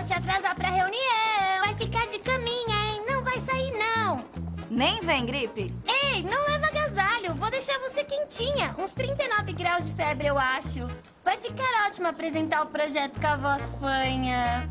[0.00, 1.60] vou te atrasar pra reunião.
[1.62, 3.02] Vai ficar de caminha, hein?
[3.06, 4.24] Não vai sair, não.
[4.70, 5.74] Nem vem, gripe.
[5.86, 7.34] Ei, não leva agasalho.
[7.34, 8.74] Vou deixar você quentinha.
[8.78, 10.88] Uns 39 graus de febre, eu acho.
[11.22, 14.70] Vai ficar ótimo apresentar o projeto com a voz fanha.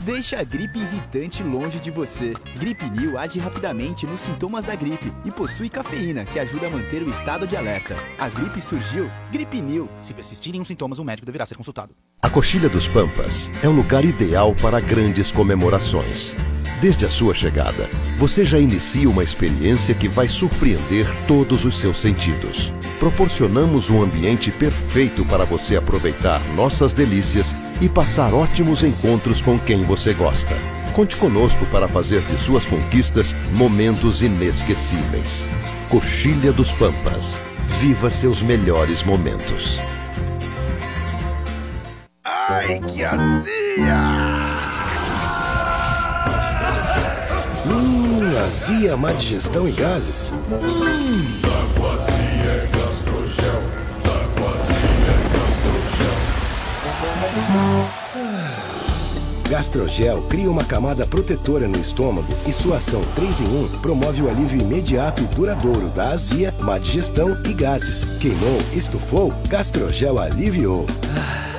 [0.00, 2.34] Deixa a gripe irritante longe de você.
[2.58, 7.02] Gripe New age rapidamente nos sintomas da gripe e possui cafeína, que ajuda a manter
[7.02, 7.94] o estado de alerta.
[8.18, 9.88] A gripe surgiu, Gripe New.
[10.02, 11.94] Se persistirem os sintomas, o médico deverá ser consultado.
[12.24, 16.36] A Coxilha dos Pampas é o lugar ideal para grandes comemorações.
[16.80, 21.96] Desde a sua chegada, você já inicia uma experiência que vai surpreender todos os seus
[21.96, 22.72] sentidos.
[23.00, 29.82] Proporcionamos um ambiente perfeito para você aproveitar nossas delícias e passar ótimos encontros com quem
[29.82, 30.56] você gosta.
[30.92, 35.48] Conte conosco para fazer de suas conquistas momentos inesquecíveis.
[35.88, 37.42] Coxilha dos Pampas.
[37.80, 39.80] Viva seus melhores momentos.
[42.48, 44.00] Ai, que azia!
[47.64, 50.32] Hum, azia, má digestão e gases.
[50.50, 51.40] Hum.
[51.40, 53.62] Taquazia é gastrogel.
[54.02, 56.16] Taquazia é gastrogel.
[59.48, 64.28] Gastrogel cria uma camada protetora no estômago e sua ação 3 em 1 promove o
[64.28, 68.04] alívio imediato e duradouro da azia, má digestão e gases.
[68.18, 70.86] Queimou, estufou, Gastrogel aliviou.
[70.86, 71.51] Gastrogel.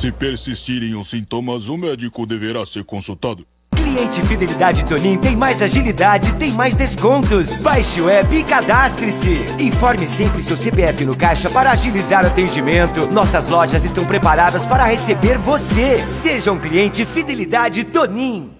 [0.00, 3.46] Se persistirem os sintomas, o médico deverá ser consultado.
[3.76, 7.60] Cliente Fidelidade Tonin tem mais agilidade, tem mais descontos.
[7.60, 9.44] Baixe o app e cadastre-se.
[9.58, 13.12] Informe sempre seu CPF no caixa para agilizar o atendimento.
[13.12, 15.98] Nossas lojas estão preparadas para receber você.
[15.98, 18.59] Seja um cliente Fidelidade Tonin.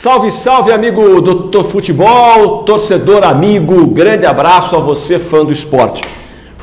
[0.00, 6.02] Salve, salve, amigo Doutor Futebol, torcedor amigo, grande abraço a você, fã do esporte.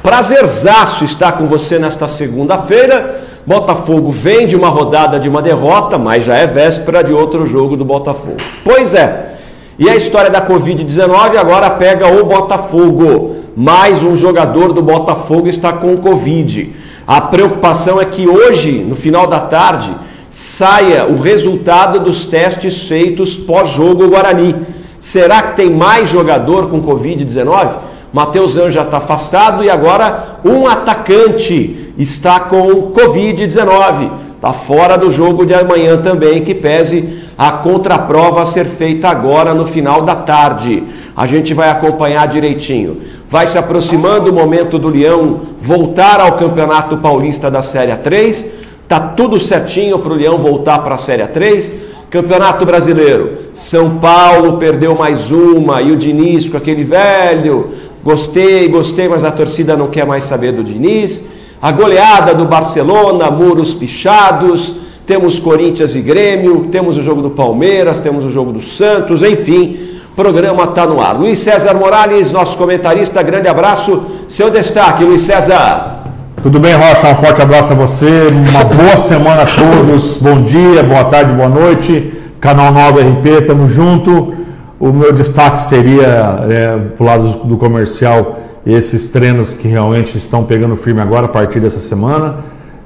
[0.02, 3.26] Prazerzaço estar com você nesta segunda-feira.
[3.46, 7.76] Botafogo vem de uma rodada de uma derrota, mas já é véspera de outro jogo
[7.76, 8.38] do Botafogo.
[8.64, 9.36] Pois é,
[9.78, 13.36] e a história da Covid-19 agora pega o Botafogo.
[13.54, 16.74] Mais um jogador do Botafogo está com Covid.
[17.06, 19.94] A preocupação é que hoje, no final da tarde,
[20.36, 24.54] saia o resultado dos testes feitos pós-jogo Guarani.
[25.00, 27.78] Será que tem mais jogador com Covid-19?
[28.12, 34.12] Matheus Anjo já está afastado e agora um atacante está com Covid-19.
[34.36, 39.54] Está fora do jogo de amanhã também, que pese a contraprova a ser feita agora
[39.54, 40.84] no final da tarde.
[41.16, 42.98] A gente vai acompanhar direitinho.
[43.30, 49.00] Vai se aproximando o momento do Leão voltar ao Campeonato Paulista da Série 3 Tá
[49.00, 51.72] tudo certinho para o Leão voltar para a Série 3.
[52.10, 53.34] Campeonato Brasileiro.
[53.54, 57.70] São Paulo perdeu mais uma e o Diniz com aquele velho.
[58.04, 61.24] Gostei, gostei, mas a torcida não quer mais saber do Diniz.
[61.62, 64.76] A goleada do Barcelona, muros pichados.
[65.06, 70.00] Temos Corinthians e Grêmio, temos o jogo do Palmeiras, temos o jogo do Santos, enfim,
[70.16, 71.16] programa está no ar.
[71.16, 74.02] Luiz César Morales, nosso comentarista, grande abraço.
[74.28, 76.05] Seu destaque, Luiz César.
[76.46, 77.08] Tudo bem, Rocha?
[77.08, 78.28] Um forte abraço a você.
[78.28, 80.18] Uma boa semana a todos.
[80.18, 82.14] Bom dia, boa tarde, boa noite.
[82.40, 84.32] Canal 9 RP, tamo junto.
[84.80, 90.76] O meu destaque seria, é, pro lado do comercial, esses treinos que realmente estão pegando
[90.76, 92.36] firme agora a partir dessa semana.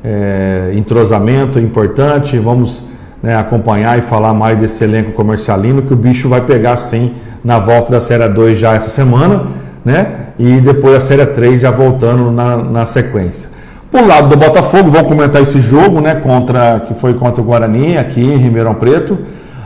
[0.01, 2.39] É, entrosamento importante.
[2.39, 2.85] Vamos
[3.21, 7.59] né, acompanhar e falar mais desse elenco comercialino que o bicho vai pegar sim na
[7.59, 9.47] volta da Série 2 já essa semana
[9.83, 10.27] né?
[10.37, 13.49] E depois a Série 3 já voltando na, na sequência.
[13.91, 16.15] Por lado do Botafogo, vão comentar esse jogo, né?
[16.15, 19.17] Contra, que foi contra o Guarani, aqui em Ribeirão Preto.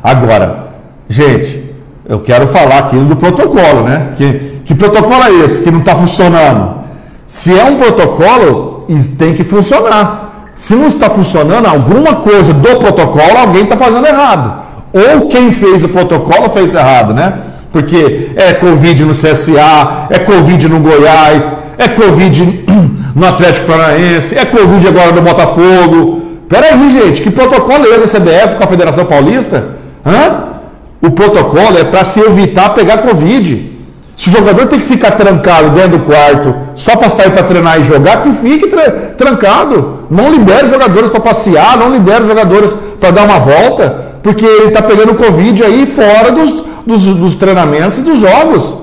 [0.01, 0.67] Agora,
[1.09, 1.75] gente,
[2.07, 4.09] eu quero falar aqui do protocolo, né?
[4.15, 6.83] Que, que protocolo é esse que não está funcionando?
[7.27, 8.85] Se é um protocolo,
[9.17, 10.51] tem que funcionar.
[10.55, 14.63] Se não está funcionando, alguma coisa do protocolo alguém está fazendo errado.
[14.93, 17.39] Ou quem fez o protocolo fez errado, né?
[17.73, 21.43] Porque é Covid no CSA, é Covid no Goiás,
[21.77, 22.65] é Covid
[23.15, 26.21] no Atlético Paranaense, é Covid agora no Botafogo.
[26.47, 29.77] Peraí, gente, que protocolo é esse, a CBF com a Federação Paulista?
[30.05, 30.53] Hã?
[31.01, 33.73] O protocolo é para se evitar pegar Covid.
[34.15, 37.79] Se o jogador tem que ficar trancado dentro do quarto só para sair para treinar
[37.79, 40.07] e jogar, que fique tra trancado.
[40.11, 44.83] Não libere jogadores para passear, não libere jogadores para dar uma volta, porque ele está
[44.83, 48.75] pegando Covid aí fora dos, dos, dos treinamentos e dos jogos.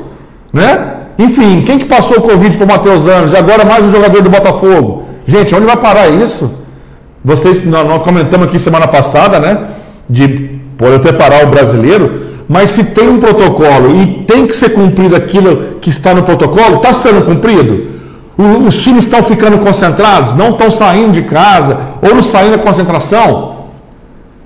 [0.53, 0.95] Né?
[1.19, 4.23] Enfim, quem que passou o Covid para o Matheus Anos e agora mais um jogador
[4.23, 5.05] do Botafogo?
[5.27, 6.61] Gente, onde vai parar isso?
[7.25, 9.69] Vocês, nós comentamos aqui semana passada, né?
[10.11, 15.15] de poder preparar o brasileiro, mas se tem um protocolo e tem que ser cumprido
[15.15, 17.89] aquilo que está no protocolo, está sendo cumprido?
[18.67, 23.57] Os times estão ficando concentrados, não estão saindo de casa ou não saindo da concentração?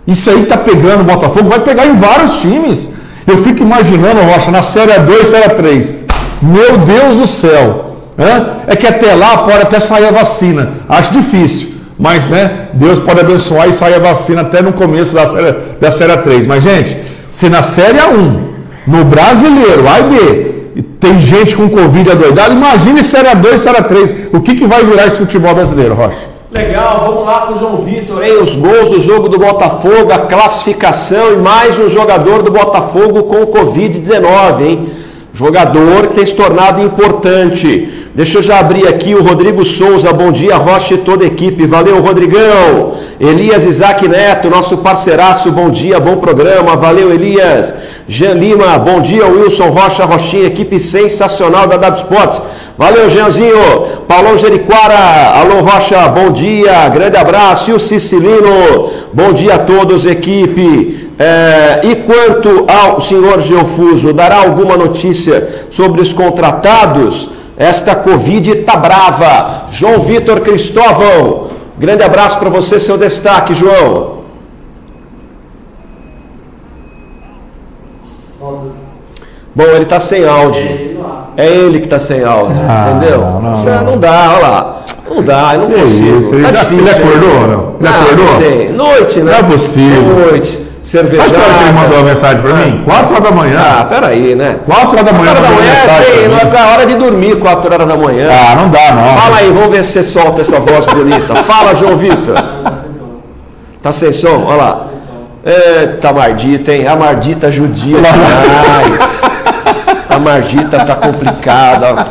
[0.06, 2.90] Isso aí está pegando o Botafogo, vai pegar em vários times.
[3.26, 6.04] Eu fico imaginando, Rocha, na Série A2, Série A3.
[6.42, 7.96] Meu Deus do céu.
[8.16, 8.46] né?
[8.66, 10.74] É que até lá pode até sair a vacina.
[10.88, 11.68] Acho difícil.
[11.98, 15.90] Mas, né, Deus pode abençoar e sair a vacina até no começo da série, da
[15.90, 16.44] série A3.
[16.46, 16.98] Mas, gente,
[17.30, 18.40] se na Série A1,
[18.86, 24.12] no brasileiro, A e B, tem gente com Covid adoidado, imagine Série A2, Série A3.
[24.32, 26.33] O que, que vai virar esse futebol brasileiro, Rocha?
[26.54, 28.40] Legal, vamos lá com o João Vitor, hein?
[28.40, 33.44] Os gols do jogo do Botafogo, a classificação e mais um jogador do Botafogo com
[33.44, 34.88] Covid-19, hein?
[35.32, 38.03] Jogador que tem se tornado importante.
[38.14, 40.12] Deixa eu já abrir aqui o Rodrigo Souza.
[40.12, 41.66] Bom dia, Rocha e toda a equipe.
[41.66, 42.92] Valeu, Rodrigão.
[43.18, 45.50] Elias Isaac Neto, nosso parceiraço.
[45.50, 46.76] Bom dia, bom programa.
[46.76, 47.74] Valeu, Elias.
[48.06, 52.40] Jean Lima, bom dia, Wilson Rocha Rochinha, equipe sensacional da W Sports.
[52.78, 53.82] Valeu, Jeanzinho.
[54.06, 54.96] Paulão Jeriquara,
[55.40, 57.68] alô Rocha, bom dia, grande abraço.
[57.68, 61.10] E o Cicilino, bom dia a todos, equipe.
[61.18, 67.34] É, e quanto ao senhor Geofuso, dará alguma notícia sobre os contratados?
[67.56, 69.66] Esta Covid tá brava.
[69.70, 71.48] João Vitor Cristóvão,
[71.78, 74.14] grande abraço para você, seu destaque, João.
[79.54, 80.94] Bom, ele tá sem áudio.
[81.36, 83.20] É ele que tá sem áudio, Ah, entendeu?
[83.20, 83.84] não, não, Isso não.
[83.84, 84.80] não dá, olha lá.
[85.08, 86.20] Não dá, eu não Que consigo.
[86.20, 86.78] isso, ele tá já- difícil.
[86.78, 87.46] ele acordou, hein?
[87.48, 87.74] não?
[87.74, 88.24] Ele Não, acordou?
[88.26, 88.68] Não sei.
[88.72, 89.32] Noite, né?
[89.32, 90.02] Não é possível.
[90.02, 90.66] Noite.
[90.84, 91.30] Cervejada.
[91.30, 92.84] Sabe quando ele mandou uma mensagem para mim?
[92.84, 93.58] 4 horas da manhã.
[93.58, 94.56] Ah, peraí, né?
[94.66, 95.32] 4 horas da manhã.
[95.32, 95.72] 4 horas da manhã
[96.04, 98.28] tem, não é a hora de dormir 4 horas da manhã.
[98.30, 99.16] Ah, não dá, não.
[99.16, 101.34] Fala aí, vamos ver se você solta essa voz bonita.
[101.44, 102.34] Fala, João Vitor.
[103.82, 104.44] Tá sem som?
[104.46, 104.86] Olha lá.
[105.46, 106.86] Eita, Mardita, hein?
[106.86, 109.20] A Mardita judia demais.
[110.10, 112.06] A Mardita tá complicada.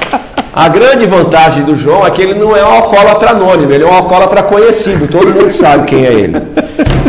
[0.53, 3.87] A grande vantagem do João é que ele não é um alcoólatra anônimo, ele é
[3.87, 6.39] um alcoólatra conhecido, todo mundo sabe quem é ele.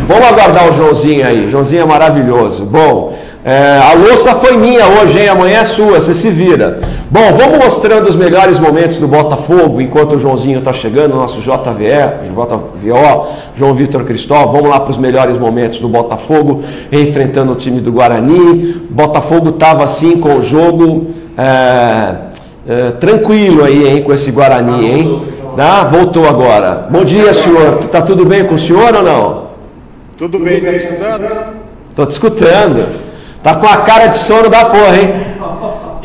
[0.06, 2.64] Vamos aguardar o Joãozinho aí, Joãozinho é maravilhoso.
[2.64, 3.14] Bom,
[3.44, 5.29] é, a louça foi minha hoje, hein?
[5.29, 6.81] Amanhã é sua, você se vira.
[7.11, 12.31] Bom, vamos mostrando os melhores momentos do Botafogo enquanto o Joãozinho está chegando, nosso JVE,
[12.32, 14.52] JVO, João Vitor Cristóvão.
[14.52, 18.81] Vamos lá para os melhores momentos do Botafogo, enfrentando o time do Guarani.
[18.88, 21.08] Botafogo estava assim com o jogo.
[21.37, 22.32] é,
[22.66, 25.22] é, tranquilo aí, hein, com esse Guarani, hein?
[25.56, 25.84] Tá?
[25.84, 26.87] Voltou agora.
[26.90, 27.78] Bom dia, senhor.
[27.87, 29.50] Tá tudo bem com o senhor ou não?
[30.16, 31.56] Tudo bem, tá me escutando?
[31.94, 33.05] Tô te escutando.
[33.43, 35.11] Tá com a cara de sono da porra, hein?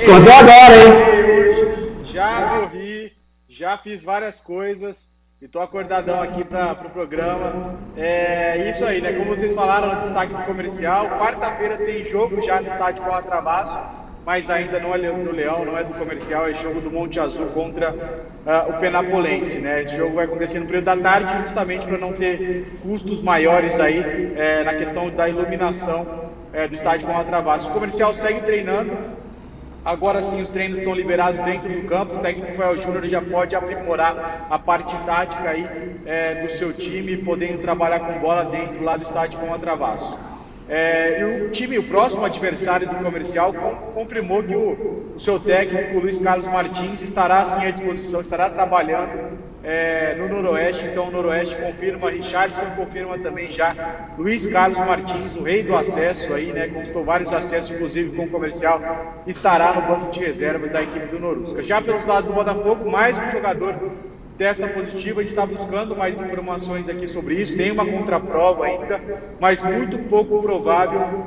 [0.01, 2.03] Acordou agora, hein?
[2.03, 3.11] Já corri,
[3.47, 5.09] já fiz várias coisas
[5.41, 7.75] e tô acordadão aqui para o pro programa.
[7.95, 9.13] É isso aí, né?
[9.13, 13.21] Como vocês falaram no destaque do comercial, quarta-feira tem jogo já no estádio com a
[13.21, 13.85] Travasso,
[14.29, 17.47] mas ainda não é do Leão, não é do comercial, é jogo do Monte Azul
[17.47, 17.95] contra
[18.45, 19.81] ah, o Penapolense, né?
[19.81, 23.97] Esse jogo vai acontecer no período da tarde, justamente para não ter custos maiores aí
[24.37, 26.05] eh, na questão da iluminação
[26.53, 27.71] eh, do estádio com a Travasso.
[27.71, 28.95] O comercial segue treinando,
[29.83, 32.17] Agora sim, os treinos estão liberados dentro do campo.
[32.17, 35.65] O técnico Rafael Júnior já pode aprimorar a parte tática aí
[36.05, 40.19] é, do seu time, podendo trabalhar com bola dentro lá do estádio com a Travasso.
[40.71, 45.39] É, e o time, o próximo adversário do comercial, com- confirmou que o, o seu
[45.39, 49.17] técnico, o Luiz Carlos Martins, estará sim à disposição, estará trabalhando
[49.63, 50.85] é, no Noroeste.
[50.85, 53.75] Então, o Noroeste confirma, Richardson confirma também já
[54.15, 56.67] Luiz Carlos Martins, o rei do acesso aí, né?
[56.67, 58.79] Conquistou vários acessos, inclusive com o comercial,
[59.25, 61.63] estará no banco de reservas da equipe do Norusca.
[61.63, 63.73] Já pelos lados do Botafogo, mais um jogador
[64.39, 67.57] testa positivo, a gente está buscando mais informações aqui sobre isso.
[67.57, 69.01] Tem uma contraprova ainda,
[69.37, 71.25] mas muito pouco provável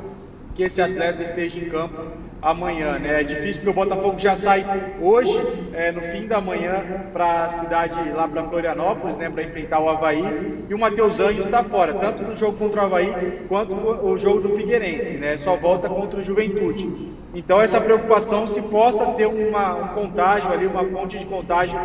[0.55, 1.95] que esse atleta esteja em campo
[2.41, 2.99] amanhã.
[2.99, 3.21] Né?
[3.21, 4.65] É difícil porque o Botafogo já sai
[4.99, 5.39] hoje,
[5.75, 9.91] é, no fim da manhã, para a cidade lá para Florianópolis, né, para enfrentar o
[9.91, 10.65] Havaí.
[10.71, 14.41] E o Matheus Anjos está fora, tanto no jogo contra o Havaí quanto o jogo
[14.41, 15.19] do Figueirense.
[15.19, 15.37] Né?
[15.37, 17.13] Só volta contra o Juventude.
[17.35, 21.79] Então essa preocupação se possa ter uma, um contágio ali, uma fonte de contágio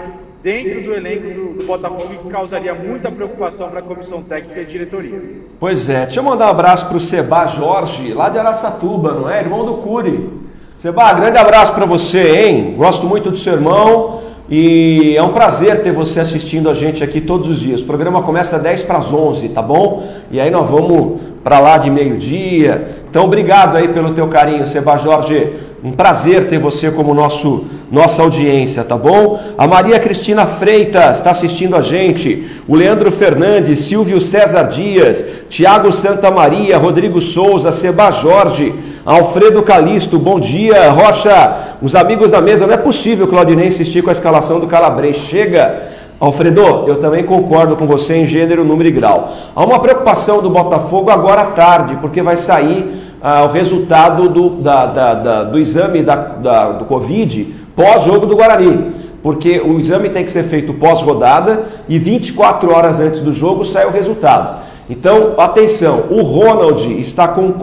[0.48, 5.22] dentro do elenco do, Botafogo que causaria muita preocupação para a comissão técnica e diretoria.
[5.60, 9.42] Pois é, deixa eu mandar um abraço pro Seba Jorge, lá de Araçatuba, não é?
[9.42, 10.30] Irmão do Cury.
[10.78, 12.76] Seba, grande abraço para você, hein?
[12.78, 14.22] Gosto muito do seu irmão.
[14.50, 17.82] E é um prazer ter você assistindo a gente aqui todos os dias.
[17.82, 20.08] O programa começa 10 para as 11, tá bom?
[20.32, 23.04] E aí nós vamos para lá de meio-dia.
[23.10, 25.54] Então, obrigado aí pelo teu carinho, Seba Jorge.
[25.84, 29.40] Um prazer ter você como nosso nossa audiência, tá bom?
[29.58, 32.46] A Maria Cristina Freitas está assistindo a gente.
[32.68, 38.74] O Leandro Fernandes, Silvio César Dias, Tiago Santa Maria, Rodrigo Souza, Seba Jorge,
[39.08, 40.90] Alfredo Calisto, bom dia.
[40.90, 45.16] Rocha, os amigos da mesa, não é possível Claudinei insistir com a escalação do Calabres.
[45.16, 45.94] Chega.
[46.20, 49.32] Alfredo, eu também concordo com você em gênero, número e grau.
[49.56, 54.50] Há uma preocupação do Botafogo agora à tarde, porque vai sair ah, o resultado do,
[54.50, 58.92] da, da, da, do exame do Covid pós-jogo do Guarani.
[59.24, 63.86] Porque o exame tem que ser feito pós-rodada e 24 horas antes do jogo sai
[63.86, 64.68] o resultado.
[64.90, 67.54] Então, atenção, o Ronald está com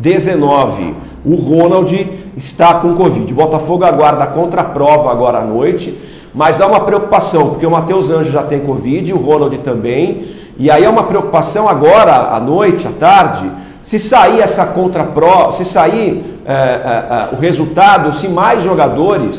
[0.00, 0.94] Covid-19.
[1.24, 1.94] O Ronald
[2.36, 3.32] está com Covid.
[3.32, 5.96] O Botafogo aguarda a contraprova agora à noite,
[6.34, 10.28] mas há uma preocupação, porque o Matheus Anjo já tem Covid, o Ronald também.
[10.58, 13.50] E aí é uma preocupação agora à noite, à tarde,
[13.82, 19.38] se sair essa contraprova, se sair é, é, é, o resultado, se mais jogadores,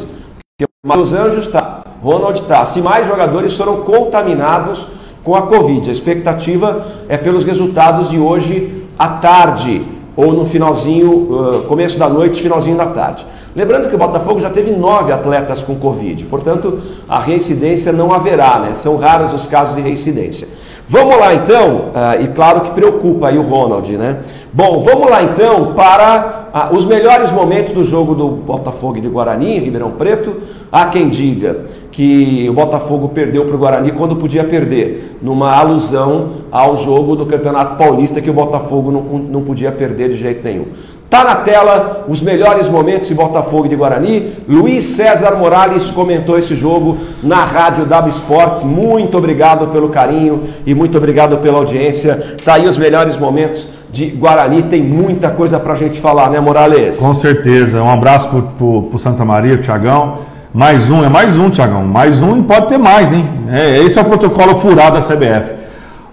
[0.57, 4.87] porque o Matheus Anjos está, Ronald está, se mais jogadores foram contaminados
[5.23, 5.89] com a Covid.
[5.89, 12.41] A expectativa é pelos resultados de hoje à tarde, ou no finalzinho, começo da noite,
[12.41, 13.25] finalzinho da tarde.
[13.55, 18.59] Lembrando que o Botafogo já teve nove atletas com Covid, portanto a reincidência não haverá,
[18.59, 18.73] né?
[18.73, 20.47] São raros os casos de reincidência.
[20.87, 21.91] Vamos lá então,
[22.21, 24.19] e claro que preocupa aí o Ronald, né?
[24.53, 29.09] Bom, vamos lá então para uh, os melhores momentos do jogo do Botafogo e do
[29.09, 30.41] Guarani, em Ribeirão Preto.
[30.69, 36.31] Há quem diga que o Botafogo perdeu para o Guarani quando podia perder, numa alusão
[36.51, 40.65] ao jogo do Campeonato Paulista que o Botafogo não, não podia perder de jeito nenhum.
[41.09, 44.33] Tá na tela os melhores momentos de Botafogo e de Guarani.
[44.49, 48.63] Luiz César Morales comentou esse jogo na Rádio W Esportes.
[48.63, 52.37] Muito obrigado pelo carinho e muito obrigado pela audiência.
[52.43, 54.63] Tá aí os melhores momentos de Guarani.
[54.63, 56.97] Tem muita coisa para a gente falar, né, Morales?
[56.97, 57.81] Com certeza.
[57.81, 60.19] Um abraço para o Santa Maria, Tiagão.
[60.53, 61.83] Mais um, é mais um, Tiagão.
[61.83, 63.27] Mais um e pode ter mais, hein?
[63.49, 65.53] É, esse é o protocolo furado da CBF.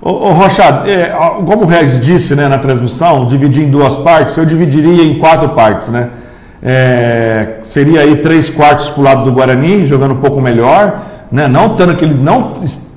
[0.00, 1.12] Ô, ô Rocha, é,
[1.44, 5.49] como o Regis disse né, na transmissão, dividir em duas partes, eu dividiria em quatro
[5.50, 6.11] partes, né?
[6.62, 11.47] É, seria aí três quartos para o lado do Guarani, jogando um pouco melhor, né?
[11.47, 12.52] não, tendo aquele, não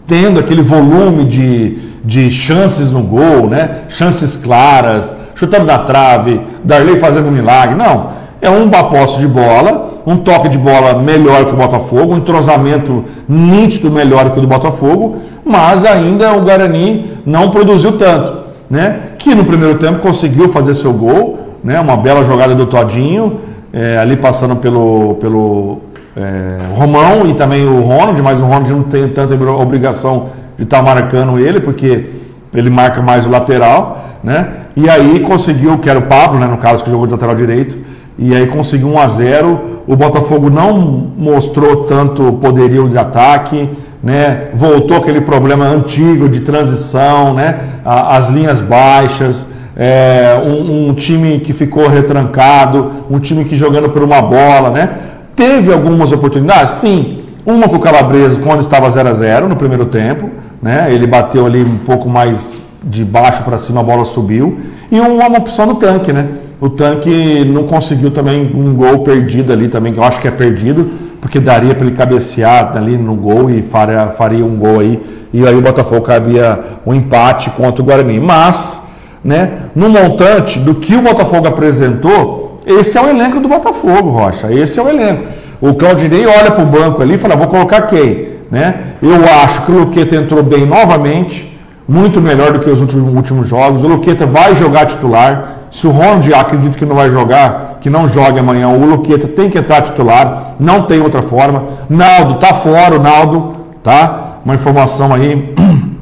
[0.07, 3.84] tendo aquele volume de, de chances no gol, né?
[3.89, 8.22] chances claras, chutando na trave, Darley fazendo um milagre, não.
[8.41, 13.05] É um posse de bola, um toque de bola melhor que o Botafogo, um entrosamento
[13.29, 19.00] nítido melhor que o do Botafogo, mas ainda o Guarani não produziu tanto, né?
[19.20, 21.79] Que no primeiro tempo conseguiu fazer seu gol, né?
[21.79, 23.41] Uma bela jogada do Todinho,
[23.72, 25.81] é, ali passando pelo, pelo
[26.15, 30.29] é, Romão e também o Ronald, mas o Ronald não tem tanta obrigação
[30.62, 32.06] de estar tá marcando ele, porque
[32.53, 34.48] ele marca mais o lateral, né?
[34.75, 37.77] E aí conseguiu, que era o Pablo, né, no caso que jogou de lateral direito,
[38.18, 39.60] e aí conseguiu 1 a 0.
[39.88, 40.77] O Botafogo não
[41.18, 43.68] mostrou tanto poderio de ataque,
[44.03, 44.50] né?
[44.53, 47.60] Voltou aquele problema antigo de transição, né?
[47.84, 54.03] As linhas baixas, é, um, um, time que ficou retrancado, um time que jogando por
[54.03, 54.89] uma bola, né?
[55.36, 57.20] Teve algumas oportunidades, sim.
[57.45, 60.29] Uma com o Calabresa quando estava 0 a 0 no primeiro tempo,
[60.62, 60.93] né?
[60.93, 64.60] Ele bateu ali um pouco mais de baixo para cima, a bola subiu.
[64.91, 66.29] E uma, uma opção no tanque, né?
[66.60, 70.31] O tanque não conseguiu também um gol perdido ali também, que eu acho que é
[70.31, 75.27] perdido, porque daria para ele cabecear ali no gol e faria, faria um gol aí.
[75.33, 78.19] E aí o Botafogo cabia um empate contra o Guarani.
[78.19, 78.88] Mas,
[79.24, 84.51] né, no montante do que o Botafogo apresentou, esse é o elenco do Botafogo, Rocha.
[84.51, 85.27] Esse é o elenco.
[85.60, 88.30] O Claudinei olha para o banco ali e fala, vou colocar quem?
[88.50, 88.96] Né?
[89.01, 91.51] Eu acho que o Luqueta entrou bem novamente
[91.91, 93.84] muito melhor do que os últimos, últimos jogos.
[93.84, 95.58] O Luqueta vai jogar titular.
[95.72, 99.50] Se o Ronald acredito que não vai jogar, que não jogue amanhã, o Luqueta tem
[99.50, 100.56] que entrar titular.
[100.58, 101.63] Não tem outra forma.
[101.89, 103.53] Naldo tá fora, o Naldo,
[103.84, 104.38] tá?
[104.46, 105.53] Uma informação aí.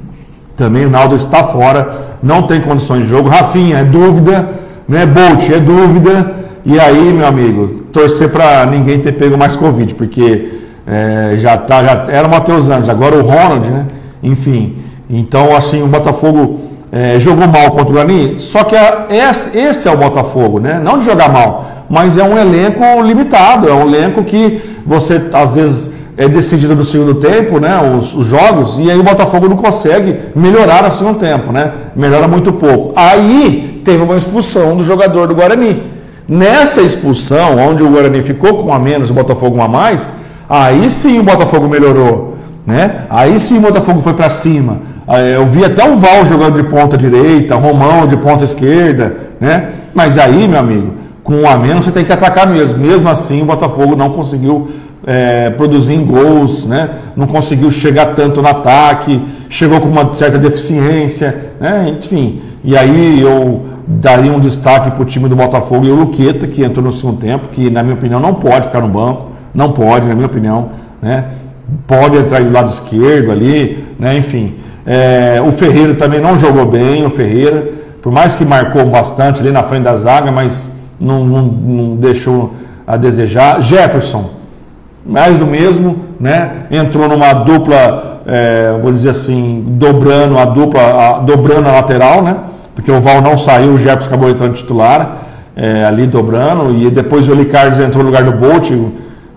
[0.55, 3.29] Também o Naldo está fora, não tem condições de jogo.
[3.29, 4.47] Rafinha é dúvida,
[4.87, 5.05] né?
[5.07, 6.35] Bolt é dúvida.
[6.65, 10.49] E aí, meu amigo, torcer para ninguém ter pego mais Covid, porque
[10.85, 13.85] é, já tá, já era o Matheus Anjos, agora o Ronald, né?
[14.21, 14.77] Enfim.
[15.09, 16.59] Então, assim, o Botafogo
[16.91, 20.79] é, jogou mal contra o Guarani, só que a, esse, esse, é o Botafogo, né?
[20.83, 25.55] Não de jogar mal, mas é um elenco limitado, é um elenco que você, às
[25.55, 27.79] vezes, é decidido no segundo tempo, né?
[27.97, 31.71] Os, os jogos, e aí o Botafogo não consegue melhorar no segundo tempo, né?
[31.95, 32.93] Melhora muito pouco.
[32.95, 35.88] Aí teve uma expulsão do jogador do Guarani.
[36.29, 40.11] Nessa expulsão, onde o Guarani ficou com um a menos, o Botafogo um a mais,
[40.49, 43.05] Aí sim o Botafogo melhorou, né?
[43.07, 44.79] Aí sim o Botafogo foi para cima.
[45.35, 49.69] Eu vi até o Val jogando de ponta direita, Romão de ponta esquerda, né?
[49.93, 50.93] Mas aí, meu amigo,
[51.23, 52.79] com um a menos você tem que atacar mesmo.
[52.79, 54.71] Mesmo assim, o Botafogo não conseguiu
[55.05, 56.89] é, produzir gols, né?
[57.15, 61.95] não conseguiu chegar tanto no ataque, chegou com uma certa deficiência, né?
[61.97, 62.41] enfim.
[62.63, 66.63] E aí eu daria um destaque para o time do Botafogo e o Luqueta, que
[66.63, 70.05] entrou no segundo tempo, que na minha opinião não pode ficar no banco, não pode,
[70.05, 70.69] na minha opinião,
[71.01, 71.25] né?
[71.87, 74.15] pode entrar do lado esquerdo ali, né?
[74.15, 74.57] enfim.
[74.85, 77.67] É, o Ferreira também não jogou bem, o Ferreira,
[77.99, 82.53] por mais que marcou bastante ali na frente da zaga, mas não, não, não deixou
[82.85, 83.59] a desejar.
[83.61, 84.29] Jefferson,
[85.03, 86.65] mais do mesmo, né?
[86.69, 92.37] Entrou numa dupla, é, vou dizer assim, dobrando a dupla, a, dobrando a lateral, né?
[92.79, 97.27] Porque o Val não saiu, o Jefferson acabou entrando titular, é, ali dobrando, e depois
[97.27, 98.71] o Elicardes entrou no lugar do Bolt,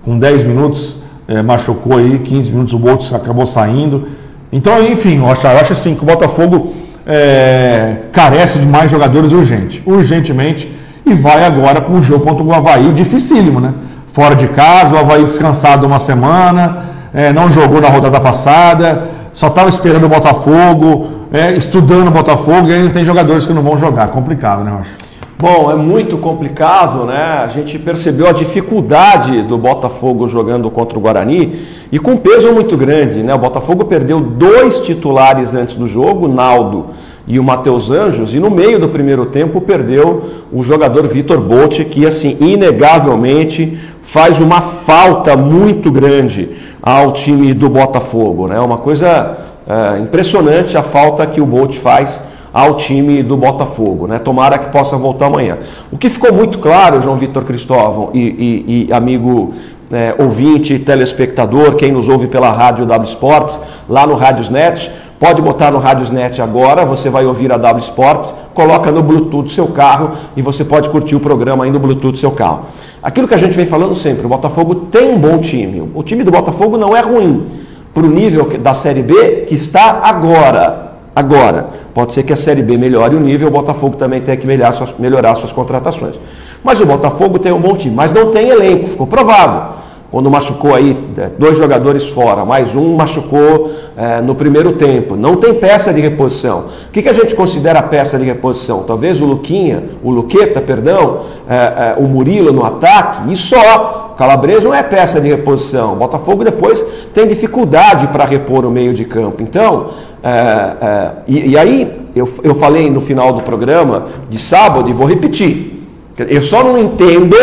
[0.04, 4.06] com 10 minutos, é, machucou aí, 15 minutos o Bolt acabou saindo.
[4.52, 6.72] Então, enfim, eu acho, eu acho assim que o Botafogo
[7.04, 10.70] é, carece de mais jogadores urgente, urgentemente,
[11.04, 13.75] e vai agora para um jogo contra o Havaí dificílimo, né?
[14.12, 19.49] fora de casa, o Havaí descansado uma semana, é, não jogou na rodada passada, só
[19.49, 23.78] estava esperando o Botafogo, é, estudando o Botafogo, e ainda tem jogadores que não vão
[23.78, 24.10] jogar.
[24.10, 25.12] Complicado, né, acho.
[25.42, 27.40] Bom, é muito complicado, né?
[27.42, 32.76] A gente percebeu a dificuldade do Botafogo jogando contra o Guarani e com peso muito
[32.76, 33.34] grande, né?
[33.34, 36.90] O Botafogo perdeu dois titulares antes do jogo, Naldo
[37.26, 40.22] e o Matheus Anjos, e no meio do primeiro tempo perdeu
[40.52, 47.68] o jogador Vitor Botti, que assim, inegavelmente faz uma falta muito grande ao time do
[47.68, 48.46] Botafogo.
[48.48, 48.60] Né?
[48.60, 54.07] Uma coisa é, impressionante a falta que o Bolt faz ao time do Botafogo.
[54.07, 54.19] Né?
[54.19, 55.59] Tomara que possa voltar amanhã.
[55.90, 59.54] O que ficou muito claro, João Vitor Cristóvão e, e, e amigo
[59.90, 64.90] é, ouvinte, telespectador, quem nos ouve pela rádio W Sports, lá no Rádiosnet,
[65.23, 69.49] Pode botar no Radiosnet agora, você vai ouvir a W Sports, coloca no Bluetooth do
[69.49, 72.62] seu carro e você pode curtir o programa aí no Bluetooth do seu carro.
[73.00, 75.88] Aquilo que a gente vem falando sempre, o Botafogo tem um bom time.
[75.95, 77.47] O time do Botafogo não é ruim
[77.92, 80.92] para o nível da Série B que está agora.
[81.14, 84.47] Agora, pode ser que a Série B melhore o nível, o Botafogo também tenha que
[84.47, 86.19] melhorar suas, melhorar suas contratações.
[86.64, 90.75] Mas o Botafogo tem um bom time, mas não tem elenco, ficou provado quando machucou
[90.75, 95.17] aí é, dois jogadores fora, mais um machucou é, no primeiro tempo.
[95.17, 96.67] Não tem peça de reposição.
[96.88, 98.82] O que, que, a gente considera peça de reposição?
[98.82, 104.01] Talvez o Luquinha, o Luqueta, perdão, é, é, o Murilo no ataque e só.
[104.16, 105.94] Calabresa não é peça de reposição.
[105.94, 109.42] O Botafogo depois tem dificuldade para repor o meio de campo.
[109.42, 109.90] Então,
[110.22, 114.92] é, é, e, e, aí eu, eu falei no final do programa de sábado e
[114.92, 115.86] vou repetir.
[116.18, 117.36] Eu só não entendo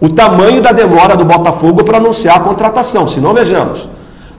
[0.00, 3.06] o tamanho da demora do Botafogo para anunciar a contratação.
[3.06, 3.88] Se não, vejamos,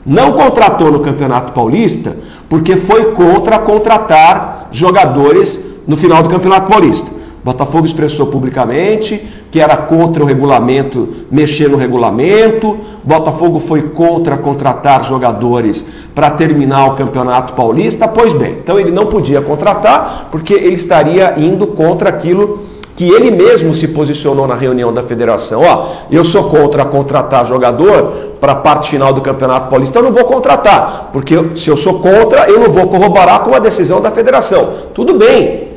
[0.05, 2.15] não contratou no Campeonato Paulista
[2.47, 7.18] porque foi contra contratar jogadores no final do Campeonato Paulista.
[7.43, 9.21] Botafogo expressou publicamente
[9.51, 12.77] que era contra o regulamento, mexer no regulamento.
[13.03, 18.07] Botafogo foi contra contratar jogadores para terminar o Campeonato Paulista.
[18.07, 22.59] Pois bem, então ele não podia contratar porque ele estaria indo contra aquilo
[22.99, 25.61] que ele mesmo se posicionou na reunião da federação.
[25.63, 30.11] Ó, eu sou contra contratar jogador para a parte final do Campeonato Paulista, eu não
[30.11, 34.11] vou contratar, porque se eu sou contra, eu não vou corroborar com a decisão da
[34.11, 34.73] federação.
[34.93, 35.68] Tudo bem,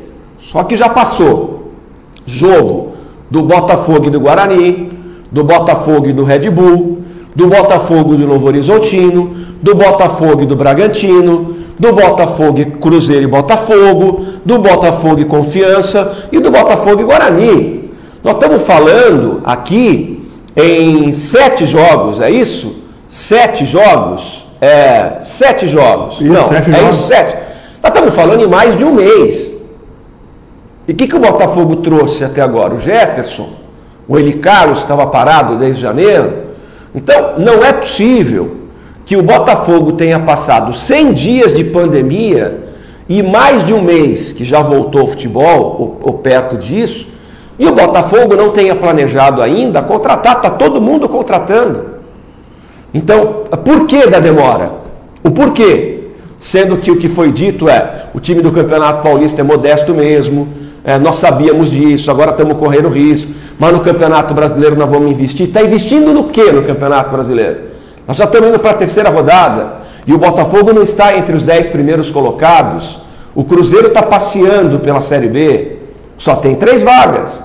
[0.43, 1.71] só que já passou.
[2.25, 2.93] Jogo
[3.29, 4.91] do Botafogo e do Guarani,
[5.31, 6.99] do Botafogo e do Red Bull,
[7.35, 13.27] do Botafogo do Novo Horizontino, do Botafogo e do Bragantino, do Botafogo e Cruzeiro e
[13.27, 17.91] Botafogo, do Botafogo e Confiança e do Botafogo e Guarani.
[18.23, 22.75] Nós estamos falando aqui em sete jogos, é isso?
[23.07, 24.45] Sete jogos?
[24.61, 26.15] É, sete jogos.
[26.21, 26.95] Isso, Não, sete é jogos.
[26.95, 27.35] isso, sete.
[27.81, 29.61] Nós estamos falando em mais de um mês.
[30.87, 32.73] E o que, que o Botafogo trouxe até agora?
[32.73, 33.49] O Jefferson,
[34.07, 36.43] o Eli Carlos estava parado desde janeiro.
[36.93, 38.57] Então, não é possível
[39.05, 42.63] que o Botafogo tenha passado 100 dias de pandemia
[43.07, 47.07] e mais de um mês que já voltou ao futebol, ou, ou perto disso,
[47.57, 51.93] e o Botafogo não tenha planejado ainda contratar, está todo mundo contratando.
[52.93, 54.71] Então, por que da demora?
[55.23, 56.09] O porquê?
[56.39, 60.47] Sendo que o que foi dito é: o time do Campeonato Paulista é modesto mesmo,
[60.83, 65.47] é, nós sabíamos disso, agora estamos correndo risco, mas no Campeonato Brasileiro nós vamos investir.
[65.47, 67.73] Está investindo no que no Campeonato Brasileiro?
[68.07, 71.43] Nós já estamos indo para a terceira rodada e o Botafogo não está entre os
[71.43, 72.99] dez primeiros colocados.
[73.33, 75.77] O Cruzeiro está passeando pela Série B.
[76.17, 77.43] Só tem três vagas.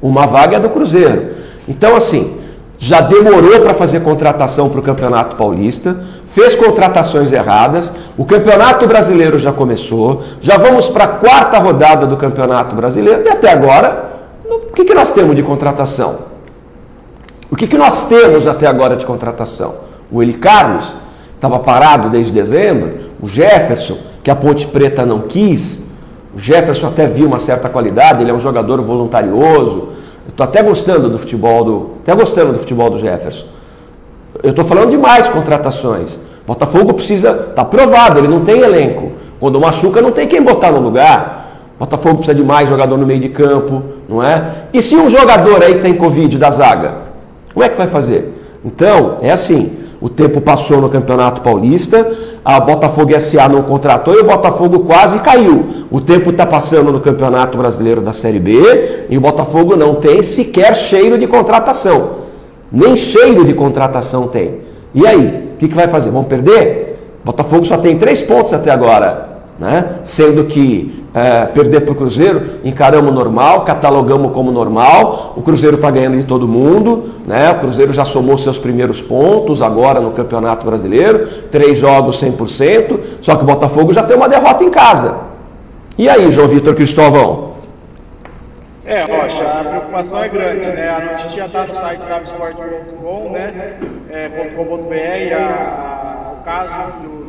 [0.00, 1.30] Uma vaga é do Cruzeiro.
[1.68, 2.36] Então, assim,
[2.78, 5.96] já demorou para fazer contratação para o Campeonato Paulista,
[6.36, 12.14] fez contratações erradas, o Campeonato Brasileiro já começou, já vamos para a quarta rodada do
[12.14, 14.10] Campeonato Brasileiro e até agora,
[14.44, 16.18] o que, que nós temos de contratação?
[17.50, 19.76] O que, que nós temos até agora de contratação?
[20.12, 20.94] O Eli Carlos
[21.34, 25.80] estava parado desde dezembro, o Jefferson, que a Ponte Preta não quis,
[26.34, 29.88] o Jefferson até viu uma certa qualidade, ele é um jogador voluntarioso,
[30.28, 31.90] Estou até gostando do futebol do.
[32.02, 33.46] Até gostando do futebol do Jefferson.
[34.42, 36.18] Eu estou falando de mais contratações.
[36.46, 37.46] Botafogo precisa.
[37.50, 39.12] Está provado, ele não tem elenco.
[39.40, 41.46] Quando machuca, não tem quem botar no lugar.
[41.78, 44.64] Botafogo precisa de mais jogador no meio de campo, não é?
[44.72, 46.94] E se um jogador aí tem Covid da zaga,
[47.52, 48.32] como é que vai fazer?
[48.64, 49.72] Então, é assim.
[50.00, 52.06] O tempo passou no Campeonato Paulista,
[52.44, 55.86] a Botafogo SA não contratou e o Botafogo quase caiu.
[55.90, 60.22] O tempo está passando no Campeonato Brasileiro da Série B e o Botafogo não tem
[60.22, 62.25] sequer cheiro de contratação.
[62.70, 64.60] Nem cheiro de contratação tem.
[64.94, 66.10] E aí, o que, que vai fazer?
[66.10, 66.98] Vão perder?
[67.24, 69.96] Botafogo só tem três pontos até agora, né?
[70.02, 75.32] sendo que é, perder para o Cruzeiro, encaramos normal, catalogamos como normal.
[75.34, 77.52] O Cruzeiro está ganhando de todo mundo, né?
[77.52, 83.34] O Cruzeiro já somou seus primeiros pontos agora no Campeonato Brasileiro, três jogos 100%, só
[83.34, 85.16] que o Botafogo já tem uma derrota em casa.
[85.96, 87.55] E aí, João Vitor Cristóvão?
[88.86, 90.88] É, Rocha, a preocupação é grande, né?
[90.88, 92.20] A notícia já está no site da
[93.30, 93.76] né?
[94.08, 97.25] É, .com.br, o caso do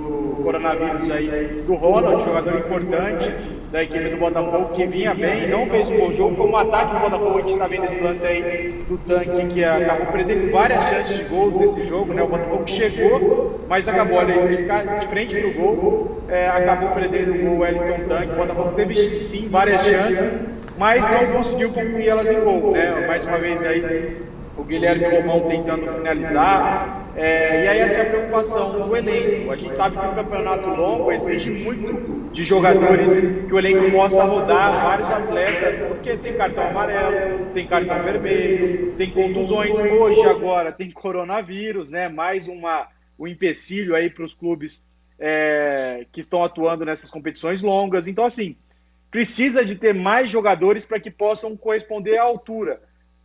[0.48, 3.36] coronavírus aí do Ronald, jogador importante
[3.70, 6.36] da equipe do Botafogo, que vinha bem, não fez um bom jogo.
[6.36, 9.64] Foi um ataque do Botafogo, a gente está vendo esse lance aí do tanque, que
[9.66, 12.24] acabou perdendo várias chances de gols nesse jogo, né?
[12.24, 14.64] O Botafogo chegou, mas acabou ali de,
[15.00, 18.32] de frente pro gol, é, acabou perdendo o Wellington Tanque.
[18.32, 20.42] O Botafogo teve sim várias chances,
[20.78, 23.06] mas não conseguiu concluir elas em gol, né?
[23.06, 24.16] Mais uma vez aí
[24.58, 27.07] o Guilherme Romão tentando finalizar.
[27.18, 29.52] É, e aí essa é a preocupação do elenco.
[29.52, 34.24] A gente sabe que o campeonato longo exige muito de jogadores que o elenco possa
[34.24, 39.76] rodar vários atletas, porque tem cartão amarelo, tem cartão vermelho, tem contusões.
[39.80, 42.08] Hoje agora tem coronavírus, né?
[42.08, 42.88] Mais uma
[43.20, 44.84] um empecilho aí para os clubes
[45.20, 48.08] é, que estão atuando nessas competições longas.
[48.08, 48.56] Então assim
[49.10, 52.80] precisa de ter mais jogadores para que possam corresponder à altura.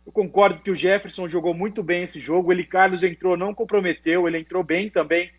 [0.05, 2.51] Eu concordo que o Jefferson jogou muito bem esse jogo.
[2.51, 5.31] Ele Carlos entrou, não comprometeu, ele entrou bem também.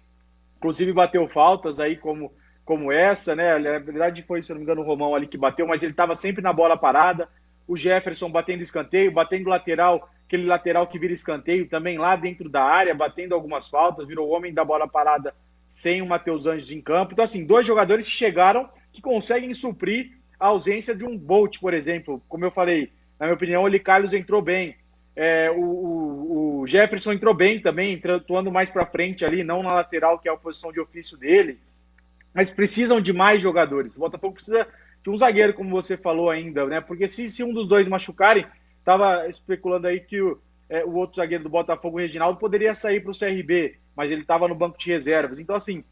[0.56, 2.32] Inclusive bateu faltas aí como,
[2.64, 3.58] como essa, né?
[3.58, 6.14] Na verdade foi, se não me engano, o Romão ali que bateu, mas ele estava
[6.14, 7.28] sempre na bola parada.
[7.68, 12.62] O Jefferson batendo escanteio, batendo lateral, aquele lateral que vira escanteio também lá dentro da
[12.62, 15.34] área, batendo algumas faltas, virou homem da bola parada
[15.66, 17.12] sem o Matheus Anjos em campo.
[17.12, 22.22] Então, assim, dois jogadores chegaram que conseguem suprir a ausência de um Bolt, por exemplo.
[22.28, 24.76] Como eu falei, na minha opinião, o Eli Carlos entrou bem.
[25.16, 29.72] É, o, o, o, Jefferson entrou bem também, atuando mais para frente ali, não na
[29.72, 31.58] lateral, que é a posição de ofício dele.
[32.34, 33.96] Mas precisam de mais jogadores.
[33.96, 34.66] O Botafogo precisa
[35.02, 36.80] de um zagueiro, como você falou ainda, né?
[36.80, 38.44] Porque se, se um dos dois machucarem,
[38.78, 43.00] estava especulando aí que o, é, o outro zagueiro do Botafogo, o Reginaldo, poderia sair
[43.00, 45.38] para o CRB, mas ele estava no banco de reservas.
[45.38, 45.84] Então, assim,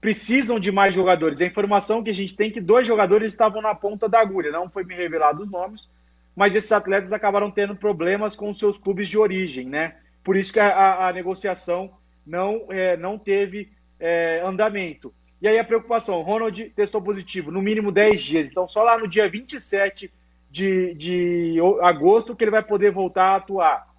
[0.00, 1.40] precisam de mais jogadores.
[1.40, 4.50] A informação que a gente tem é que dois jogadores estavam na ponta da agulha.
[4.50, 5.90] Não foi me revelado os nomes,
[6.34, 9.96] mas esses atletas acabaram tendo problemas com seus clubes de origem, né?
[10.22, 11.90] Por isso que a, a negociação
[12.26, 15.12] não, é, não teve é, andamento.
[15.40, 19.08] E aí a preocupação, Ronald testou positivo, no mínimo 10 dias, então só lá no
[19.08, 20.10] dia 27
[20.50, 23.90] de, de agosto que ele vai poder voltar a atuar.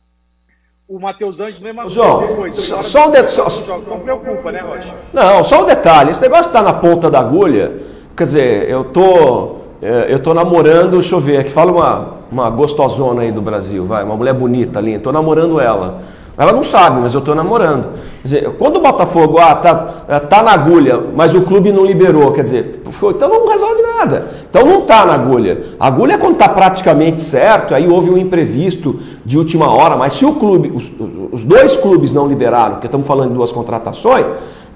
[0.87, 2.61] O Matheus Anjos, mesma João, coisa.
[2.61, 3.87] Só, só um detalhe.
[3.87, 4.93] Não preocupa, né, Rocha?
[5.13, 6.11] Não, só um detalhe.
[6.11, 7.81] Esse negócio está na ponta da agulha.
[8.15, 12.49] Quer dizer, eu tô, é, eu tô namorando, deixa eu ver, aqui fala uma, uma
[12.49, 16.01] gostosona aí do Brasil, vai, uma mulher bonita ali, estou namorando ela.
[16.37, 17.89] Ela não sabe, mas eu estou namorando.
[18.21, 21.85] Quer dizer, quando o Botafogo ah, tá, é, tá na agulha, mas o clube não
[21.85, 24.27] liberou, quer dizer, então não resolve nada.
[24.49, 25.61] Então não está na agulha.
[25.79, 30.13] A agulha é quando está praticamente certo, aí houve um imprevisto de última hora, mas
[30.13, 30.91] se o clube, os,
[31.31, 34.25] os dois clubes não liberaram, porque estamos falando de duas contratações,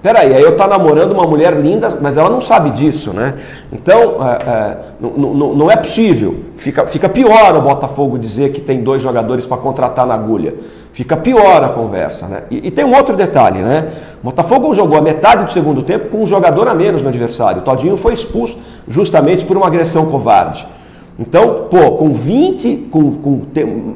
[0.05, 3.33] Peraí, aí eu estou namorando uma mulher linda, mas ela não sabe disso, né?
[3.73, 6.41] Então, é, é, não é possível.
[6.57, 10.53] Fica, fica pior o Botafogo dizer que tem dois jogadores para contratar na agulha.
[10.93, 12.43] Fica pior a conversa, né?
[12.51, 13.93] E, e, tem um outro detalhe, né?
[14.21, 17.61] O Botafogo jogou a metade do segundo tempo com um jogador a menos no adversário.
[17.61, 20.67] O Todinho foi expulso justamente por uma agressão covarde.
[21.17, 23.41] Então, pô, com 20, com, com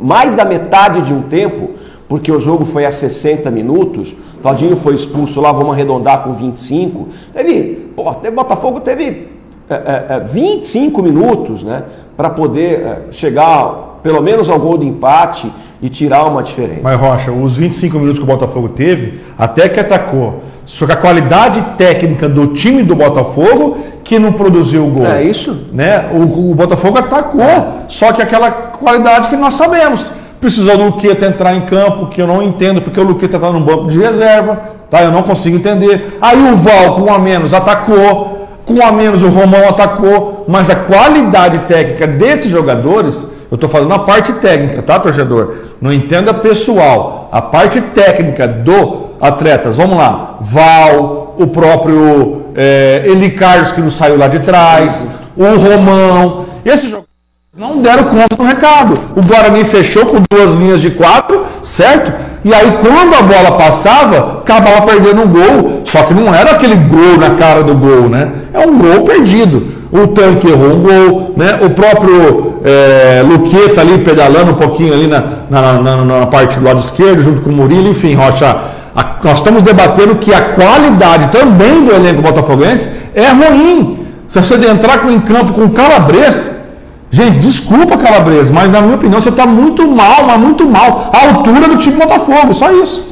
[0.01, 1.69] mais da metade de um tempo,
[2.09, 7.07] porque o jogo foi a 60 minutos, Todinho foi expulso lá, vamos arredondar com 25.
[7.31, 9.27] Teve, pô, teve Botafogo teve
[9.69, 11.83] é, é, 25 é, minutos né,
[12.17, 16.81] para poder é, chegar pelo menos ao gol de empate e tirar uma diferença.
[16.81, 20.41] Mas, Rocha, os 25 minutos que o Botafogo teve, até que atacou.
[20.65, 25.05] Só que a qualidade técnica do time do Botafogo que não produziu o gol.
[25.05, 25.67] É isso?
[25.71, 26.09] Né?
[26.11, 30.11] O, o Botafogo atacou, só que aquela qualidade que nós sabemos.
[30.39, 33.59] Precisou do Luqueta entrar em campo, que eu não entendo, porque o Luqueta está no
[33.59, 34.57] banco de reserva,
[34.89, 35.01] tá?
[35.01, 36.17] Eu não consigo entender.
[36.21, 38.47] Aí o Val, com um a menos, atacou.
[38.65, 40.45] Com um a menos, o Romão atacou.
[40.47, 45.55] Mas a qualidade técnica desses jogadores, eu estou falando a parte técnica, tá, torcedor?
[45.81, 47.27] Não entenda pessoal.
[47.31, 50.37] A parte técnica do atletas, vamos lá.
[50.39, 56.45] Val, o próprio é, Eli Carlos, que não saiu lá de trás, o Romão.
[56.63, 57.08] Esses jogadores
[57.57, 58.93] não deram conta do recado.
[59.15, 62.13] O Guarani fechou com duas linhas de quatro, certo?
[62.45, 65.81] E aí, quando a bola passava, acabava perdendo um gol.
[65.83, 68.29] Só que não era aquele gol na cara do gol, né?
[68.53, 69.67] É um gol perdido.
[69.91, 71.59] O tanque errou um gol, né?
[71.63, 76.63] O próprio é, Luqueta ali pedalando um pouquinho ali na, na, na, na, parte do
[76.63, 78.57] lado esquerdo, junto com o Murilo, enfim, Rocha.
[78.95, 84.05] A, nós estamos debatendo que a qualidade também do elenco botafoguense é ruim.
[84.27, 86.58] Se você entrar em campo com calabres,
[87.11, 91.09] Gente, desculpa, Calabresa, mas na minha opinião você está muito mal, mas muito mal.
[91.11, 93.09] A altura do time Botafogo, só isso.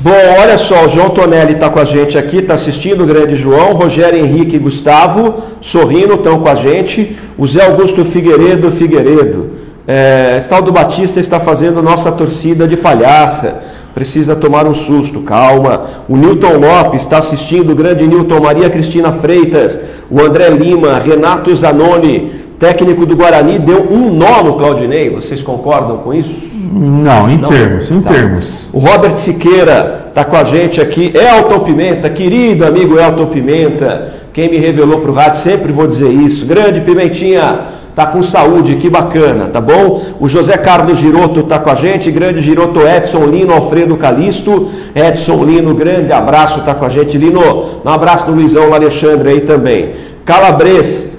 [0.00, 3.36] Bom, olha só, o João Tonelli está com a gente aqui, está assistindo, o grande
[3.36, 7.16] João, Rogério Henrique e Gustavo, sorrindo, estão com a gente.
[7.36, 9.50] O Zé Augusto Figueiredo Figueiredo.
[9.86, 13.62] É, Estaldo Batista está fazendo nossa torcida de palhaça.
[13.94, 15.82] Precisa tomar um susto, calma.
[16.08, 19.80] O Newton Lopes está assistindo, o grande Newton Maria Cristina Freitas,
[20.10, 25.10] o André Lima, Renato Zanoni, técnico do Guarani deu um nó no Claudinei.
[25.10, 26.50] Vocês concordam com isso?
[26.72, 27.48] Não, em Não?
[27.48, 28.12] termos, em tá.
[28.12, 28.68] termos.
[28.72, 31.12] O Robert Siqueira está com a gente aqui.
[31.14, 36.10] Elton Pimenta, querido amigo Elton Pimenta, quem me revelou para o rádio, sempre vou dizer
[36.10, 36.44] isso.
[36.44, 37.60] Grande Pimentinha,
[37.94, 40.02] tá com saúde, que bacana, tá bom?
[40.20, 45.42] O José Carlos Giroto tá com a gente, grande Giroto Edson Lino, Alfredo Calisto, Edson
[45.44, 49.94] Lino, grande abraço, tá com a gente, Lino, um abraço do Luizão Alexandre aí também.
[50.24, 51.17] Calabres,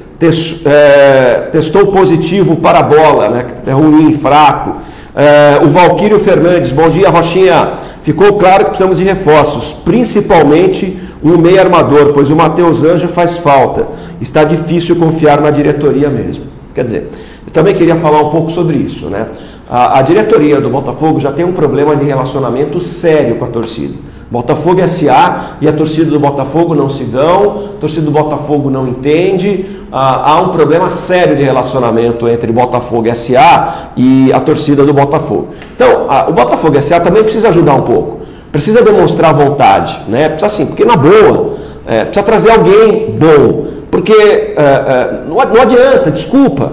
[0.66, 3.46] é, testou positivo para a bola, né?
[3.66, 4.78] é ruim, fraco.
[5.16, 7.74] É, o Valquírio Fernandes, bom dia Rochinha.
[8.02, 13.38] Ficou claro que precisamos de reforços, principalmente um meio armador, pois o Matheus Anjo faz
[13.40, 13.88] falta.
[14.22, 16.46] Está difícil confiar na diretoria mesmo.
[16.74, 17.10] Quer dizer,
[17.46, 19.08] eu também queria falar um pouco sobre isso.
[19.08, 19.28] Né?
[19.70, 23.94] A, a diretoria do Botafogo já tem um problema de relacionamento sério com a torcida.
[24.32, 28.88] Botafogo SA e a torcida do Botafogo não se dão, a torcida do Botafogo não
[28.88, 34.94] entende, ah, há um problema sério de relacionamento entre Botafogo SA e a torcida do
[34.94, 35.50] Botafogo.
[35.76, 38.20] Então, o Botafogo SA também precisa ajudar um pouco,
[38.52, 40.30] precisa demonstrar vontade, né?
[40.30, 41.56] Precisa assim, porque na boa,
[41.88, 46.72] é, precisa trazer alguém bom, porque é, é, não, não adianta, desculpa,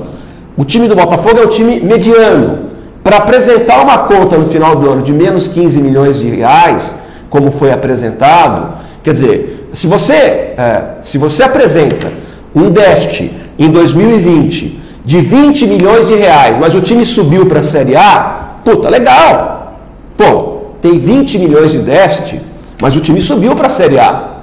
[0.56, 2.66] o time do Botafogo é um time mediano.
[3.02, 6.94] Para apresentar uma conta no final do ano de menos 15 milhões de reais,
[7.30, 8.78] como foi apresentado.
[9.02, 12.25] Quer dizer, se você, é, se você apresenta
[12.56, 17.62] um déficit em 2020 de 20 milhões de reais, mas o time subiu para a
[17.62, 19.80] Série A, puta, legal.
[20.16, 22.40] Pô, tem 20 milhões de déficit,
[22.80, 24.36] mas o time subiu para a Série A.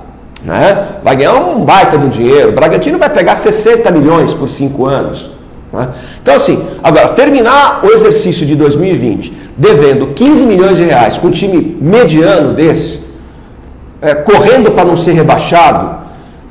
[0.45, 0.87] Né?
[1.03, 2.49] Vai ganhar um baita do dinheiro.
[2.49, 5.29] O Bragantino vai pegar 60 milhões por 5 anos.
[5.71, 5.89] Né?
[6.21, 11.31] Então, assim, agora, terminar o exercício de 2020 devendo 15 milhões de reais com um
[11.31, 13.01] time mediano desse,
[14.01, 16.02] é, correndo para não ser rebaixado,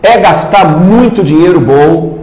[0.03, 2.19] é gastar muito dinheiro bom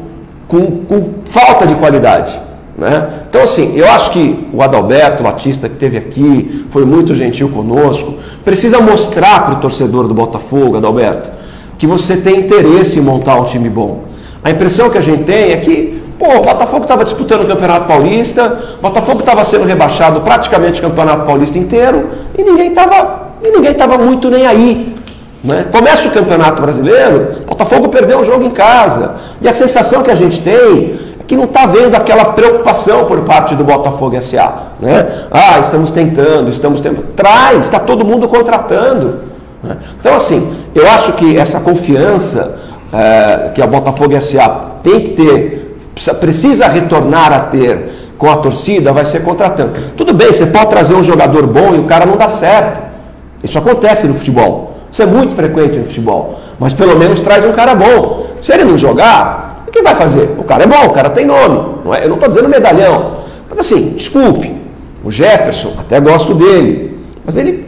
[0.47, 2.39] com, com falta de qualidade.
[2.77, 3.07] Né?
[3.29, 8.15] Então, assim, eu acho que o Adalberto Batista, que esteve aqui, foi muito gentil conosco,
[8.43, 11.29] precisa mostrar para o torcedor do Botafogo, Adalberto,
[11.77, 14.03] que você tem interesse em montar um time bom.
[14.43, 17.87] A impressão que a gente tem é que Pô, o Botafogo estava disputando o Campeonato
[17.87, 23.49] Paulista, o Botafogo estava sendo rebaixado praticamente o Campeonato Paulista inteiro e ninguém estava e
[23.49, 24.95] ninguém estava muito nem aí.
[25.43, 25.65] Né?
[25.71, 29.15] Começa o Campeonato Brasileiro, Botafogo perdeu o jogo em casa.
[29.41, 33.21] E a sensação que a gente tem é que não está vendo aquela preocupação por
[33.21, 34.53] parte do Botafogo SA.
[34.79, 35.07] Né?
[35.31, 37.13] Ah, estamos tentando, estamos tentando.
[37.15, 39.21] Traz, está todo mundo contratando.
[39.63, 39.77] Né?
[39.99, 42.59] Então, assim, eu acho que essa confiança
[42.91, 45.65] é, que a Botafogo SA tem que ter
[46.19, 49.73] precisa retornar a ter com a torcida, vai ser contratando.
[49.95, 52.81] Tudo bem, você pode trazer um jogador bom e o cara não dá certo.
[53.43, 54.68] Isso acontece no futebol.
[54.91, 56.39] Isso é muito frequente no futebol.
[56.59, 58.27] Mas pelo menos traz um cara bom.
[58.41, 60.35] Se ele não jogar, o que vai fazer?
[60.37, 61.79] O cara é bom, o cara tem nome.
[61.85, 62.03] Não é?
[62.03, 63.17] Eu não estou dizendo medalhão.
[63.49, 64.55] Mas assim, desculpe,
[65.03, 66.99] o Jefferson, até gosto dele.
[67.25, 67.67] Mas ele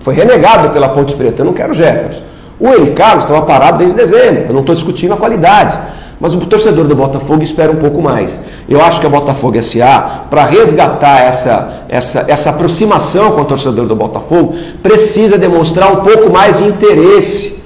[0.00, 1.42] foi renegado pela Ponte Preta.
[1.42, 2.22] Eu não quero o Jefferson.
[2.60, 4.44] O Eli Carlos estava parado desde dezembro.
[4.48, 5.78] Eu não estou discutindo a qualidade.
[6.20, 8.38] Mas o torcedor do Botafogo espera um pouco mais.
[8.68, 13.86] Eu acho que a Botafogo SA, para resgatar essa, essa, essa aproximação com o torcedor
[13.86, 17.62] do Botafogo, precisa demonstrar um pouco mais de interesse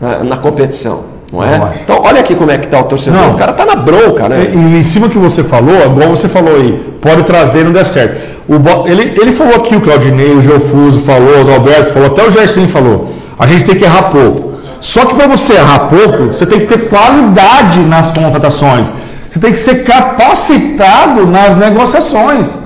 [0.00, 1.10] uh, na competição.
[1.30, 1.74] Não é?
[1.84, 3.20] Então, olha aqui como é que está o torcedor.
[3.20, 3.34] Não.
[3.34, 4.50] O cara está na bronca, né?
[4.50, 8.30] E, em cima que você falou, igual você falou aí, pode trazer não der certo.
[8.48, 12.30] O, ele, ele falou aqui, o Claudinei, o Geofuso falou, o Alberto falou, até o
[12.30, 13.19] Gerson falou.
[13.40, 14.60] A gente tem que errar pouco.
[14.80, 18.92] Só que para você errar pouco, você tem que ter qualidade nas contratações.
[19.30, 22.58] Você tem que ser capacitado nas negociações.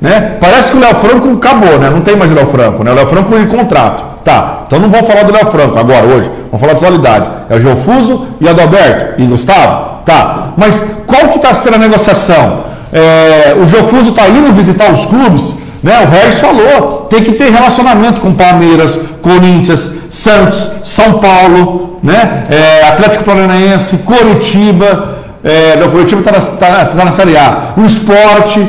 [0.00, 0.36] Né?
[0.38, 1.90] Parece que o Léo Franco acabou, né?
[1.90, 2.92] Não tem mais o Léo Franco, né?
[2.92, 4.04] O Léo Franco em contrato.
[4.24, 6.30] Tá, então não vamos falar do Léo Franco agora, hoje.
[6.50, 7.30] Vamos falar de qualidade.
[7.48, 10.02] É o Geofuso e Adalberto e Gustavo?
[10.04, 10.48] Tá.
[10.56, 12.64] Mas qual que está sendo a negociação?
[12.92, 16.00] É, o Geofuso está indo visitar os clubes, né?
[16.02, 22.44] O Regis falou, tem que ter relacionamento com Palmeiras, Corinthians, Santos, São Paulo, né?
[22.50, 27.84] É, Atlético Paranaense, Coritiba, é, não, Curitiba está na, tá, tá na Série A, o
[27.84, 28.66] esporte.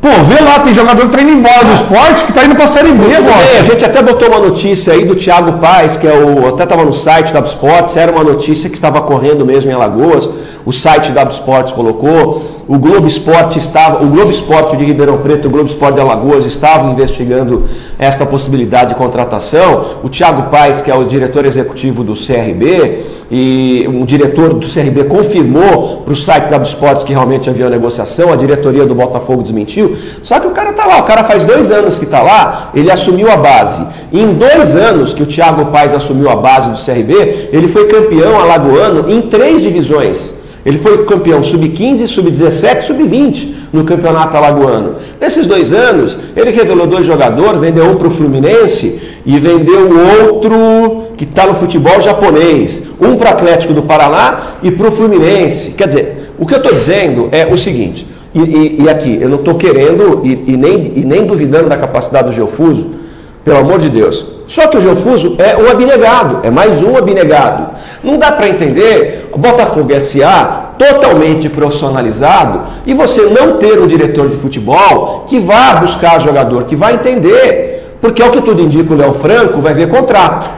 [0.00, 2.64] Pô, vê lá, tem jogador que tá indo embora do esporte que está indo para
[2.64, 3.42] a Série B agora.
[3.54, 6.46] É, a gente até botou uma notícia aí do Thiago Paz, que é o.
[6.46, 10.28] Até estava no site da Esportes, era uma notícia que estava correndo mesmo em Alagoas.
[10.66, 12.63] O site da Esportes colocou.
[12.66, 16.46] O Globo Esporte estava, o Globo Esporte de Ribeirão Preto, o Globo Esporte de Alagoas
[16.46, 19.98] estavam investigando esta possibilidade de contratação.
[20.02, 25.04] O Thiago Paes, que é o diretor executivo do CRB, e um diretor do CRB
[25.04, 29.42] confirmou para o site da Esportes que realmente havia uma negociação, a diretoria do Botafogo
[29.42, 29.94] desmentiu.
[30.22, 32.90] Só que o cara está lá, o cara faz dois anos que está lá, ele
[32.90, 33.86] assumiu a base.
[34.10, 37.88] E em dois anos que o Thiago Paes assumiu a base do CRB, ele foi
[37.88, 40.43] campeão alagoano em três divisões.
[40.64, 44.94] Ele foi campeão sub-15, sub-17, sub-20 no campeonato alagoano.
[45.20, 49.90] Nesses dois anos, ele revelou dois jogadores, vendeu um para o Fluminense e vendeu
[50.22, 52.82] outro que está no futebol japonês.
[53.00, 55.72] Um para o Atlético do Paraná e para o Fluminense.
[55.72, 59.28] Quer dizer, o que eu estou dizendo é o seguinte, e, e, e aqui, eu
[59.28, 63.03] não estou querendo e, nem, e nem duvidando da capacidade do Geofuso,
[63.44, 64.26] pelo amor de Deus.
[64.46, 67.68] Só que o Geofuso é um abnegado, é mais um abnegado.
[68.02, 74.28] Não dá para entender o Botafogo SA totalmente profissionalizado e você não ter um diretor
[74.28, 77.96] de futebol que vá buscar jogador, que vai entender.
[78.00, 80.50] Porque ao que tudo indica o Léo Franco vai ver contrato.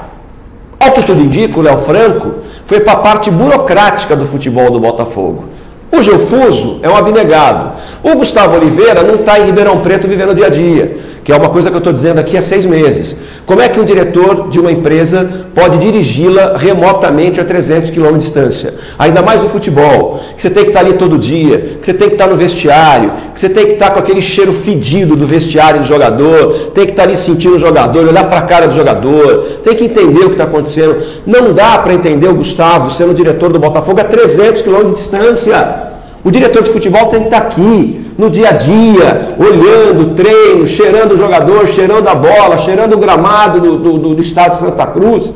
[0.80, 4.80] Ao que tudo indica o Léo Franco foi para a parte burocrática do futebol do
[4.80, 5.44] Botafogo.
[5.92, 7.72] O Geofuso é um abnegado.
[8.02, 11.36] O Gustavo Oliveira não está em Ribeirão Preto vivendo o dia a dia que é
[11.36, 13.16] uma coisa que eu estou dizendo aqui há seis meses.
[13.44, 18.18] Como é que um diretor de uma empresa pode dirigi-la remotamente a 300 km de
[18.18, 18.74] distância?
[18.96, 22.06] Ainda mais no futebol, que você tem que estar ali todo dia, que você tem
[22.10, 25.80] que estar no vestiário, que você tem que estar com aquele cheiro fedido do vestiário
[25.80, 29.58] do jogador, tem que estar ali sentindo o jogador, olhar para a cara do jogador,
[29.64, 31.02] tem que entender o que está acontecendo.
[31.26, 35.85] Não dá para entender o Gustavo sendo diretor do Botafogo a 300 km de distância.
[36.26, 41.12] O diretor de futebol tem que estar aqui, no dia a dia, olhando treino, cheirando
[41.12, 45.32] o jogador, cheirando a bola, cheirando o gramado do, do, do estado de Santa Cruz.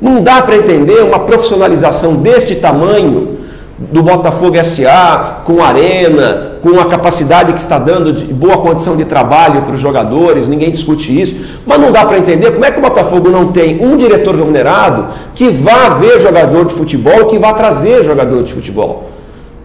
[0.00, 3.38] Não dá para entender uma profissionalização deste tamanho
[3.76, 9.04] do Botafogo SA, com arena, com a capacidade que está dando de boa condição de
[9.04, 11.34] trabalho para os jogadores, ninguém discute isso,
[11.66, 15.08] mas não dá para entender como é que o Botafogo não tem um diretor remunerado
[15.34, 19.13] que vá ver jogador de futebol, que vá trazer jogador de futebol.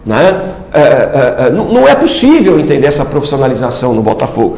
[0.05, 0.51] Né?
[0.73, 4.57] É, é, é, não é possível entender essa profissionalização no Botafogo.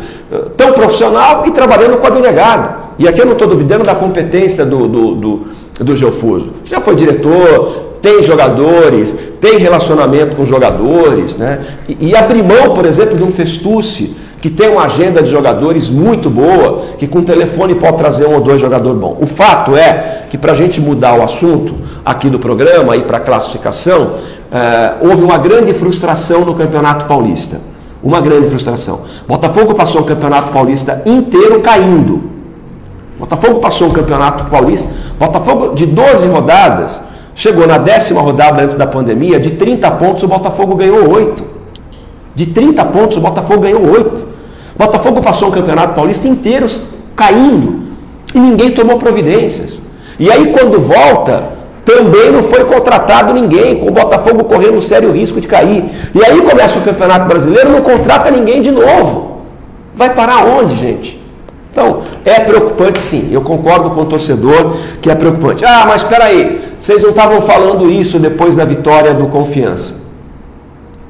[0.56, 2.92] Tão profissional e trabalhando com abnegado.
[3.00, 5.42] E aqui eu não estou duvidando da competência do, do, do,
[5.80, 6.54] do Geofuso.
[6.66, 11.36] Já foi diretor, tem jogadores, tem relacionamento com jogadores.
[11.36, 11.60] Né?
[11.88, 15.88] E, e abrir mão, por exemplo, de um Festucci, que tem uma agenda de jogadores
[15.88, 19.18] muito boa, que com telefone pode trazer um ou dois jogadores bons.
[19.22, 23.18] O fato é que para a gente mudar o assunto aqui do programa e para
[23.18, 24.16] a classificação,
[24.52, 27.62] é, houve uma grande frustração no Campeonato Paulista.
[28.04, 29.02] Uma grande frustração.
[29.28, 32.24] Botafogo passou o Campeonato Paulista inteiro caindo.
[33.20, 34.90] Botafogo passou o Campeonato Paulista.
[35.20, 37.04] Botafogo, de 12 rodadas,
[37.36, 41.44] chegou na décima rodada antes da pandemia, de 30 pontos o Botafogo ganhou 8.
[42.34, 44.31] De 30 pontos o Botafogo ganhou 8.
[44.82, 46.66] Botafogo passou o Campeonato Paulista inteiro
[47.16, 47.82] caindo.
[48.34, 49.80] E ninguém tomou providências.
[50.18, 51.44] E aí quando volta,
[51.86, 55.86] também não foi contratado ninguém, com o Botafogo correndo um sério risco de cair.
[56.16, 59.42] E aí começa o Campeonato Brasileiro, não contrata ninguém de novo.
[59.94, 61.22] Vai parar onde, gente?
[61.72, 63.30] Então, é preocupante sim.
[63.32, 65.64] Eu concordo com o torcedor que é preocupante.
[65.64, 70.01] Ah, mas espera aí, vocês não estavam falando isso depois da vitória do Confiança.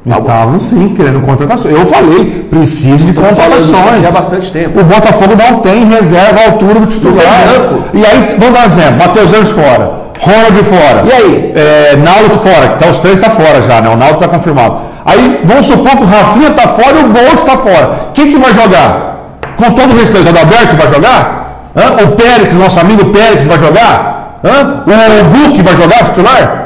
[0.04, 1.76] Estavam sim, querendo contratações.
[1.78, 4.08] Eu falei, preciso de falando disso contratações.
[4.08, 4.80] há bastante tempo.
[4.80, 7.24] O Botafogo não tem reserva à altura do titular.
[7.94, 11.04] E aí, vamos dar um exemplo: Matheus Anjos fora, Ronald fora.
[11.06, 11.54] E aí?
[11.56, 13.90] É, Naldo fora, que tá, os três tá fora já, né?
[13.90, 14.78] O Naldo tá confirmado.
[15.06, 17.92] Aí, vamos supor que o Rafinha tá fora e o Bolt tá fora.
[18.16, 19.38] Quem que vai jogar?
[19.56, 21.70] Com todo respeito, o Adalberto vai jogar?
[21.76, 22.04] Hã?
[22.06, 24.40] O Pérez, nosso amigo Pérez vai jogar?
[24.44, 24.84] Hã?
[24.88, 26.61] O Hulk vai jogar titular?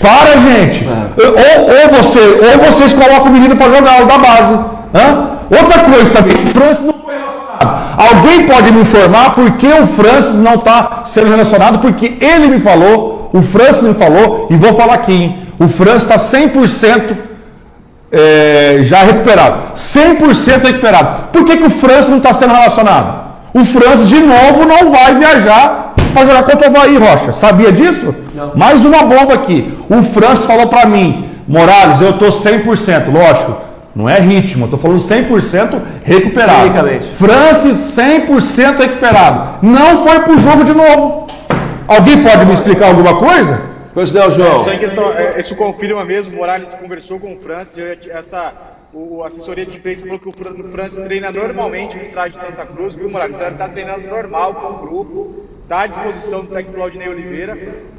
[0.00, 0.86] Para, gente.
[1.16, 4.54] Ou, ou, você, ou vocês colocam o menino para jogar, o da base.
[4.94, 5.32] Hã?
[5.50, 7.94] Outra coisa também, o Francis não foi relacionado.
[7.98, 11.78] Alguém pode me informar por que o Francis não está sendo relacionado?
[11.78, 15.48] Porque ele me falou, o Francis me falou, e vou falar aqui, hein?
[15.58, 17.16] o Francis está 100%
[18.10, 19.72] é, já recuperado.
[19.74, 21.28] 100% recuperado.
[21.32, 23.32] Por que, que o Francis não está sendo relacionado?
[23.54, 25.81] O Francis, de novo, não vai viajar
[26.12, 27.32] para jogar contra o Havaí, Rocha.
[27.32, 28.14] Sabia disso?
[28.34, 28.54] Não.
[28.54, 29.76] Mais uma bomba aqui.
[29.88, 33.12] O Francis falou para mim, Morales, eu estou 100%.
[33.12, 33.56] Lógico,
[33.94, 36.72] não é ritmo, eu estou falando 100% recuperado.
[37.18, 39.66] Francis 100% recuperado.
[39.66, 41.26] Não foi para o jogo de novo.
[41.86, 43.72] Alguém pode me explicar alguma coisa?
[43.92, 44.60] Pois não, João.
[44.60, 47.76] Só em questão, é, isso confirma mesmo, o Morales conversou com o Francis,
[48.08, 48.54] essa,
[48.94, 50.32] o, a assessoria de imprensa falou que o
[50.72, 53.38] Francis treina normalmente no estádio de Santa Cruz, viu, Morales?
[53.38, 57.56] Ele está treinando normal com o grupo, está à disposição do técnico Claudinei Oliveira.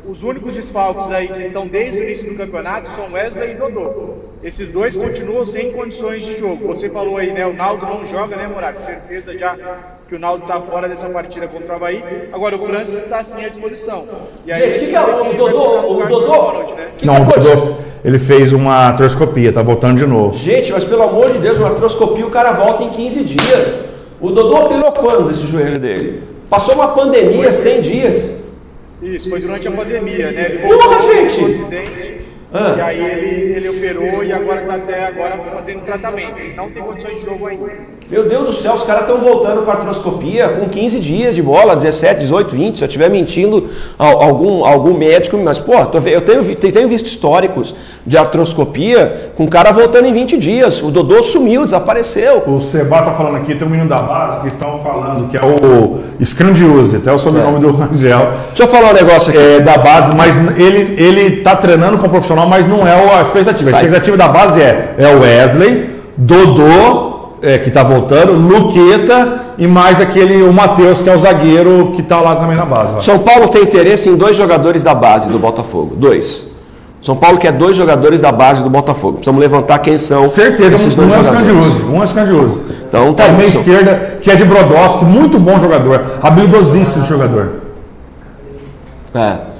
[0.07, 4.15] Os únicos desfalques aí que estão desde o início do campeonato são Wesley e Dodô.
[4.43, 6.67] Esses dois continuam sem condições de jogo.
[6.67, 7.47] Você falou aí, né?
[7.47, 8.83] O Naldo não joga, né, Morales?
[8.83, 9.57] Certeza já
[10.07, 12.03] que o Naldo está fora dessa partida contra o Havaí.
[12.33, 14.05] Agora o Francis está sim à disposição.
[14.45, 15.93] E aí, Gente, o que, que é o, o Dodô?
[15.93, 16.75] O Dodô?
[16.75, 16.89] Né?
[16.97, 17.25] que não, que o?
[17.25, 20.37] Rodolfo, ele fez uma artroscopia, tá voltando de novo.
[20.37, 23.79] Gente, mas pelo amor de Deus, uma artroscopia o cara volta em 15 dias.
[24.19, 26.32] O Dodô operou quando esse joelho dele?
[26.53, 28.43] Passou uma pandemia 100 dias.
[29.01, 30.51] Isso, foi durante a pandemia, né?
[30.51, 31.43] Ele Porra, gente!
[31.43, 31.67] um
[32.53, 32.75] Ah.
[32.77, 36.37] E aí ele, ele operou e agora está até agora fazendo tratamento.
[36.37, 37.73] Ele não tem condições de jogo ainda.
[38.13, 41.75] Meu Deus do céu, os caras estão voltando com artroscopia com 15 dias de bola,
[41.75, 42.77] 17, 18, 20.
[42.77, 43.65] Se eu estiver mentindo,
[43.97, 45.73] al- algum, algum médico, mas, pô,
[46.05, 47.73] eu tenho, tenho visto históricos
[48.05, 50.79] de artroscopia com o cara voltando em 20 dias.
[50.83, 52.43] O Dodô sumiu, desapareceu.
[52.45, 55.41] O Seba tá falando aqui, tem um menino da base que estão falando, que é
[55.43, 58.27] o Scandiuse, até o sobrenome do Rangel.
[58.49, 59.39] Deixa eu falar um negócio aqui.
[59.41, 63.23] É, da base, mas ele, ele tá treinando com o profissional, mas não é a
[63.23, 63.71] expectativa.
[63.71, 63.81] A Vai.
[63.85, 67.12] expectativa da base é, é o Wesley, Dodô,
[67.43, 72.01] é, que tá voltando, Luqueta e mais aquele, o Matheus, que é o zagueiro que
[72.01, 72.93] tá lá também na base.
[72.95, 72.99] ó.
[73.01, 75.93] São Paulo tem interesse em dois jogadores da base do Botafogo.
[75.97, 76.47] Dois.
[77.01, 79.15] São Paulo quer dois jogadores da base do Botafogo.
[79.15, 81.55] Precisamos levantar quem são Certeza, esses um, dois um é o jogadores.
[81.57, 82.61] Scandiuse, um é o Scandiuse.
[82.87, 83.57] Então tá isso.
[83.57, 87.55] esquerda, que é de Brodowski, muito bom jogador, habilidosíssimo jogador.
[89.13, 89.52] É.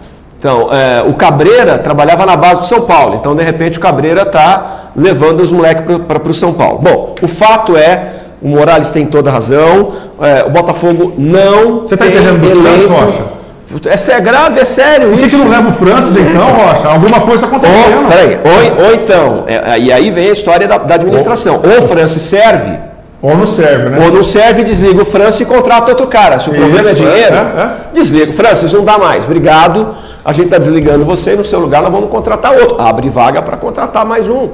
[0.44, 4.24] Então, é, o Cabreira trabalhava na base do São Paulo, então de repente o Cabreira
[4.24, 6.80] está levando os moleques para o São Paulo.
[6.80, 8.08] Bom, o fato é,
[8.41, 12.62] o Morales tem toda a razão, é, o Botafogo não Você tá tem entendendo do
[12.62, 13.89] França, Rocha?
[13.89, 15.38] É, sé- é grave, é sério Por que, isso.
[15.38, 16.88] que não leva o Francis então, Rocha?
[16.89, 18.10] Alguma coisa está Ou, acontecendo.
[18.10, 21.62] peraí, ou, ou então, é, e aí vem a história da, da administração.
[21.64, 22.78] Ou o Francis serve,
[23.24, 24.05] Ou não serve, né?
[24.05, 26.39] ou não serve, desliga o Francis e contrata outro cara.
[26.39, 27.71] Se o problema é Isso, dinheiro, é, é.
[27.93, 28.34] desliga.
[28.34, 29.24] Francis, não dá mais.
[29.24, 29.95] Obrigado.
[30.26, 32.82] A gente está desligando você e no seu lugar nós vamos contratar outro.
[32.82, 34.49] Abre vaga para contratar mais um.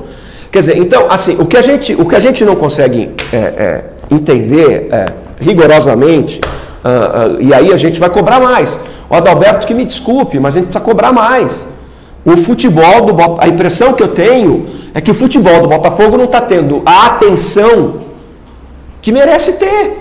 [0.51, 3.38] Quer dizer, então, assim, o que a gente, o que a gente não consegue é,
[3.38, 5.05] é, entender é,
[5.41, 6.39] rigorosamente,
[6.84, 8.78] ah, ah, e aí a gente vai cobrar mais.
[9.09, 11.67] O Adalberto que me desculpe, mas a gente precisa cobrar mais.
[12.24, 16.26] O futebol do a impressão que eu tenho é que o futebol do Botafogo não
[16.26, 18.09] está tendo a atenção
[19.02, 19.97] que merece ter.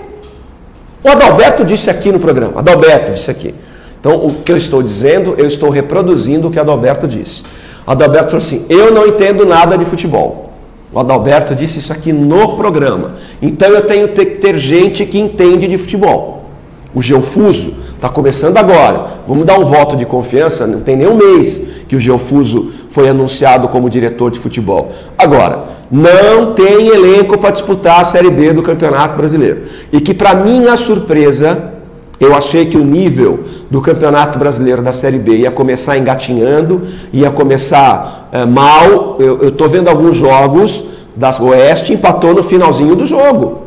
[1.03, 3.55] O Adalberto disse aqui no programa, Adalberto disse aqui.
[3.99, 7.43] Então, o que eu estou dizendo, eu estou reproduzindo o que Adalberto disse.
[7.85, 10.53] Adalberto falou assim: eu não entendo nada de futebol.
[10.91, 13.15] O Adalberto disse isso aqui no programa.
[13.41, 16.49] Então eu tenho que ter gente que entende de futebol.
[16.93, 19.05] O Geofuso está começando agora.
[19.27, 23.09] Vamos dar um voto de confiança, não tem nem um mês que o Geofuso foi
[23.09, 24.89] anunciado como diretor de futebol.
[25.17, 29.63] Agora, não tem elenco para disputar a Série B do Campeonato Brasileiro.
[29.91, 31.73] E que, para minha surpresa,
[32.19, 37.31] eu achei que o nível do Campeonato Brasileiro da Série B ia começar engatinhando, ia
[37.31, 39.17] começar eh, mal.
[39.19, 40.85] Eu estou vendo alguns jogos
[41.15, 43.63] da Oeste empatou no finalzinho do jogo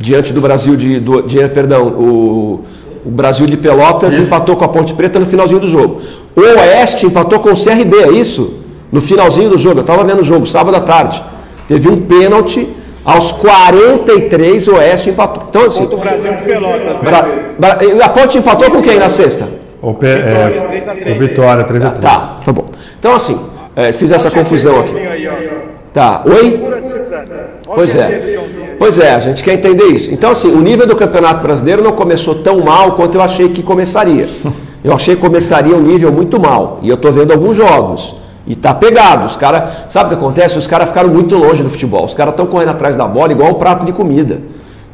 [0.00, 2.60] diante do Brasil de, do, de- perdão, o,
[3.04, 6.00] o Brasil de Pelotas empatou com a Ponte Preta no finalzinho do jogo.
[6.36, 8.58] O Oeste empatou com o CRB, é isso?
[8.92, 11.22] No finalzinho do jogo, eu estava vendo o jogo, sábado à tarde.
[11.68, 12.68] Teve um pênalti
[13.04, 15.44] aos 43, o Oeste empatou.
[15.48, 16.96] Então, assim, Contra o Brasil de Pelotas.
[17.02, 17.28] Bra-
[17.58, 19.48] Bra- a Ponte empatou com quem na sexta?
[19.80, 21.16] O, P- Vitória, é, 3 a 3.
[21.16, 22.66] o Vitória, 3 a 3 Tá, tá bom.
[22.98, 23.40] Então, assim,
[23.74, 24.94] é, fiz essa confusão aqui.
[25.94, 26.60] Tá, oi?
[27.66, 28.08] Pois é.
[28.80, 30.10] Pois é, a gente quer entender isso.
[30.10, 33.62] Então, assim, o nível do Campeonato Brasileiro não começou tão mal quanto eu achei que
[33.62, 34.26] começaria.
[34.82, 36.78] Eu achei que começaria um nível muito mal.
[36.80, 38.16] E eu tô vendo alguns jogos.
[38.46, 39.26] E tá pegado.
[39.26, 39.90] Os caras.
[39.90, 40.56] Sabe o que acontece?
[40.56, 42.06] Os caras ficaram muito longe do futebol.
[42.06, 44.40] Os caras estão correndo atrás da bola igual um prato de comida.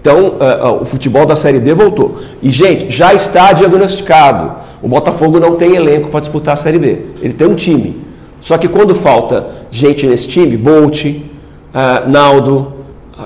[0.00, 2.16] Então, eh, eh, o futebol da Série B voltou.
[2.42, 4.54] E, gente, já está diagnosticado.
[4.82, 7.02] O Botafogo não tem elenco para disputar a Série B.
[7.22, 8.02] Ele tem um time.
[8.40, 11.22] Só que quando falta gente nesse time, Bolt, eh,
[12.08, 12.75] Naldo,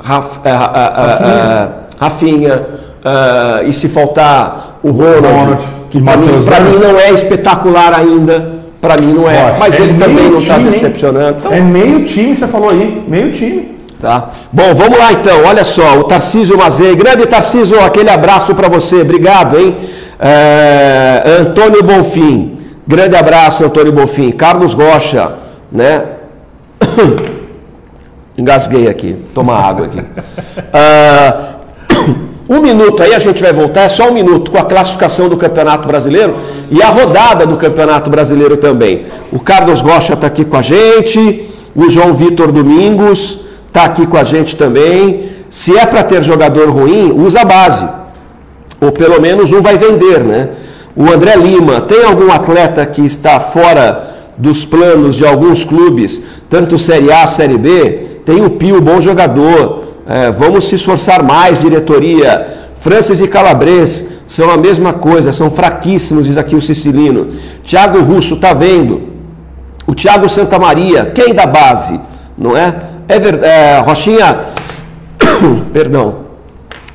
[0.03, 1.68] Raf, eh, eh, eh,
[1.99, 2.62] Rafinha,
[3.05, 6.72] eh, e se faltar o Ronald, Ronald, que para mim, pra Anjos.
[6.72, 9.57] mim não é espetacular ainda, para mim não é.
[9.59, 11.38] Mas é ele também não está decepcionando.
[11.38, 13.78] Então, É meio time, você falou aí, meio time.
[14.01, 14.30] Tá.
[14.51, 15.45] Bom, vamos lá então.
[15.45, 16.95] Olha só, o Tarcísio Mazei.
[16.97, 19.03] Grande Tarcísio, aquele abraço para você.
[19.03, 19.76] Obrigado, hein?
[20.18, 22.59] É, Antônio Bonfim.
[22.86, 24.30] Grande abraço, Antônio Bonfim.
[24.30, 25.32] Carlos Rocha,
[25.70, 26.05] né?
[28.41, 29.14] Engasguei aqui.
[29.34, 30.03] Toma água aqui.
[30.72, 31.57] Ah,
[32.49, 35.36] um minuto aí, a gente vai voltar, é só um minuto, com a classificação do
[35.36, 36.36] Campeonato Brasileiro
[36.70, 39.05] e a rodada do Campeonato Brasileiro também.
[39.30, 44.16] O Carlos Rocha está aqui com a gente, o João Vitor Domingos está aqui com
[44.16, 45.32] a gente também.
[45.51, 47.86] Se é para ter jogador ruim, usa a base.
[48.80, 50.49] Ou pelo menos um vai vender, né?
[50.97, 56.18] O André Lima, tem algum atleta que está fora dos planos de alguns clubes,
[56.49, 58.10] tanto Série A, Série B?
[58.31, 59.87] Tem o Pio, bom jogador.
[60.07, 62.68] É, vamos se esforçar mais, diretoria.
[62.78, 67.31] Francis e Calabres são a mesma coisa, são fraquíssimos, diz aqui o Sicilino.
[67.64, 69.03] Thiago Russo, tá vendo?
[69.85, 72.01] O Thiago Santa Maria, quem da base?
[72.39, 72.72] Não é?
[73.09, 73.85] É verdade.
[73.85, 74.43] Rochinha,
[75.74, 76.30] perdão.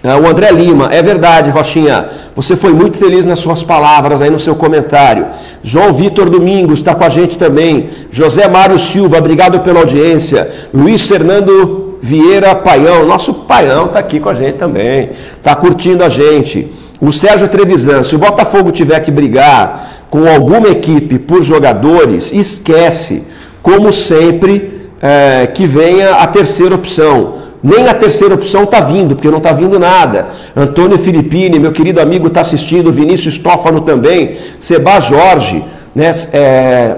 [0.06, 2.10] É, O André Lima, é verdade, Rochinha.
[2.36, 5.26] Você foi muito feliz nas suas palavras aí no seu comentário.
[5.64, 7.90] João Vitor Domingos está com a gente também.
[8.12, 10.68] José Mário Silva, obrigado pela audiência.
[10.72, 15.10] Luiz Fernando Vieira Paião, nosso Paião está aqui com a gente também.
[15.38, 16.72] Está curtindo a gente.
[17.02, 23.24] O Sérgio Trevisan, se o Botafogo tiver que brigar com alguma equipe por jogadores, esquece,
[23.64, 27.45] como sempre, é, que venha a terceira opção.
[27.66, 30.28] Nem a terceira opção está vindo, porque não está vindo nada.
[30.56, 32.94] Antônio Filippini, meu querido amigo, está assistindo.
[32.94, 34.38] Vinícius Tófano também.
[34.60, 35.66] Seba Jorge.
[35.96, 36.12] Né?
[36.32, 36.96] É,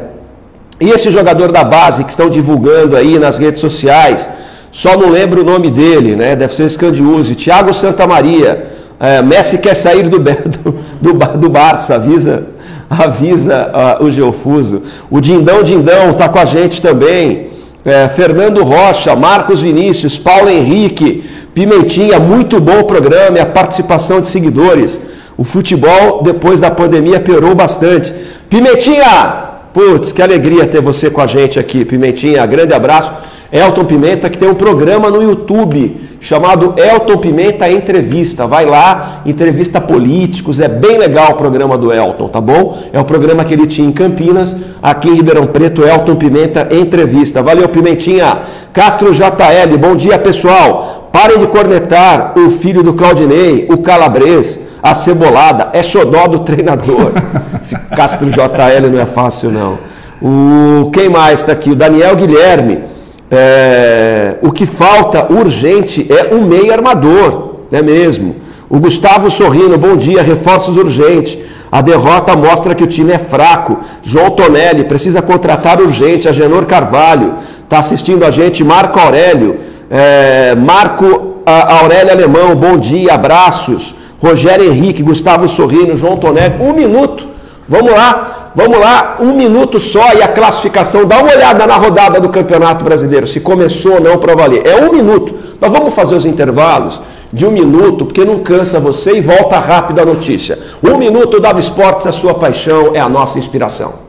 [0.81, 4.27] E esse jogador da base que estão divulgando aí nas redes sociais,
[4.69, 6.35] só não lembro o nome dele, né?
[6.35, 7.33] Deve ser Scandiuse.
[7.33, 8.67] Thiago Santa Maria.
[8.99, 12.45] É, Messi quer sair do, do, do, do Barça, avisa,
[12.89, 14.81] avisa ah, o Geofuso.
[15.09, 17.46] O Dindão Dindão está com a gente também.
[17.87, 21.23] É, Fernando Rocha, Marcos Vinícius, Paulo Henrique,
[21.53, 24.99] Pimentinha, muito bom o programa e a participação de seguidores.
[25.37, 28.13] O futebol, depois da pandemia, piorou bastante.
[28.49, 29.51] Pimentinha!
[29.73, 32.45] Putz, que alegria ter você com a gente aqui, Pimentinha.
[32.45, 33.09] Grande abraço.
[33.51, 38.45] Elton Pimenta, que tem um programa no YouTube chamado Elton Pimenta Entrevista.
[38.45, 42.77] Vai lá, entrevista políticos, é bem legal o programa do Elton, tá bom?
[42.91, 47.41] É o programa que ele tinha em Campinas, aqui em Ribeirão Preto, Elton Pimenta Entrevista.
[47.41, 48.39] Valeu, Pimentinha.
[48.73, 51.09] Castro JL, bom dia, pessoal.
[51.11, 57.13] Parem de cornetar o filho do Claudinei, o Calabres, a cebolada, é xodó do treinador.
[57.61, 59.77] Esse Castro JL não é fácil, não.
[60.21, 61.71] O, quem mais está aqui?
[61.71, 62.96] O Daniel Guilherme.
[63.29, 68.35] É, o que falta urgente é um meio armador, não é mesmo?
[68.69, 71.37] O Gustavo Sorrino, bom dia, reforços urgentes.
[71.71, 73.77] A derrota mostra que o time é fraco.
[74.01, 76.27] João Tonelli, precisa contratar urgente.
[76.27, 78.63] Agenor Carvalho, está assistindo a gente.
[78.63, 79.57] Marco Aurélio,
[79.89, 83.93] é, Marco a- Aurélio Alemão, bom dia, abraços.
[84.21, 87.27] Rogério Henrique, Gustavo Sorrino, João Tonelli, um minuto.
[87.69, 91.05] Vamos lá, vamos lá, um minuto só e a classificação.
[91.05, 94.65] Dá uma olhada na rodada do Campeonato Brasileiro, se começou ou não para valer.
[94.65, 95.35] É um minuto.
[95.59, 97.01] Nós vamos fazer os intervalos
[97.31, 100.57] de um minuto, porque não cansa você e volta rápido a notícia.
[100.81, 104.07] Um minuto, Dava Esportes, a sua paixão é a nossa inspiração.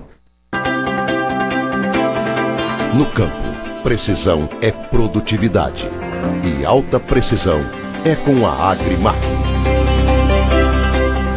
[2.95, 3.45] No campo,
[3.83, 5.91] precisão é produtividade.
[6.45, 7.61] E alta precisão
[8.05, 9.19] é com a Agrimac.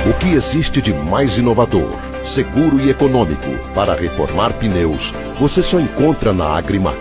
[0.09, 1.91] O que existe de mais inovador,
[2.25, 6.97] seguro e econômico para reformar pneus, você só encontra na Agrimac.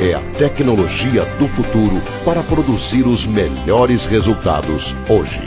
[0.00, 5.42] É a tecnologia do futuro para produzir os melhores resultados hoje.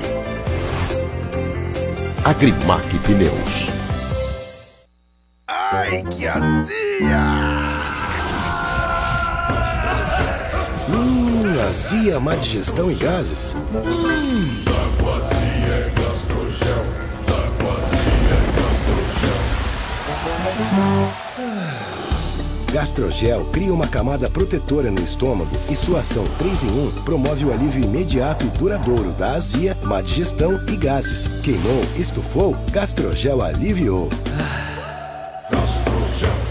[2.24, 3.70] Agrimac Pneus.
[5.48, 7.20] Ai, que azia!
[10.90, 13.56] Hum, azia, má digestão e gases.
[13.74, 14.64] Hum.
[15.96, 17.09] Gastrogel
[23.52, 27.84] cria uma camada protetora no estômago e sua ação 3 em 1 promove o alívio
[27.84, 31.28] imediato e duradouro da azia, má digestão e gases.
[31.44, 34.10] Queimou, estufou, Gastrogel aliviou.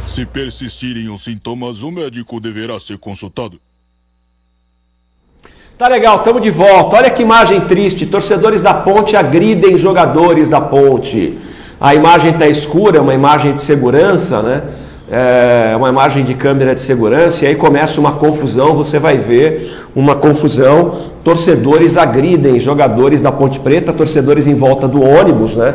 [0.06, 3.60] Se persistirem os sintomas, o médico deverá ser consultado.
[5.78, 6.96] Tá legal, estamos de volta.
[6.96, 8.04] Olha que imagem triste.
[8.04, 11.38] Torcedores da Ponte agridem jogadores da Ponte.
[11.80, 14.62] A imagem está escura, é uma imagem de segurança, né?
[15.10, 19.72] É uma imagem de câmera de segurança, e aí começa uma confusão, você vai ver
[19.96, 20.92] uma confusão.
[21.24, 25.74] Torcedores agridem jogadores da Ponte Preta, torcedores em volta do ônibus, né?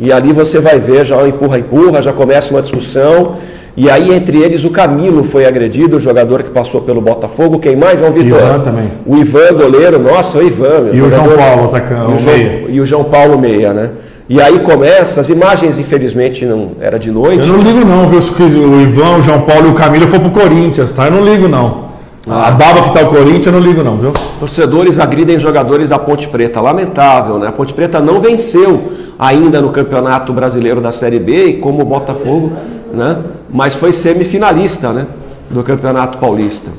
[0.00, 3.36] E ali você vai ver já um empurra-empurra, já começa uma discussão.
[3.76, 7.58] E aí, entre eles, o Camilo foi agredido, o jogador que passou pelo Botafogo.
[7.58, 8.38] Quem mais, João Vitor?
[8.38, 8.84] Ivan também.
[9.06, 10.90] O Ivan, goleiro, nossa, o Ivan.
[10.92, 12.36] E o João Paulo, atacante, e o João,
[12.68, 13.90] e o João Paulo Meia, né?
[14.28, 17.48] E aí começa, as imagens, infelizmente, não era de noite.
[17.48, 18.22] Eu não ligo não, viu?
[18.22, 21.06] Se o Ivan, o João Paulo e o Camilo for pro Corinthians, tá?
[21.06, 21.92] Eu não ligo não.
[22.24, 24.12] A baba que tá o Corinthians, eu não ligo não, viu?
[24.38, 26.60] Torcedores agridem jogadores da Ponte Preta.
[26.60, 27.48] Lamentável, né?
[27.48, 31.84] A Ponte Preta não venceu ainda no Campeonato Brasileiro da Série B, e como o
[31.84, 32.52] Botafogo,
[32.94, 33.18] né?
[33.50, 35.06] Mas foi semifinalista, né?
[35.50, 36.70] Do Campeonato Paulista.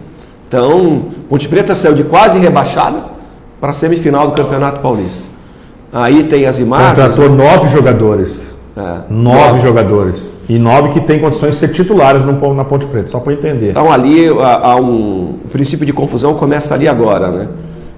[0.48, 3.04] Então, Ponte Preta saiu de quase rebaixada
[3.60, 5.33] para a semifinal do Campeonato Paulista.
[5.94, 6.90] Aí tem as imagens.
[6.90, 8.52] Contratou nove jogadores.
[8.76, 9.02] É.
[9.08, 10.42] Nove jogadores.
[10.50, 13.70] E nove que têm condições de ser titulares no- na Ponte Preta, só para entender.
[13.70, 17.48] Então ali há, um o princípio de confusão começa ali agora, né?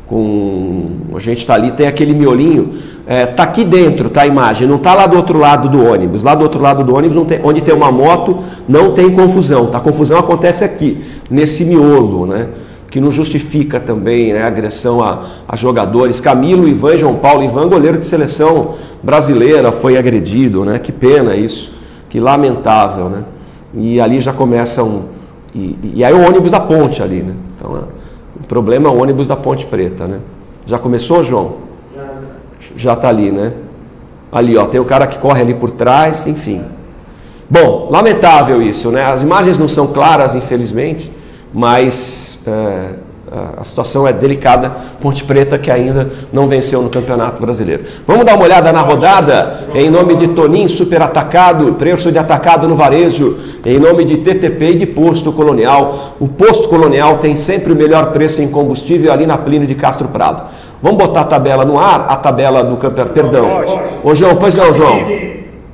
[0.05, 0.85] Com
[1.15, 2.73] a gente está ali tem aquele miolinho,
[3.07, 6.21] é, tá aqui dentro, tá a imagem, não tá lá do outro lado do ônibus.
[6.23, 9.67] Lá do outro lado do ônibus, tem- onde tem uma moto, não tem confusão.
[9.67, 9.77] Tá?
[9.77, 12.47] A confusão acontece aqui, nesse miolo, né?
[12.95, 16.21] Que não justifica também né, a agressão a, a jogadores.
[16.21, 17.43] Camilo, Ivan e João Paulo.
[17.43, 20.79] Ivan, goleiro de seleção brasileira, foi agredido, né?
[20.79, 21.73] Que pena isso,
[22.07, 23.25] que lamentável, né?
[23.73, 25.07] E ali já começa um.
[25.53, 27.33] E, e aí o ônibus da ponte ali, né?
[27.57, 27.81] Então, é,
[28.39, 30.19] o problema é o ônibus da Ponte Preta, né?
[30.65, 31.55] Já começou, João?
[32.77, 33.51] Já está ali, né?
[34.31, 36.63] Ali, ó, tem o cara que corre ali por trás, enfim.
[37.49, 39.03] Bom, lamentável isso, né?
[39.03, 41.11] As imagens não são claras, infelizmente,
[41.53, 44.71] mas é, a- a situação é delicada.
[45.01, 47.83] Ponte Preta que ainda não venceu no Campeonato Brasileiro.
[48.07, 52.67] Vamos dar uma olhada na rodada em nome de Tonin Super Atacado, preço de atacado
[52.67, 56.15] no varejo, em nome de TTP e de Posto Colonial.
[56.19, 60.07] O Posto Colonial tem sempre o melhor preço em combustível ali na Plínio de Castro
[60.07, 60.43] Prado.
[60.81, 63.13] Vamos botar a tabela no ar, a tabela do campeonato.
[63.13, 63.49] Perdão.
[64.03, 64.99] Ô João, pois não, João.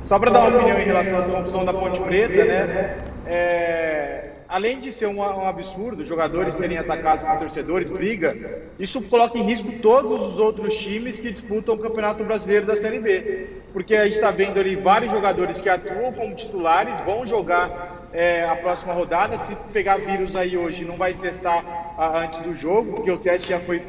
[0.02, 2.90] Só para dar uma opinião em relação essa confusão da Ponte Preta, né?
[3.26, 8.36] é, além de ser um, um absurdo, jogadores serem atacados por torcedores, briga,
[8.78, 12.98] isso coloca em risco todos os outros times que disputam o Campeonato Brasileiro da Série
[12.98, 13.46] B.
[13.72, 18.44] Porque a gente está vendo ali vários jogadores que atuam como titulares, vão jogar é,
[18.44, 19.38] a próxima rodada.
[19.38, 21.64] Se pegar vírus aí hoje, não vai testar
[21.96, 23.82] ah, antes do jogo, porque o teste já foi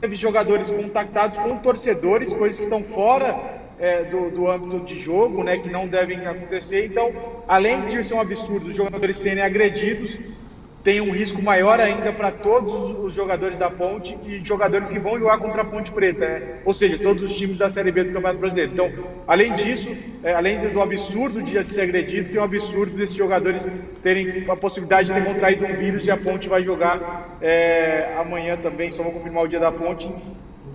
[0.00, 5.42] teve jogadores contactados com torcedores, coisas que estão fora é, do, do âmbito de jogo,
[5.42, 6.86] né, que não devem acontecer.
[6.86, 7.12] Então,
[7.46, 10.18] além de ser um absurdo os jogadores serem agredidos,
[10.86, 15.18] tem um risco maior ainda para todos os jogadores da Ponte e jogadores que vão
[15.18, 16.60] jogar contra a Ponte Preta, né?
[16.64, 18.72] ou seja, todos os times da Série B do Campeonato Brasileiro.
[18.72, 18.92] Então,
[19.26, 23.68] além disso, é, além do absurdo de de ser agredido, tem um absurdo desses jogadores
[24.00, 28.56] terem a possibilidade de ter contraído um vírus e a Ponte vai jogar é, amanhã
[28.56, 30.08] também, só vou confirmar o dia da Ponte.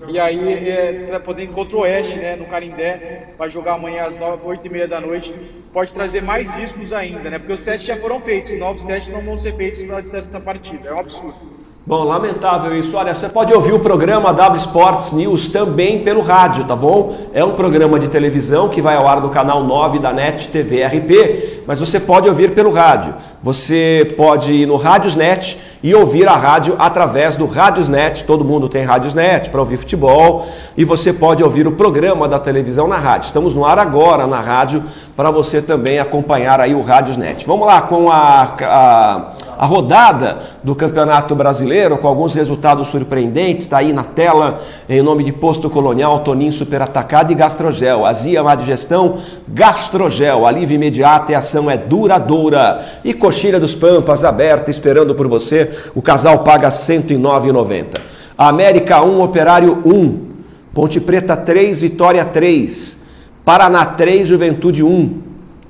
[0.07, 4.41] E aí, é, poder contra o Oeste, né, no Carindé, vai jogar amanhã às 9,
[4.43, 5.33] 8 e meia da noite.
[5.71, 7.37] Pode trazer mais riscos ainda, né?
[7.37, 10.89] Porque os testes já foram feitos, novos testes não vão ser feitos na dessa partida.
[10.89, 11.61] É um absurdo.
[11.83, 12.95] Bom, lamentável isso.
[12.95, 17.15] Olha, você pode ouvir o programa W Sports News também pelo rádio, tá bom?
[17.33, 20.83] É um programa de televisão que vai ao ar no canal 9 da NET TV
[20.85, 23.15] RP, mas você pode ouvir pelo rádio.
[23.41, 28.23] Você pode ir no Rádiosnet e ouvir a rádio através do Rádiosnet.
[28.23, 30.45] Todo mundo tem Rádiosnet para ouvir futebol
[30.77, 33.27] e você pode ouvir o programa da televisão na rádio.
[33.27, 34.84] Estamos no ar agora na rádio
[35.15, 37.45] para você também acompanhar aí o Rádiosnet.
[37.45, 43.65] Vamos lá com a, a, a rodada do Campeonato Brasileiro com alguns resultados surpreendentes.
[43.65, 48.05] Está aí na tela em nome de Posto Colonial, Toninho Super Atacado e Gastrogel.
[48.05, 49.17] Azia Má Digestão,
[49.47, 50.45] Gastrogel.
[50.45, 52.86] Alívio imediato e ação é duradoura.
[53.03, 55.70] E Coxilha dos Pampas aberta esperando por você.
[55.95, 57.99] O casal paga R$ 109,90.
[58.38, 60.32] América 1, Operário 1.
[60.74, 62.99] Ponte Preta 3, Vitória 3.
[63.43, 65.13] Paraná 3, Juventude 1.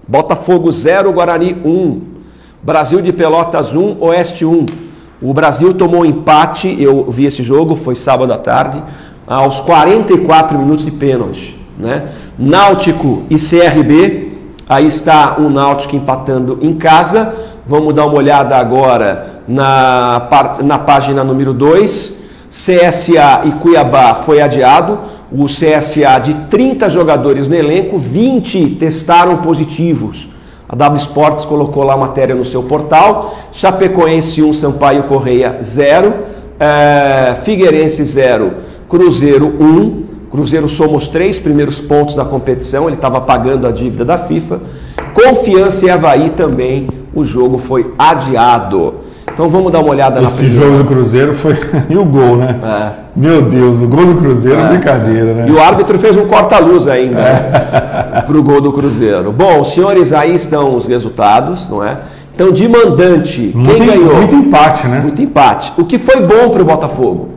[0.08, 2.02] Botafogo 0, Guarani 1.
[2.64, 4.66] Brasil de Pelotas 1, Oeste 1.
[5.22, 8.84] O Brasil tomou empate, eu vi esse jogo, foi sábado à tarde,
[9.28, 11.58] aos 44 minutos de pênalti.
[11.78, 12.10] Né?
[12.38, 14.38] Náutico e CRB,
[14.68, 17.36] aí está o Náutico empatando em casa.
[17.68, 20.30] Vamos dar uma olhada agora na,
[20.64, 22.22] na página número 2.
[22.50, 25.00] CSA e Cuiabá foi adiado.
[25.32, 30.30] O CSA de 30 jogadores no elenco, 20 testaram positivos.
[30.68, 33.38] A W Sports colocou lá a matéria no seu portal.
[33.52, 36.14] Chapecoense 1, Sampaio Correia 0.
[36.60, 38.54] É, Figueirense 0,
[38.88, 40.04] Cruzeiro 1.
[40.30, 44.62] Cruzeiro soma os três primeiros pontos da competição, ele estava pagando a dívida da FIFA.
[45.14, 48.96] Confiança e Havaí também, o jogo foi adiado.
[49.34, 51.58] Então vamos dar uma olhada Esse na Esse jogo do Cruzeiro foi.
[51.90, 52.60] e o gol, né?
[52.64, 52.92] É.
[53.16, 55.46] Meu Deus, o gol do Cruzeiro é brincadeira, né?
[55.48, 57.24] E o árbitro fez um corta-luz ainda é.
[57.24, 58.22] né?
[58.22, 59.32] para o gol do Cruzeiro.
[59.32, 61.98] Bom, senhores, aí estão os resultados, não é?
[62.34, 64.16] Então, de mandante, muito, quem ganhou?
[64.16, 65.00] Muito empate, né?
[65.02, 65.74] Muito empate.
[65.78, 67.30] O que foi bom para o Botafogo?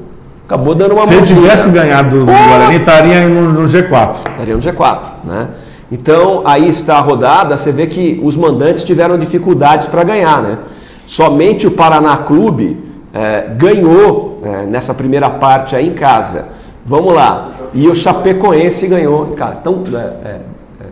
[0.46, 4.16] Acabou dando uma Se ele tivesse ganhado do Guarani, estaria no, no G4.
[4.30, 5.48] Estaria no G4, né?
[5.90, 10.58] Então, aí está a rodada, você vê que os mandantes tiveram dificuldades para ganhar, né?
[11.06, 12.82] Somente o Paraná Clube
[13.12, 16.48] é, ganhou é, nessa primeira parte aí em casa.
[16.84, 17.50] Vamos lá.
[17.72, 19.60] E o Chapecoense ganhou em casa.
[19.60, 20.40] Então, é, é,
[20.80, 20.86] é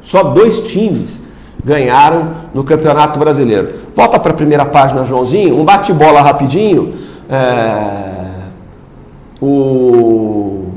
[0.00, 1.20] só dois times
[1.64, 3.74] ganharam no Campeonato Brasileiro.
[3.94, 5.58] Volta para a primeira página, Joãozinho.
[5.58, 6.94] Um bate-bola rapidinho.
[7.28, 8.28] É,
[9.40, 10.68] o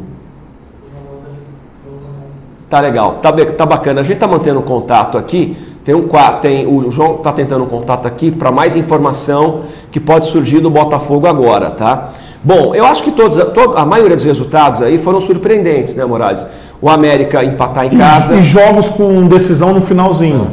[2.72, 4.00] Tá legal, tá, tá bacana.
[4.00, 5.58] A gente tá mantendo contato aqui.
[5.84, 6.07] Tem um
[6.41, 9.61] tem o João tá tentando um contato aqui para mais informação
[9.91, 12.11] que pode surgir do Botafogo agora, tá?
[12.43, 13.38] Bom, eu acho que todos,
[13.75, 16.45] a maioria dos resultados aí foram surpreendentes, né, Morales?
[16.82, 18.36] O América empatar em casa.
[18.36, 20.51] E, jogos com decisão no finalzinho.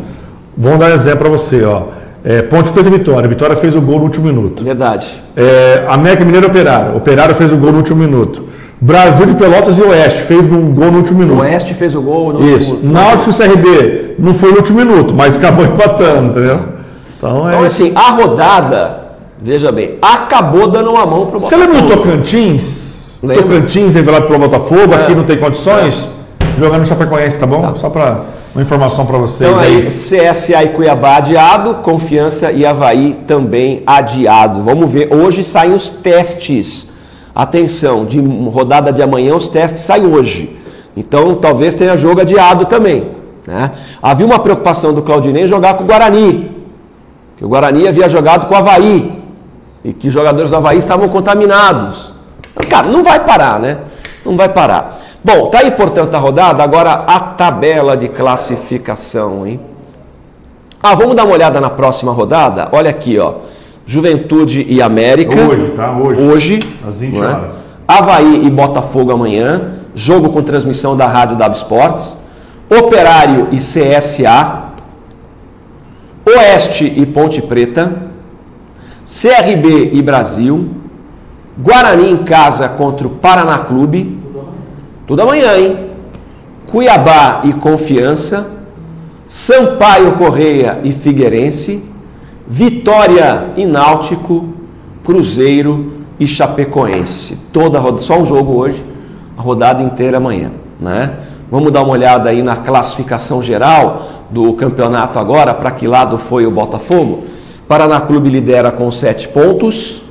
[0.57, 1.83] Vamos dar um exemplo para você, ó.
[2.25, 3.29] É, Ponte Preta e Vitória.
[3.29, 4.63] Vitória fez o gol no último minuto.
[4.63, 5.23] Verdade.
[5.35, 6.97] É, América Mineiro Operário.
[6.97, 8.49] Operário fez o gol no último minuto.
[8.81, 11.39] Brasil de Pelotas e Oeste fez um gol no último minuto.
[11.39, 12.71] O Oeste fez o gol no Isso.
[12.71, 12.93] último minuto.
[12.93, 16.61] Náutico e CRB não foi no último minuto, mas acabou empatando, entendeu?
[17.17, 19.01] Então, é então assim, a rodada,
[19.43, 21.49] veja bem, acabou dando uma mão para o Botafogo.
[21.49, 23.19] Você lembra do Tocantins?
[23.23, 23.43] Lembra?
[23.43, 24.97] Tocantins revelado pelo Botafogo, é.
[24.97, 26.09] aqui não tem condições?
[26.41, 26.61] É.
[26.61, 27.61] Jogando no Chapecoense, tá bom?
[27.61, 27.75] Tá.
[27.75, 28.23] Só para
[28.55, 29.87] uma informação para vocês então, aí.
[29.87, 34.63] CSA e Cuiabá adiado, Confiança e Havaí também adiado.
[34.63, 36.88] Vamos ver, hoje saem os testes
[37.39, 40.59] Atenção, de rodada de amanhã os testes saem hoje.
[40.97, 43.13] Então talvez tenha jogo adiado também.
[43.47, 43.71] Né?
[44.03, 46.51] Havia uma preocupação do Claudinei jogar com o Guarani.
[47.37, 49.23] Que o Guarani havia jogado com o Havaí.
[49.85, 52.13] E que os jogadores do Havaí estavam contaminados.
[52.69, 53.79] Cara, não vai parar, né?
[54.25, 54.99] Não vai parar.
[55.23, 56.65] Bom, tá aí, portanto, a rodada.
[56.65, 59.61] Agora a tabela de classificação, hein?
[60.83, 62.69] Ah, vamos dar uma olhada na próxima rodada?
[62.73, 63.35] Olha aqui, ó.
[63.89, 65.35] Juventude e América.
[65.35, 65.97] Hoje, tá?
[65.97, 66.21] Hoje.
[66.21, 66.61] Hoje.
[66.87, 67.21] Às 20 é?
[67.21, 67.67] horas.
[67.89, 69.77] Havaí e Botafogo amanhã.
[69.95, 72.19] Jogo com transmissão da Rádio W Sports.
[72.69, 74.65] Operário e CSA.
[76.27, 77.97] Oeste e Ponte Preta.
[79.07, 80.69] CRB e Brasil.
[81.57, 84.21] Guarani em casa contra o Paraná Clube.
[85.07, 85.89] Tudo amanhã, hein?
[86.67, 88.49] Cuiabá e Confiança.
[89.27, 91.88] Sampaio Correia e Figueirense.
[92.51, 94.49] Vitória e Náutico,
[95.05, 97.37] Cruzeiro e Chapecoense.
[97.53, 98.83] Toda só um jogo hoje,
[99.37, 101.13] a rodada inteira amanhã, né?
[101.51, 106.47] Vamos dar uma olhada aí na classificação geral do campeonato agora, para que lado foi
[106.47, 107.25] o Botafogo?
[107.67, 110.03] Paraná Clube lidera com sete pontos,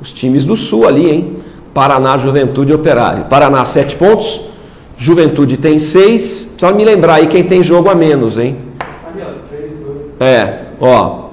[0.00, 1.36] os times do Sul ali, hein?
[1.72, 3.24] Paraná, Juventude e Operário.
[3.24, 4.42] Paraná, sete pontos,
[4.98, 6.52] Juventude tem seis.
[6.56, 8.56] Precisa me lembrar aí quem tem jogo a menos, hein?
[10.20, 11.25] É, ó,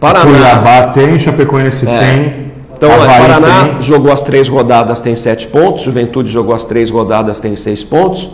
[0.00, 0.30] Paraná.
[0.30, 1.98] Cuiabá tem, Chapecoense é.
[1.98, 2.48] tem.
[2.76, 3.82] Então, Havaí Paraná tem.
[3.82, 5.82] jogou as três rodadas, tem sete pontos.
[5.82, 8.30] Juventude jogou as três rodadas, tem seis pontos.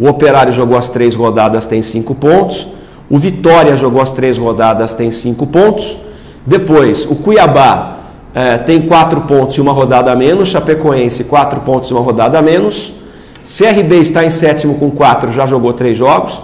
[0.00, 2.66] O Operário jogou as três rodadas, tem cinco pontos.
[3.10, 5.98] O Vitória jogou as três rodadas, tem cinco pontos.
[6.46, 7.98] Depois, o Cuiabá
[8.34, 10.48] é, tem quatro pontos e uma rodada a menos.
[10.48, 12.94] Chapecoense, quatro pontos e uma rodada a menos.
[13.42, 16.42] CRB está em sétimo com quatro, já jogou três jogos.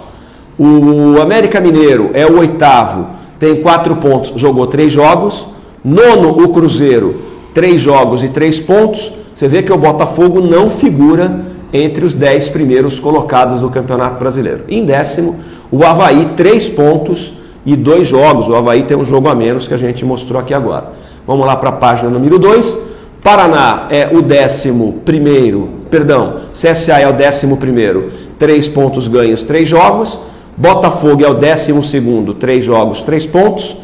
[0.59, 5.47] O América Mineiro é o oitavo tem quatro pontos, jogou três jogos.
[5.83, 7.21] Nono, o Cruzeiro,
[7.53, 9.13] três jogos e três pontos.
[9.33, 11.39] Você vê que o Botafogo não figura
[11.71, 14.65] entre os dez primeiros colocados do Campeonato Brasileiro.
[14.67, 15.37] em décimo,
[15.71, 17.33] o Havaí, três pontos
[17.65, 18.49] e dois jogos.
[18.49, 20.91] O Havaí tem um jogo a menos que a gente mostrou aqui agora.
[21.25, 22.77] Vamos lá para a página número 2.
[23.23, 29.67] Paraná é o décimo primeiro, perdão, CSA é o décimo primeiro, três pontos ganhos, três
[29.67, 30.17] jogos.
[30.59, 33.77] Botafogo é o 12, três jogos, três pontos.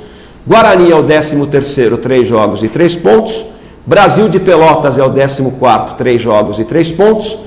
[0.45, 3.45] Guarani é o 13, três jogos e três pontos.
[3.85, 7.37] Brasil de Pelotas é o 14, três jogos e três pontos.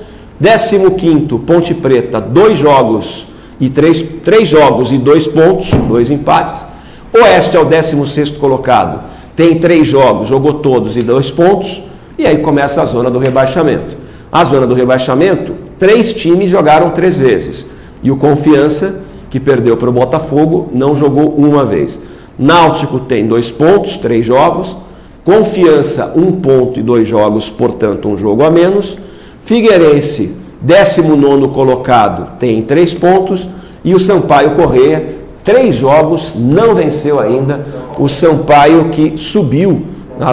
[0.41, 3.27] 15, Ponte Preta, dois jogos
[3.59, 6.65] e três, três jogos e dois pontos, dois empates.
[7.13, 9.03] Oeste é o 16 colocado,
[9.35, 11.83] tem três jogos, jogou todos e dois pontos,
[12.17, 13.95] e aí começa a zona do rebaixamento.
[14.31, 17.65] A zona do rebaixamento, três times jogaram três vezes.
[18.01, 21.99] E o Confiança, que perdeu para o Botafogo, não jogou uma vez.
[22.37, 24.77] Náutico tem dois pontos, três jogos.
[25.25, 28.97] Confiança, um ponto e dois jogos, portanto, um jogo a menos.
[29.41, 33.47] Figueirense, 19 colocado, tem três pontos.
[33.83, 37.63] E o Sampaio Correia, três jogos, não venceu ainda.
[37.97, 39.83] O Sampaio que subiu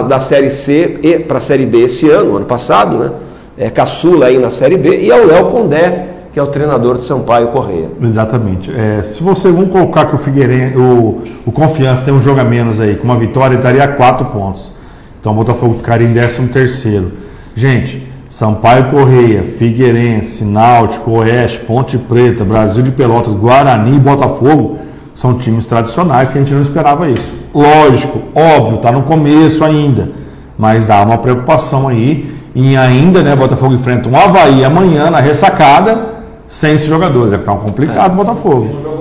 [0.07, 3.11] da Série C para a Série B esse ano, ano passado, né?
[3.57, 5.01] É caçula aí na Série B.
[5.01, 7.89] E é o Léo Condé, que é o treinador de Sampaio Correia.
[7.99, 8.71] Exatamente.
[8.71, 12.43] É, se você vamos colocar que o Figueirense, o, o Confiança tem um jogo a
[12.43, 14.71] menos aí, com uma vitória, ele daria quatro pontos.
[15.19, 17.11] Então o Botafogo ficaria em 13 terceiro.
[17.55, 24.77] Gente, Sampaio Correia, Figueirense, Náutico, Oeste, Ponte Preta, Brasil de Pelotas, Guarani e Botafogo
[25.15, 27.33] são times tradicionais que a gente não esperava isso.
[27.51, 30.11] Lógico, óbvio, está no começo ainda,
[30.55, 32.37] mas dá uma preocupação aí.
[32.53, 36.16] E ainda, né, Botafogo enfrenta um Havaí amanhã na ressacada
[36.47, 37.33] sem esses jogadores.
[37.33, 38.15] É que tá um complicado o é.
[38.15, 38.97] Botafogo.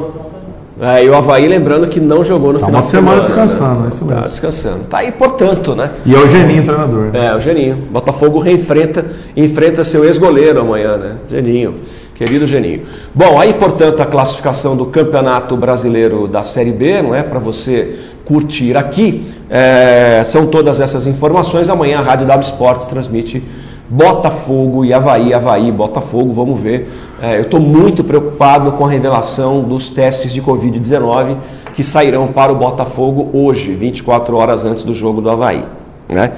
[0.79, 3.81] É, e o Havaí lembrando que não jogou no tá final uma semana, semana descansando,
[3.81, 3.87] né?
[3.87, 4.21] é isso mesmo.
[4.21, 4.85] Tá descansando.
[4.91, 5.91] Tá aí, portanto, né?
[6.05, 7.05] E é o Geninho treinador.
[7.07, 7.27] Né?
[7.29, 7.77] É, o Geninho.
[7.91, 11.17] Botafogo reenfrenta, enfrenta seu ex-goleiro amanhã, né?
[11.31, 11.77] Geninho.
[12.15, 12.83] Querido Geninho.
[13.15, 17.23] Bom, aí, portanto, a classificação do Campeonato Brasileiro da Série B, não é?
[17.23, 19.33] Para você curtir aqui.
[19.49, 21.71] É, são todas essas informações.
[21.71, 23.43] Amanhã a Rádio W Sports transmite
[23.89, 26.89] Botafogo e Havaí, Havaí, Botafogo, vamos ver.
[27.21, 31.37] É, eu estou muito preocupado com a revelação dos testes de Covid-19
[31.75, 35.65] que sairão para o Botafogo hoje, 24 horas antes do jogo do Havaí.
[36.09, 36.33] Né?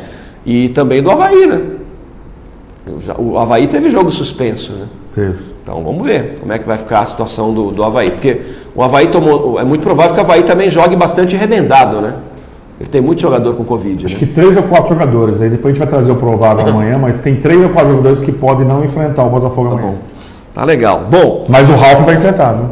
[0.46, 1.62] E também do Havaí, né?
[3.18, 4.86] O Havaí teve jogo suspenso, né?
[5.14, 5.38] Teve.
[5.62, 8.10] Então vamos ver como é que vai ficar a situação do, do Havaí.
[8.12, 8.40] Porque
[8.74, 9.60] o Havaí tomou.
[9.60, 12.14] É muito provável que o Havaí também jogue bastante remendado, né?
[12.80, 14.06] Ele tem muito jogador com Covid.
[14.06, 14.20] Acho né?
[14.20, 15.42] que três ou quatro jogadores.
[15.42, 18.20] Aí depois a gente vai trazer o provável amanhã, mas tem três ou quatro jogadores
[18.20, 19.92] que podem não enfrentar o Botafogo tá amanhã.
[19.92, 20.17] Bom.
[20.58, 21.04] Tá legal.
[21.08, 21.44] Bom.
[21.48, 22.70] Mas o Ralf vai enfrentar, viu?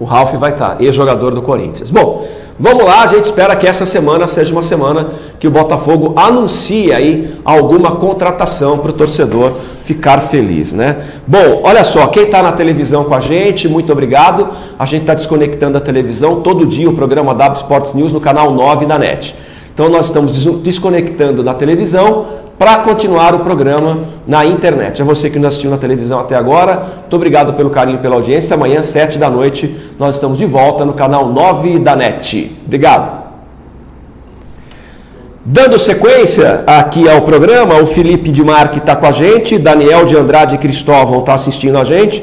[0.00, 1.88] O Ralf vai estar, ex-jogador do Corinthians.
[1.88, 2.26] Bom,
[2.58, 5.06] vamos lá, a gente espera que essa semana seja uma semana
[5.38, 9.52] que o Botafogo anuncie aí alguma contratação para o torcedor
[9.84, 10.96] ficar feliz, né?
[11.24, 14.48] Bom, olha só, quem está na televisão com a gente, muito obrigado.
[14.76, 18.50] A gente está desconectando a televisão todo dia o programa W Sports News no canal
[18.50, 19.36] 9 da NET.
[19.78, 22.26] Então nós estamos desconectando da televisão
[22.58, 25.00] para continuar o programa na internet.
[25.00, 26.82] É você que nos assistiu na televisão até agora.
[27.02, 28.54] Muito obrigado pelo carinho, pela audiência.
[28.54, 32.56] Amanhã, 7 da noite, nós estamos de volta no canal 9 da NET.
[32.66, 33.22] Obrigado.
[35.44, 40.16] Dando sequência aqui ao programa, o Felipe de Marque está com a gente, Daniel de
[40.16, 42.20] Andrade Cristóvão está assistindo a gente,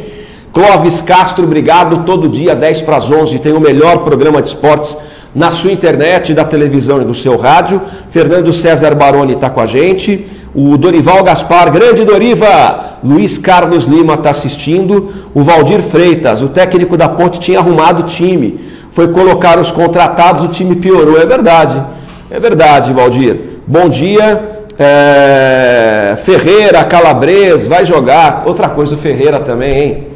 [0.51, 4.97] Clóvis Castro, obrigado, todo dia 10 para as 11, tem o melhor programa de esportes
[5.35, 7.81] na sua internet, da televisão e do seu rádio.
[8.09, 10.25] Fernando César Baroni está com a gente.
[10.55, 12.99] O Dorival Gaspar, grande Doriva.
[13.03, 15.13] Luiz Carlos Lima está assistindo.
[15.33, 18.61] O Valdir Freitas, o técnico da Ponte, tinha arrumado o time.
[18.91, 21.21] Foi colocar os contratados, o time piorou.
[21.21, 21.83] É verdade.
[22.31, 23.37] É verdade, Valdir.
[23.67, 24.61] Bom dia.
[24.79, 26.17] É...
[26.23, 28.43] Ferreira, Calabres, vai jogar.
[28.45, 30.07] Outra coisa, o Ferreira também, hein?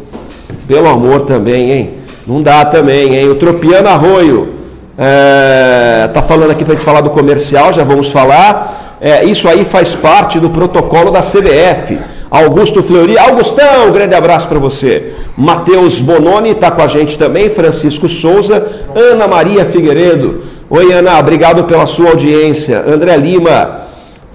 [0.65, 1.89] Pelo amor também, hein?
[2.26, 3.28] Não dá também, hein?
[3.28, 4.59] O Tropiano Arroio.
[5.02, 8.97] É, tá falando aqui para a gente falar do comercial, já vamos falar.
[9.00, 11.97] É, isso aí faz parte do protocolo da CBF.
[12.30, 15.14] Augusto Fleury, Augustão, um grande abraço para você.
[15.38, 20.43] Matheus Bononi está com a gente também, Francisco Souza, Ana Maria Figueiredo.
[20.70, 22.84] Oi, Ana, obrigado pela sua audiência.
[22.86, 23.86] André Lima,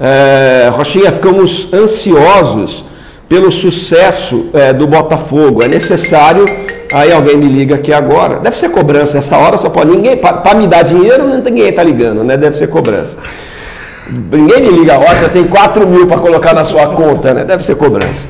[0.01, 2.85] é, Rochinha, ficamos ansiosos
[3.29, 5.63] pelo sucesso é, do Botafogo.
[5.63, 6.64] É necessário.
[6.93, 8.39] Aí alguém me liga aqui agora.
[8.39, 9.19] Deve ser cobrança.
[9.19, 9.91] Essa hora só pode.
[9.91, 10.17] Ninguém.
[10.17, 12.37] Para me dar dinheiro, ninguém está ligando, né?
[12.37, 13.17] Deve ser cobrança.
[14.11, 17.45] Ninguém me liga, ó, você tem 4 mil para colocar na sua conta, né?
[17.45, 18.21] Deve ser cobrança.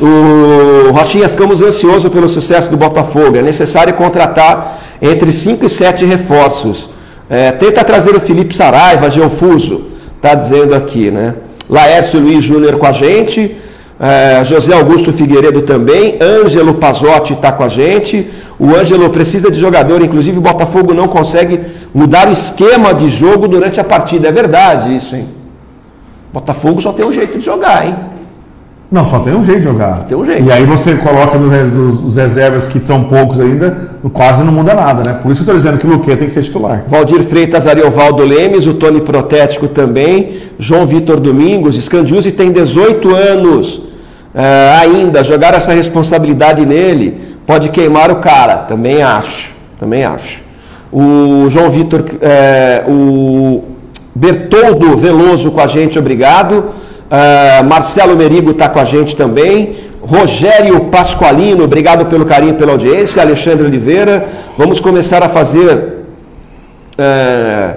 [0.00, 3.36] O Rochinha, ficamos ansiosos pelo sucesso do Botafogo.
[3.36, 6.90] É necessário contratar entre 5 e 7 reforços.
[7.28, 9.86] É, tenta trazer o Felipe Saraiva, Geofuso,
[10.16, 11.34] está dizendo aqui, né?
[11.70, 13.56] Laércio Luiz Júnior com a gente.
[14.04, 18.30] É, José Augusto Figueiredo também, Ângelo Pazotti está com a gente.
[18.58, 21.58] O Ângelo precisa de jogador, inclusive o Botafogo não consegue
[21.94, 24.28] mudar o esquema de jogo durante a partida.
[24.28, 25.26] É verdade isso, hein?
[26.30, 27.96] Botafogo só tem um jeito de jogar, hein?
[28.90, 30.04] Não, só tem um jeito de jogar.
[30.06, 30.44] Tem um jeito.
[30.44, 35.18] E aí você coloca nos, reservas, que são poucos ainda, quase não muda nada, né?
[35.22, 36.84] Por isso que eu estou dizendo que o Luque tem que ser titular.
[36.88, 43.93] Valdir Freitas, Ariovaldo Lemes, o Tony Protético também, João Vitor Domingos, Scandiuzzi tem 18 anos
[44.34, 50.42] uh, ainda, jogar essa responsabilidade nele pode queimar o cara, também acho, também acho.
[50.92, 53.64] O João Vitor, é, o
[54.14, 56.70] Bertoldo Veloso com a gente, obrigado.
[57.10, 59.76] Uh, Marcelo Merigo está com a gente também.
[60.00, 63.22] Rogério Pasqualino, obrigado pelo carinho, pela audiência.
[63.22, 66.04] Alexandre Oliveira, vamos começar a fazer
[66.98, 67.74] é,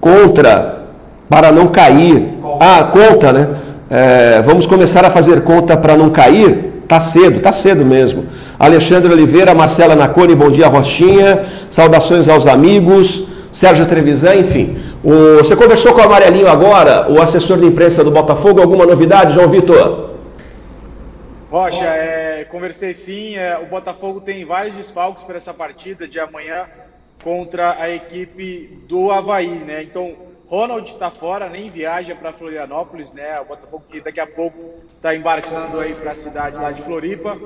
[0.00, 0.84] contra
[1.28, 2.34] para não cair.
[2.58, 3.48] Ah, conta, né?
[3.88, 6.72] É, vamos começar a fazer conta para não cair.
[6.88, 8.26] Tá cedo, tá cedo mesmo.
[8.58, 11.46] Alexandre Oliveira, Marcela Nacone, bom dia, Rochinha.
[11.70, 13.24] Saudações aos amigos.
[13.52, 14.76] Sérgio Trevisan, enfim.
[15.02, 19.32] O, você conversou com o Amarelinho agora, o assessor de imprensa do Botafogo, alguma novidade,
[19.32, 20.10] João Vitor?
[21.50, 23.36] Rocha, é, conversei sim.
[23.36, 26.66] É, o Botafogo tem vários desfalques para essa partida de amanhã
[27.24, 29.82] contra a equipe do Havaí, né?
[29.82, 30.12] Então,
[30.48, 33.40] Ronald está fora, nem viaja para Florianópolis, né?
[33.40, 34.56] O Botafogo que daqui a pouco
[34.94, 37.36] está embarcando aí para a cidade lá de Floripa.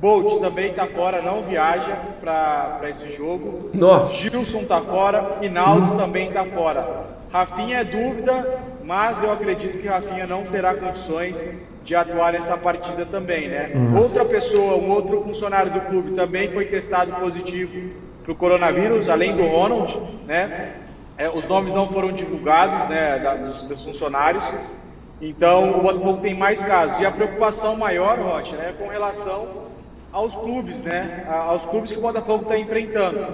[0.00, 3.70] Bolt também está fora, não viaja para esse jogo.
[3.74, 4.14] Nossa.
[4.14, 7.06] Gilson está fora, Hinaldo também está fora.
[7.32, 11.44] Rafinha é dúvida, mas eu acredito que Rafinha não terá condições
[11.82, 13.72] de atuar nessa partida também, né?
[13.74, 13.98] Uhum.
[13.98, 17.90] Outra pessoa, um outro funcionário do clube também foi testado positivo
[18.22, 20.74] para o coronavírus, além do Ronald, né?
[21.18, 24.44] É, os nomes não foram divulgados, né, da, dos, dos, funcionários.
[25.20, 27.00] Então, o Botafogo tem mais casos.
[27.00, 29.48] E a preocupação maior, Rocha, é com relação
[30.12, 31.26] aos clubes, né?
[31.28, 33.26] Aos clubes que o Botafogo está enfrentando.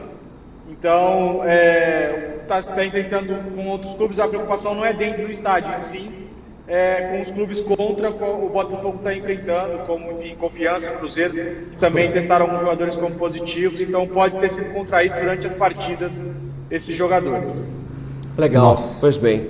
[0.68, 5.30] Então, está é, tá, tá enfrentando com outros clubes, a preocupação não é dentro do
[5.30, 6.24] estádio, sim
[6.66, 12.10] é, com os clubes contra o Botafogo está enfrentando, como de Confiança, Cruzeiro, que também
[12.10, 16.22] testaram alguns jogadores como positivos, então pode ter sido contraído durante as partidas
[16.74, 17.68] esses jogadores.
[18.36, 18.98] Legal, Nossa.
[19.00, 19.46] pois bem.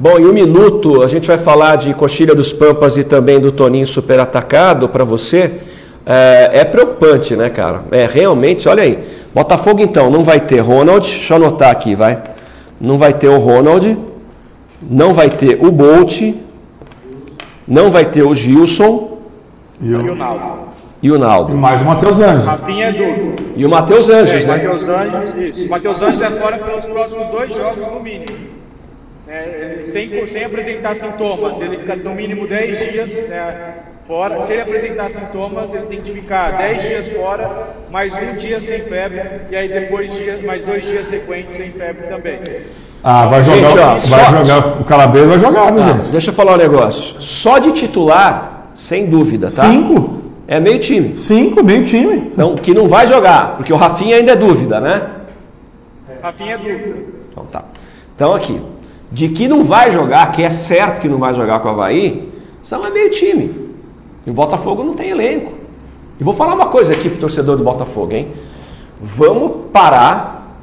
[0.00, 3.52] Bom, em um minuto a gente vai falar de Coxilha dos Pampas e também do
[3.52, 5.60] Toninho super atacado para você.
[6.06, 7.82] É, é, preocupante, né, cara?
[7.90, 8.98] É realmente, olha aí.
[9.34, 12.22] Botafogo então não vai ter Ronald, deixa eu anotar aqui, vai.
[12.80, 13.98] Não vai ter o Ronald,
[14.80, 16.34] não vai ter o Bolt,
[17.66, 19.18] não vai ter o Gilson
[19.82, 20.67] e o, Naldo.
[21.00, 21.52] E o Naldo.
[21.52, 22.46] E mais o Matheus Anjos.
[22.46, 23.34] Rafinha é.
[23.56, 24.56] E o Matheus Anjos, é, né?
[24.56, 25.66] Matheus Anjos, isso.
[25.66, 28.36] O Matheus Anjos é fora pelos próximos dois jogos, no mínimo.
[29.28, 33.74] É, sem, sem apresentar sintomas, ele fica no mínimo 10 dias né,
[34.06, 34.40] fora.
[34.40, 38.80] Se ele apresentar sintomas, ele tem que ficar 10 dias fora, mais um dia sem
[38.80, 42.40] febre, e aí depois dia, mais dois dias sequentes sem febre também.
[43.04, 46.10] Ah, vai jogar, gente, ó, vai jogar o Calabresa vai jogar, né, ah, gente?
[46.10, 47.20] Deixa eu falar um negócio.
[47.20, 49.70] Só de titular, sem dúvida, tá?
[49.70, 50.17] Cinco?
[50.48, 51.18] É meio time.
[51.18, 52.30] Cinco, meio time.
[52.32, 55.10] Então, que não vai jogar, porque o Rafinha ainda é dúvida, né?
[56.22, 56.96] Rafinha é dúvida.
[57.30, 57.64] Então tá.
[58.16, 58.58] Então aqui,
[59.12, 62.32] de que não vai jogar, que é certo que não vai jogar com o Havaí,
[62.62, 63.68] são é meio time.
[64.26, 65.52] E o Botafogo não tem elenco.
[66.18, 68.32] E vou falar uma coisa aqui pro torcedor do Botafogo, hein?
[69.00, 70.56] Vamos parar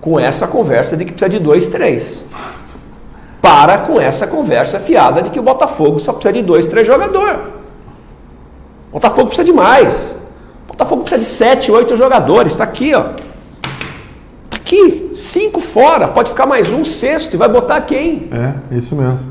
[0.00, 2.24] com essa conversa de que precisa de dois, três.
[3.40, 7.59] Para com essa conversa fiada de que o Botafogo só precisa de dois, três jogadores.
[8.92, 10.20] Botafogo precisa de mais.
[10.66, 12.52] Botafogo precisa de sete, oito jogadores.
[12.52, 13.10] Está aqui, ó.
[14.44, 15.12] Está aqui.
[15.14, 16.08] Cinco fora.
[16.08, 17.34] Pode ficar mais um sexto.
[17.34, 18.28] E vai botar quem?
[18.32, 19.28] É, isso mesmo.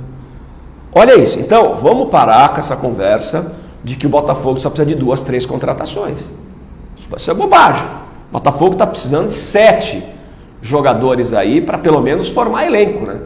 [0.94, 1.40] Olha isso.
[1.40, 3.54] Então, vamos parar com essa conversa
[3.84, 6.34] de que o Botafogo só precisa de duas, três contratações.
[7.16, 7.86] Isso é bobagem.
[8.30, 10.04] O Botafogo está precisando de sete
[10.62, 13.20] jogadores aí para pelo menos formar elenco, né?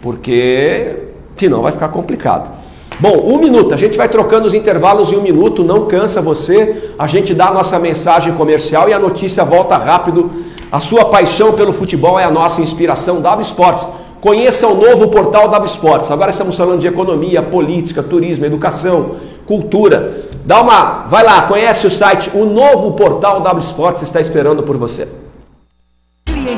[0.00, 2.52] Porque senão vai ficar complicado.
[3.00, 6.90] Bom, um minuto, a gente vai trocando os intervalos em um minuto, não cansa você,
[6.98, 10.30] a gente dá a nossa mensagem comercial e a notícia volta rápido.
[10.70, 13.86] A sua paixão pelo futebol é a nossa inspiração, W Esportes.
[14.20, 16.10] Conheça o novo portal W Esportes.
[16.10, 19.16] Agora estamos falando de economia, política, turismo, educação,
[19.46, 20.28] cultura.
[20.44, 24.76] Dá uma, vai lá, conhece o site, o novo portal W Esportes está esperando por
[24.76, 25.08] você.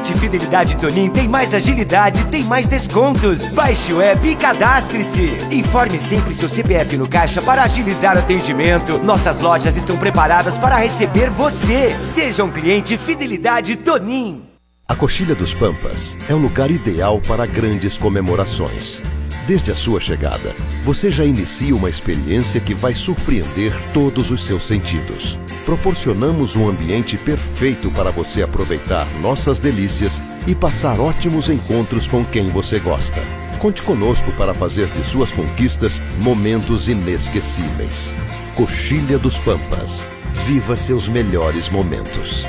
[0.04, 3.48] Cliente Fidelidade Tonin tem mais agilidade, tem mais descontos.
[3.54, 5.38] Baixe o app e cadastre-se.
[5.50, 8.98] Informe sempre seu CPF no caixa para agilizar o atendimento.
[8.98, 11.88] Nossas lojas estão preparadas para receber você.
[11.88, 14.42] Seja um cliente Fidelidade Tonin.
[14.86, 19.00] A Coxilha dos Pampas é o lugar ideal para grandes comemorações.
[19.46, 24.62] Desde a sua chegada, você já inicia uma experiência que vai surpreender todos os seus
[24.66, 25.38] sentidos.
[25.66, 32.48] Proporcionamos um ambiente perfeito para você aproveitar nossas delícias e passar ótimos encontros com quem
[32.48, 33.20] você gosta.
[33.58, 38.14] Conte conosco para fazer de suas conquistas momentos inesquecíveis.
[38.54, 40.06] Coxilha dos Pampas.
[40.46, 42.46] Viva seus melhores momentos.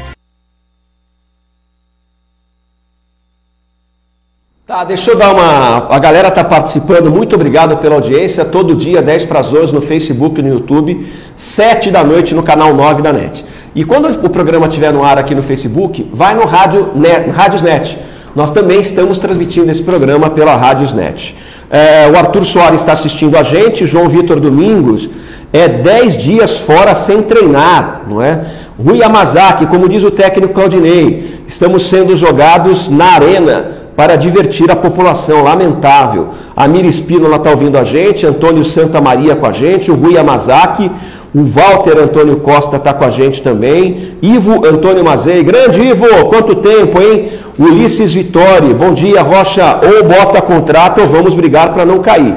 [4.68, 5.94] Tá, deixa eu dar uma.
[5.96, 8.44] A galera tá participando, muito obrigado pela audiência.
[8.44, 11.06] Todo dia, 10 para as 11 no Facebook e no YouTube,
[11.36, 13.46] 7 da noite no canal 9 da NET.
[13.76, 17.62] E quando o programa estiver no ar aqui no Facebook, vai no Rádio Net, Rádios
[17.62, 17.96] Net.
[18.36, 21.36] Nós também estamos transmitindo esse programa pela Rádios Net.
[21.70, 25.08] É, o Arthur Soares está assistindo a gente, João Vitor Domingos
[25.54, 28.44] é 10 dias fora sem treinar, não é?
[28.84, 34.76] Rui Yamazaki, como diz o técnico Claudinei, estamos sendo jogados na arena para divertir a
[34.76, 36.30] população, lamentável.
[36.56, 40.14] A Mira Espínola está ouvindo a gente, Antônio Santa Maria com a gente, o Rui
[40.14, 40.92] Yamazaki,
[41.34, 46.56] o Walter Antônio Costa está com a gente também, Ivo Antônio Mazei, grande Ivo, quanto
[46.56, 47.30] tempo, hein?
[47.58, 52.36] Ulisses Vitória, bom dia, Rocha, ou bota contrato ou vamos brigar para não cair.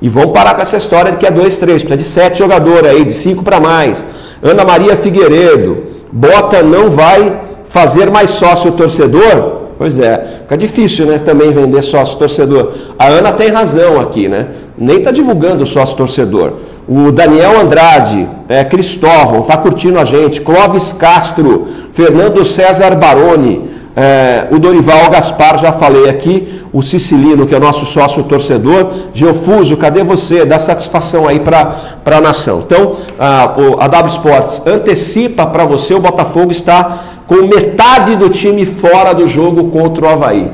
[0.00, 2.90] E vamos parar com essa história de que é 2, 3, precisa de 7 jogadores
[2.90, 4.04] aí, de 5 para mais.
[4.42, 9.61] Ana Maria Figueiredo, Bota não vai fazer mais sócio torcedor?
[9.82, 12.72] Pois é, fica difícil, né, também vender sócio torcedor.
[12.96, 14.46] A Ana tem razão aqui, né?
[14.78, 16.52] Nem está divulgando sócio torcedor.
[16.88, 20.40] O Daniel Andrade, é, Cristóvão, está curtindo a gente.
[20.40, 27.52] Clóvis Castro, Fernando César Baroni, é, o Dorival Gaspar, já falei aqui, o Sicilino, que
[27.52, 30.44] é nosso sócio torcedor, Geofuso, cadê você?
[30.44, 31.76] Dá satisfação aí para
[32.06, 32.62] a nação.
[32.64, 37.00] Então, a, a W Sports antecipa para você, o Botafogo está
[37.32, 40.50] com metade do time fora do jogo contra o Havaí.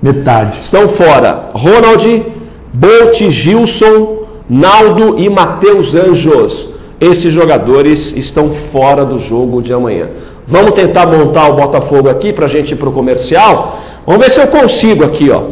[0.00, 0.60] Metade.
[0.60, 2.24] Estão fora Ronald,
[2.72, 6.70] Bolt, Gilson, Naldo e Matheus Anjos.
[7.00, 10.06] Esses jogadores estão fora do jogo de amanhã.
[10.46, 13.80] Vamos tentar montar o Botafogo aqui para a gente ir para o comercial.
[14.06, 15.42] Vamos ver se eu consigo aqui, ó.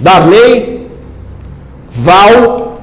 [0.00, 0.88] Darley,
[1.88, 2.80] Val,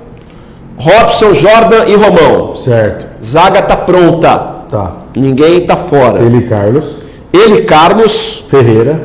[0.78, 2.56] Robson, Jordan e Romão.
[2.56, 3.06] Certo.
[3.24, 4.38] Zaga tá pronta.
[4.72, 4.92] Tá.
[5.16, 6.20] Ninguém tá fora.
[6.20, 7.03] Ele Carlos.
[7.34, 8.46] Ele Carlos.
[8.50, 9.02] Ferreira.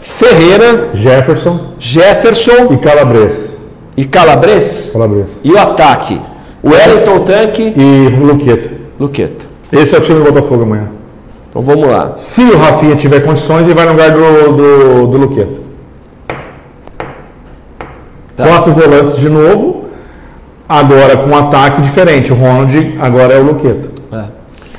[0.00, 0.90] Ferreira.
[0.94, 1.74] Jefferson.
[1.78, 2.72] Jefferson.
[2.72, 3.56] E Calabres.
[3.96, 4.90] E Calabres?
[4.92, 5.40] Calabres.
[5.44, 6.20] E o ataque?
[6.62, 7.72] O Wellington Tanque.
[7.76, 8.70] E Luqueta.
[8.98, 9.46] Luqueta.
[9.72, 10.88] Esse é o time do Botafogo amanhã.
[11.48, 12.14] Então vamos lá.
[12.16, 15.60] Se o Rafinha tiver condições, ele vai no lugar do, do, do Luqueta.
[18.36, 18.46] Tá.
[18.46, 19.86] Quatro volantes de novo,
[20.68, 22.32] agora com um ataque diferente.
[22.32, 23.89] O Ronald agora é o Luqueta.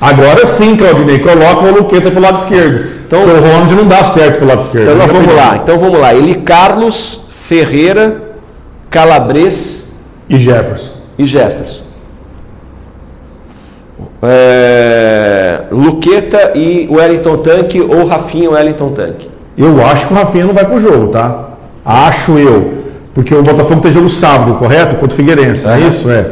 [0.02, 0.06] É.
[0.06, 2.84] Agora sim, Claudinei, coloca o Luqueta para o lado esquerdo.
[3.06, 4.90] Então, o Ronald não dá certo para o lado esquerdo.
[4.90, 5.56] Então nós vamos lá.
[5.56, 6.14] Então vamos lá.
[6.14, 8.20] Ele Carlos, Ferreira,
[8.90, 9.92] Calabres
[10.28, 10.92] e Jefferson.
[11.18, 11.84] E Jefferson.
[14.24, 19.30] É, Luqueta e Wellington Tanque ou Rafinha e Wellington Tanque?
[19.58, 21.50] Eu acho que o Rafinha não vai pro jogo, tá?
[21.84, 22.82] Acho eu.
[23.14, 24.96] Porque o Botafogo tem jogo sábado, correto?
[24.96, 26.10] Contra o Figueirense, é isso?
[26.10, 26.24] É.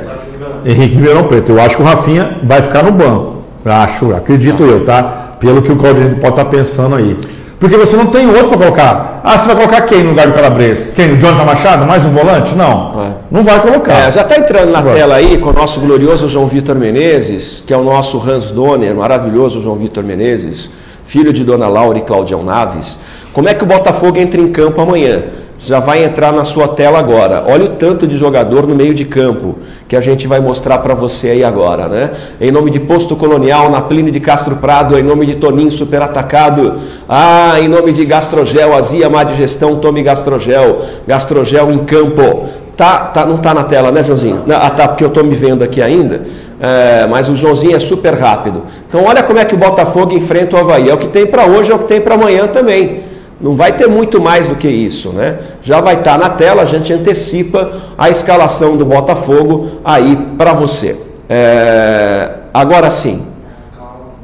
[0.64, 1.53] Henrique Ribeirão Preto.
[1.53, 3.39] Eu acho que o Rafinha vai ficar no banco.
[3.65, 5.37] Acho, acredito eu, tá?
[5.39, 7.17] Pelo que o Claudinho pode estar pensando aí.
[7.59, 9.21] Porque você não tem outro para colocar.
[9.23, 10.95] Ah, você vai colocar quem no lugar do Calabres?
[10.97, 11.13] Quem?
[11.13, 11.85] O Jonathan Machado?
[11.85, 12.55] Mais um volante?
[12.55, 13.05] Não.
[13.05, 13.11] É.
[13.31, 13.93] Não vai colocar.
[13.93, 17.75] É, já está entrando na tela aí com o nosso glorioso João Vitor Menezes, que
[17.75, 20.71] é o nosso Hans Donner, maravilhoso João Vitor Menezes,
[21.05, 22.99] filho de Dona Laura e Claudião Naves.
[23.31, 25.25] Como é que o Botafogo entra em campo amanhã?
[25.63, 27.45] Já vai entrar na sua tela agora.
[27.47, 30.95] Olha o tanto de jogador no meio de campo que a gente vai mostrar para
[30.95, 32.11] você aí agora, né?
[32.41, 36.03] Em nome de Posto Colonial, na Plínio de Castro Prado, em nome de Toninho Super
[36.03, 42.49] Atacado, ah, em nome de Gastrogel, Azia Má Digestão, tome Gastrogel, Gastrogel em campo.
[42.77, 44.45] Tá, tá, não tá na tela, né, Joãozinho?
[44.49, 46.23] Ah, tá, porque eu estou me vendo aqui ainda.
[46.59, 48.63] É, mas o Joãozinho é super rápido.
[48.89, 50.89] Então, olha como é que o Botafogo enfrenta o Havaí.
[50.89, 53.10] É o que tem para hoje, é o que tem para amanhã também.
[53.41, 55.38] Não vai ter muito mais do que isso, né?
[55.62, 60.53] Já vai estar tá na tela, a gente antecipa a escalação do Botafogo aí para
[60.53, 60.97] você.
[61.28, 62.30] É...
[62.53, 63.26] Agora sim.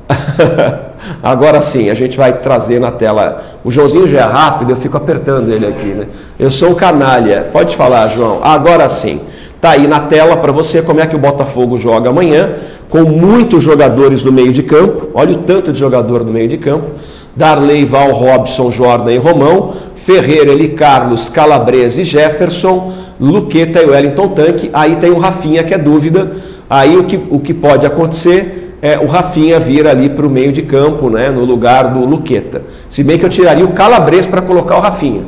[1.23, 3.43] Agora sim, a gente vai trazer na tela.
[3.65, 6.07] O Joãozinho já é rápido, eu fico apertando ele aqui, né?
[6.39, 7.49] Eu sou um canalha.
[7.53, 8.41] Pode falar, João.
[8.43, 9.21] Agora sim.
[9.61, 12.57] Tá aí na tela para você como é que o Botafogo joga amanhã,
[12.91, 15.09] com muitos jogadores no meio de campo.
[15.15, 16.91] Olha o tanto de jogador no meio de campo.
[17.37, 24.29] Darley, Val, Robson, Jordan e Romão, Ferreira, Eli Carlos, Calabrese e Jefferson, Luqueta e Wellington
[24.29, 24.71] Tanque.
[24.73, 26.33] Aí tem o Rafinha, que é dúvida.
[26.69, 30.53] Aí o que, o que pode acontecer é o Rafinha vir ali para o meio
[30.53, 32.63] de campo, né, no lugar do Luqueta.
[32.89, 35.25] Se bem que eu tiraria o Calabrese para colocar o Rafinha.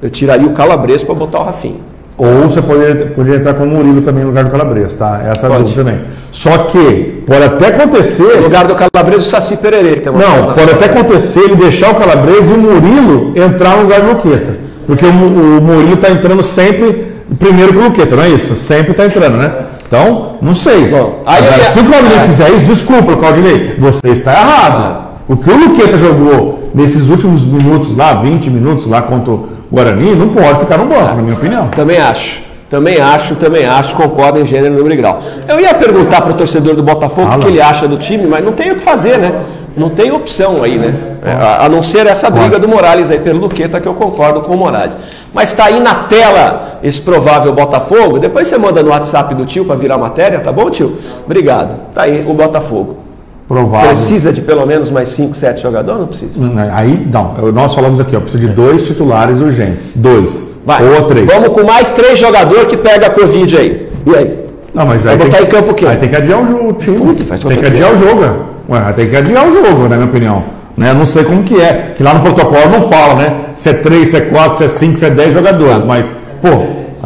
[0.00, 1.92] Eu tiraria o Calabrese para botar o Rafinha.
[2.18, 5.22] Ou você poderia, poderia entrar com o Murilo também no lugar do Calabres, tá?
[5.24, 6.00] Essa é a dúvida também.
[6.32, 8.36] Só que pode até acontecer.
[8.36, 10.02] No lugar do Calabres, o Saci Pererê.
[10.06, 14.08] Não, pode até acontecer ele deixar o Calabres e o Murilo entrar no lugar do
[14.08, 14.58] Luqueta.
[14.86, 18.56] Porque o, o Murilo está entrando sempre primeiro que o Luqueta, não é isso?
[18.56, 19.52] Sempre está entrando, né?
[19.86, 20.86] Então, não sei.
[20.86, 22.24] Bom, aí Agora, se o Claudinei é.
[22.24, 25.12] fizer isso, desculpa, Claudinei, você está errado.
[25.28, 30.16] O que o Luqueta jogou nesses últimos minutos lá, 20 minutos lá contra o Guarani,
[30.16, 31.68] não pode ficar no banco, na minha opinião.
[31.68, 32.40] Também acho.
[32.72, 35.20] Também acho, também acho, concordo em gênero, número e grau.
[35.46, 38.42] Eu ia perguntar para o torcedor do Botafogo o que ele acha do time, mas
[38.42, 39.42] não tem o que fazer, né?
[39.76, 41.18] Não tem opção aí, né?
[41.60, 44.56] A, não ser essa briga do Morales aí pelo Luqueta, que eu concordo com o
[44.56, 44.96] Morales.
[45.34, 48.18] Mas está aí na tela esse provável Botafogo.
[48.18, 50.96] Depois você manda no WhatsApp do tio para virar matéria, tá bom, tio?
[51.26, 51.76] Obrigado.
[51.92, 53.01] Tá aí o Botafogo.
[53.52, 53.88] Provável.
[53.88, 56.00] Precisa de pelo menos mais 5, 7 jogadores?
[56.00, 56.32] Não precisa.
[56.72, 59.92] Aí, não, nós falamos aqui, ó, precisa de dois titulares urgentes.
[59.94, 60.50] Dois.
[60.64, 60.82] Vai.
[60.82, 61.26] Ou três.
[61.26, 63.90] Vamos com mais três jogadores que pega a Covid aí.
[64.06, 64.38] E aí?
[64.72, 65.84] Não, mas aí Vai botar que- em campo o quê?
[65.86, 66.96] Aí tem que adiar o jogo, time.
[66.96, 68.24] Putz, faz tem que adiar o jogo.
[68.24, 68.72] é.
[68.72, 70.42] Ué, tem que adiar o jogo, na minha opinião.
[70.74, 70.94] Né?
[70.94, 71.92] Não sei como que é.
[71.94, 73.36] Que lá no protocolo não fala, né?
[73.54, 75.84] Se é três, se é quatro, se é cinco, se é dez jogadores.
[75.84, 76.48] Mas, pô,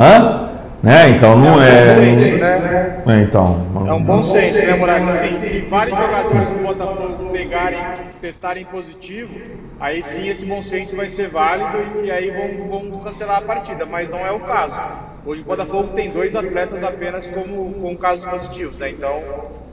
[0.00, 0.45] hã?
[0.82, 1.10] Né?
[1.10, 1.94] Então não é.
[1.94, 3.02] senso, né?
[3.06, 3.66] É, então.
[3.86, 5.08] É um bom senso, né, Morales?
[5.08, 7.80] Assim, se vários jogadores do Botafogo pegarem,
[8.20, 9.34] testarem positivo,
[9.80, 13.86] aí sim esse bom senso vai ser válido e aí vão, vão cancelar a partida,
[13.86, 14.78] mas não é o caso.
[15.24, 18.90] Hoje o Botafogo tem dois atletas apenas como, com casos positivos, né?
[18.90, 19.22] Então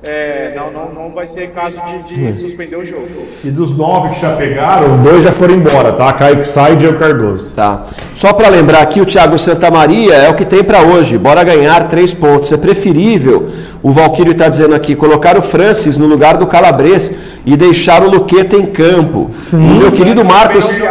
[0.04, 3.08] é, não, não, não vai ser caso de, de suspender o jogo.
[3.42, 6.12] E dos nove que já pegaram, dois já foram embora, tá?
[6.12, 7.52] Kaique Sai e Diego Cardoso.
[7.52, 7.86] Tá.
[8.14, 11.18] Só para lembrar aqui, o Thiago Santamaria é o que tem para hoje.
[11.18, 12.52] Bora ganhar três pontos.
[12.52, 13.50] É preferível,
[13.82, 17.16] o Valquírio está dizendo aqui, colocar o Francis no lugar do Calabres
[17.46, 19.32] e deixar o Luqueta em campo.
[19.54, 20.82] O meu querido Marcos.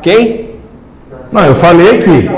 [0.00, 0.52] Quem?
[1.30, 2.30] Não, eu falei que.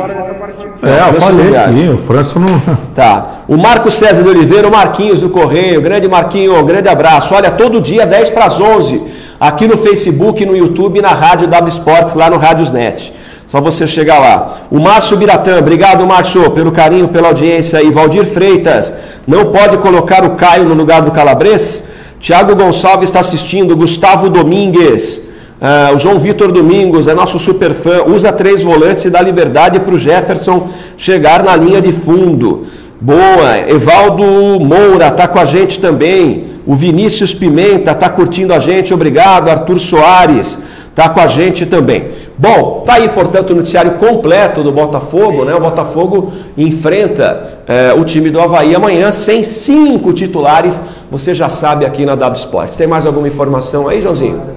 [0.86, 2.62] É, eu falei aqui, o Francisco não.
[2.94, 3.42] Tá.
[3.48, 7.34] O Marcos César de Oliveira, o Marquinhos do Correio, grande Marquinho, grande abraço.
[7.34, 9.02] Olha, todo dia 10 para as 11,
[9.38, 13.12] aqui no Facebook, no YouTube e na Rádio W Sports, lá no Rádiosnet.
[13.46, 14.58] Só você chegar lá.
[14.70, 17.90] O Márcio Biratã, obrigado Márcio, pelo carinho, pela audiência aí.
[17.90, 18.92] Valdir Freitas,
[19.26, 21.84] não pode colocar o Caio no lugar do Calabres?
[22.20, 25.20] Tiago Gonçalves está assistindo, Gustavo Domingues.
[25.66, 29.80] Ah, o João Vitor Domingos é nosso super fã, usa três volantes e dá liberdade
[29.80, 32.66] para o Jefferson chegar na linha de fundo.
[33.00, 34.24] Boa, Evaldo
[34.60, 36.44] Moura está com a gente também.
[36.66, 39.48] O Vinícius Pimenta está curtindo a gente, obrigado.
[39.48, 40.58] Arthur Soares
[40.90, 42.08] está com a gente também.
[42.36, 45.54] Bom, tá aí, portanto, o noticiário completo do Botafogo, né?
[45.54, 50.78] O Botafogo enfrenta eh, o time do Havaí amanhã sem cinco titulares.
[51.10, 52.76] Você já sabe aqui na W Sports.
[52.76, 54.53] Tem mais alguma informação aí, Joãozinho?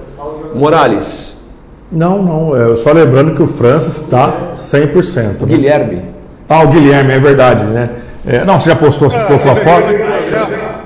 [0.54, 1.36] Morales.
[1.90, 2.56] Não, não.
[2.72, 5.24] é, Só lembrando que o Francis está 100%.
[5.24, 5.36] né?
[5.46, 6.02] Guilherme.
[6.48, 7.90] Ah, o Guilherme, é verdade, né?
[8.26, 9.86] É, não, você já postou, postou a foto?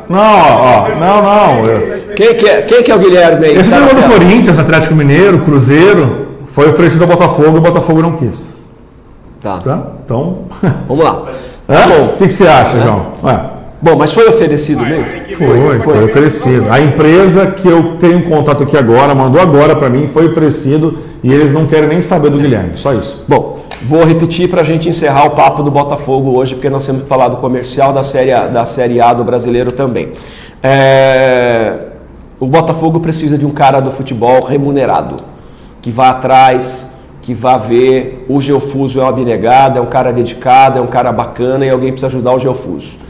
[0.09, 1.64] Não, ó, não, não.
[1.64, 3.56] eu- Quem que é, quem que é o Guilherme aí?
[3.56, 4.09] Esse Tá jogou do.
[4.09, 8.52] Corinthians, Atlético Mineiro, Cruzeiro, foi oferecido ao Botafogo e o Botafogo não quis.
[9.40, 9.59] Tá.
[9.59, 9.82] Tá?
[10.05, 10.40] Então.
[10.86, 11.22] Vamos lá.
[11.66, 12.05] Tá bom.
[12.14, 12.82] O que, que você acha, É.
[12.82, 13.06] João?
[13.24, 13.40] Ué,
[13.82, 15.04] Bom, mas foi oferecido mesmo?
[15.36, 16.70] foi, foi oferecido.
[16.70, 21.32] A empresa que eu tenho contato aqui agora, mandou agora para mim, foi oferecido e
[21.32, 23.24] eles não querem nem saber do Guilherme, só isso.
[23.28, 27.02] Bom, vou repetir para a gente encerrar o papo do Botafogo hoje, porque nós temos
[27.02, 30.10] que falar do comercial da série, A- da série A do brasileiro também.
[30.62, 31.78] É,
[32.38, 35.16] O Botafogo precisa de um cara do futebol remunerado,
[35.80, 36.88] que vá atrás,
[37.20, 38.24] que vá ver.
[38.28, 41.90] O Geofuso é um abnegado, é um cara dedicado, é um cara bacana e alguém
[41.90, 43.02] precisa ajudar o Geofuso.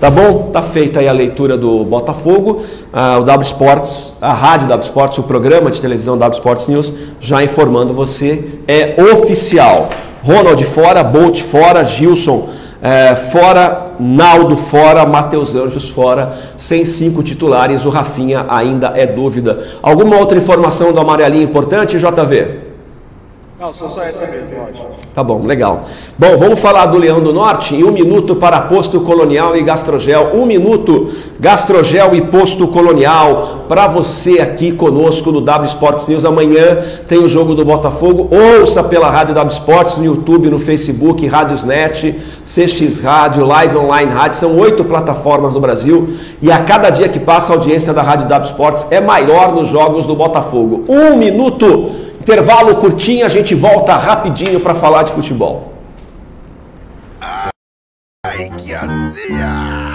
[0.00, 0.50] Tá bom?
[0.50, 2.62] Tá feita aí a leitura do Botafogo.
[2.90, 6.92] Ah, o W Sports, a rádio W Sports, o programa de televisão W Sports News,
[7.20, 9.90] já informando você, é oficial.
[10.24, 12.48] Ronald fora, Bolt fora, Gilson
[12.82, 19.62] eh, fora, Naldo fora, Matheus Anjos fora, sem cinco titulares, o Rafinha ainda é dúvida.
[19.82, 22.69] Alguma outra informação do amarelinho importante, JV?
[23.60, 24.86] Não, só, só essa mesmo, ótimo.
[25.12, 25.82] Tá bom, legal.
[26.18, 30.30] Bom, vamos falar do Leão do Norte em um minuto para Posto Colonial e Gastrogel.
[30.32, 33.66] Um minuto, Gastrogel e Posto Colonial.
[33.68, 36.24] Para você aqui conosco no W Sports News.
[36.24, 38.30] Amanhã tem o jogo do Botafogo.
[38.34, 44.38] Ouça pela Rádio W Sports, no YouTube, no Facebook, Rádiosnet, CX Rádio, Live Online Rádio.
[44.38, 46.14] São oito plataformas no Brasil.
[46.40, 49.68] E a cada dia que passa, a audiência da Rádio W Sports é maior nos
[49.68, 50.84] jogos do Botafogo.
[50.88, 52.08] Um minuto.
[52.20, 55.72] Intervalo curtinho, a gente volta rapidinho para falar de futebol.
[57.20, 59.88] Ai, que azia!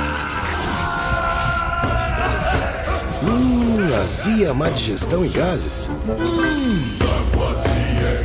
[3.24, 5.90] Hum, azia, má digestão e gases.
[6.08, 6.96] Hum.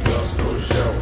[0.04, 0.94] Gastrogel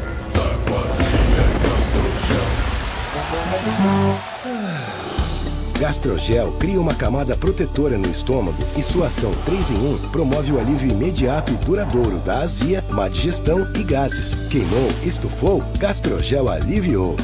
[6.59, 10.91] cria uma camada protetora no estômago e sua ação 3 em 1 promove o alívio
[10.91, 14.35] imediato e duradouro da azia, má digestão e gases.
[14.49, 17.17] Queimou, estufou, Gastrogel aliviou.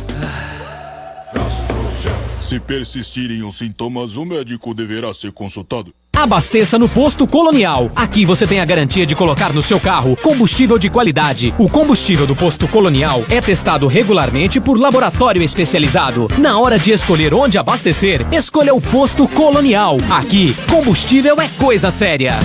[2.40, 5.92] Se persistirem os sintomas, o médico deverá ser consultado.
[6.16, 7.90] Abasteça no Posto Colonial.
[7.94, 11.52] Aqui você tem a garantia de colocar no seu carro combustível de qualidade.
[11.58, 16.28] O combustível do Posto Colonial é testado regularmente por laboratório especializado.
[16.38, 19.98] Na hora de escolher onde abastecer, escolha o Posto Colonial.
[20.08, 22.38] Aqui, combustível é coisa séria.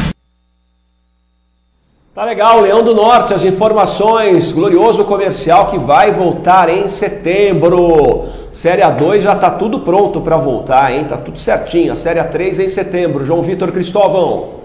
[2.19, 8.25] Tá legal, Leão do Norte, as informações, glorioso comercial que vai voltar em setembro.
[8.51, 11.05] Série A2 já tá tudo pronto para voltar, hein?
[11.05, 11.93] Tá tudo certinho.
[11.93, 13.23] A Série A3 em setembro.
[13.23, 14.55] João Vitor Cristóvão.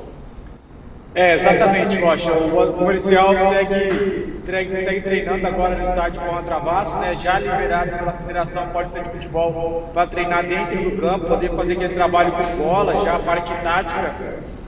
[1.15, 2.33] É, exatamente, Rocha.
[2.33, 7.15] O comercial segue, segue treinando agora no estádio a Travasso, né?
[7.15, 11.95] Já liberado pela Federação Paulista de Futebol para treinar dentro do campo, poder fazer aquele
[11.95, 14.13] trabalho com bola, já a parte tática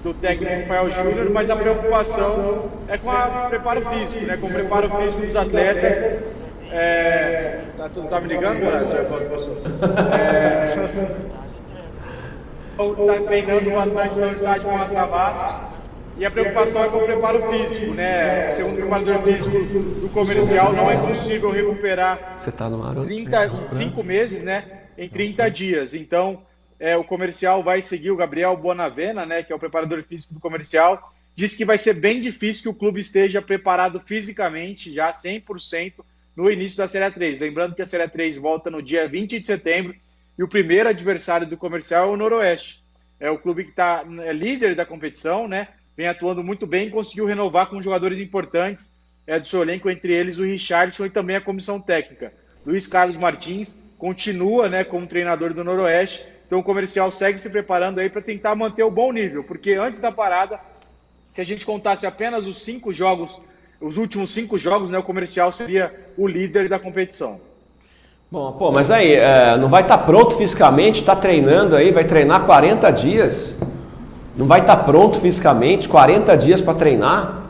[0.06, 4.36] do técnico Rafael Júnior, mas a preocupação é com o preparo físico, né?
[4.36, 5.96] Com o preparo físico dos atletas.
[6.70, 8.84] É, tá, tu tá me ligando, né?
[12.78, 15.66] É, tá treinando bastante no estádio com a Travassos.
[16.18, 18.50] E a preocupação é com o preparo físico, né?
[18.52, 24.04] Segundo o preparador físico do comercial, não é possível recuperar Você tá no ar, 35
[24.04, 24.64] meses, né?
[24.96, 25.94] Em 30 dias.
[25.94, 26.45] Então,
[26.78, 29.42] é, o comercial vai seguir o Gabriel Bonavena, né?
[29.42, 31.12] Que é o preparador físico do comercial.
[31.34, 36.04] Diz que vai ser bem difícil que o clube esteja preparado fisicamente, já 100%,
[36.34, 37.38] no início da Série 3.
[37.38, 39.94] Lembrando que a Série 3 volta no dia 20 de setembro
[40.38, 42.80] e o primeiro adversário do comercial é o Noroeste.
[43.18, 45.68] É o clube que está é líder da competição, né?
[45.96, 48.92] vem atuando muito bem, conseguiu renovar com jogadores importantes
[49.26, 52.32] é, do seu elenco, entre eles o Richardson e também a comissão técnica.
[52.64, 57.98] Luiz Carlos Martins continua né, como treinador do Noroeste, então o comercial segue se preparando
[57.98, 60.60] aí para tentar manter o bom nível, porque antes da parada,
[61.32, 63.40] se a gente contasse apenas os cinco jogos,
[63.80, 67.40] os últimos cinco jogos, né, o comercial seria o líder da competição.
[68.30, 72.04] Bom, pô, mas aí, é, não vai estar tá pronto fisicamente, está treinando aí, vai
[72.04, 73.56] treinar 40 dias?
[74.36, 77.45] Não vai estar pronto fisicamente, 40 dias para treinar?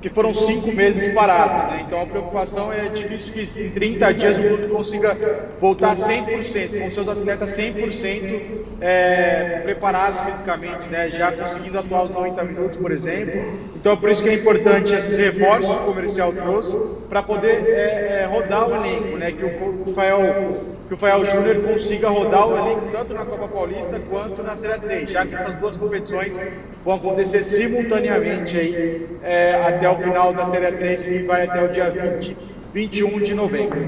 [0.00, 1.84] Que foram cinco meses parados, né?
[1.86, 5.16] Então a preocupação é difícil que em 30 dias o clube consiga
[5.60, 8.40] voltar 100%, com seus atletas 100%
[8.80, 11.10] é, preparados fisicamente, né?
[11.10, 13.42] Já conseguindo atuar os 90 minutos, por exemplo.
[13.74, 16.76] Então é por isso que é importante esses reforços que o comercial trouxe
[17.08, 19.32] para poder é, é, rodar o elenco, né?
[19.32, 24.00] Que o Rafael, que o Rafael Júnior consiga rodar o elenco tanto na Copa Paulista
[24.08, 26.40] quanto na Série 3, já que essas duas competições
[26.82, 31.68] vão acontecer simultaneamente aí é, até o final da Série 3, que vai até o
[31.68, 32.36] dia 20,
[32.72, 33.86] 21 de novembro.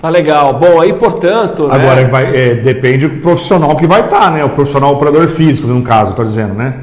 [0.00, 0.54] Tá legal.
[0.54, 1.68] Bom, aí portanto.
[1.68, 1.74] Né?
[1.74, 4.44] Agora vai, é, depende do profissional que vai estar, tá, né?
[4.44, 6.74] O profissional operador físico, no caso, estou dizendo, né?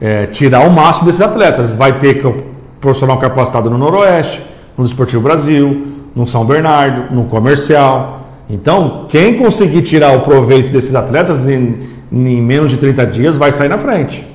[0.00, 1.74] É, tirar o máximo desses atletas.
[1.74, 2.44] Vai ter que o
[2.80, 4.40] profissional capacitado no Noroeste,
[4.76, 8.20] no Esportivo Brasil, no São Bernardo, no Comercial.
[8.48, 13.52] Então, quem conseguir tirar o proveito desses atletas em, em menos de 30 dias vai
[13.52, 14.26] sair na frente.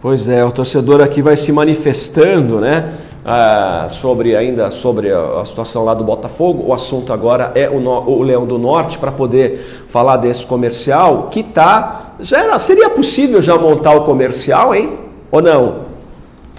[0.00, 2.94] Pois é, o torcedor aqui vai se manifestando, né?
[3.24, 6.68] Ah, sobre ainda sobre a, a, situação lá do Botafogo.
[6.68, 11.28] O assunto agora é o, no, o Leão do Norte para poder falar desse comercial
[11.30, 14.98] que tá já era, seria possível já montar o comercial, hein?
[15.30, 15.88] Ou não?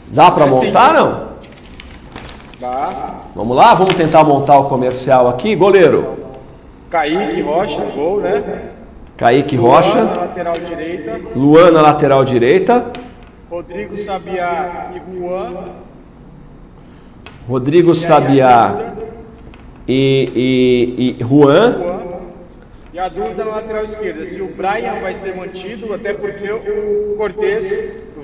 [0.07, 0.93] Dá para montar, sim.
[0.95, 1.29] não?
[2.59, 3.13] Dá.
[3.39, 6.17] Vamos lá, vamos tentar montar o comercial aqui, goleiro.
[6.89, 8.63] Kaique Rocha, gol, né?
[9.15, 9.97] Kaique Rocha.
[9.97, 11.19] Luan na lateral direita.
[11.37, 12.91] Luan na lateral direita.
[13.49, 15.53] Rodrigo Sabiá e Juan.
[17.47, 18.93] Rodrigo e Sabiá
[19.87, 21.77] e, e, e Juan.
[21.79, 21.99] Juan.
[22.91, 27.15] E a dúvida na lateral esquerda, se o Brian vai ser mantido, até porque o
[27.15, 27.73] Cortez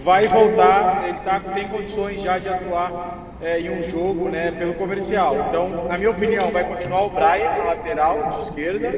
[0.04, 4.74] vai voltar, ele tá, tem condições já de atuar é, em um jogo né, pelo
[4.76, 5.48] comercial.
[5.50, 8.94] Então, na minha opinião, vai continuar o Brian na lateral de esquerda.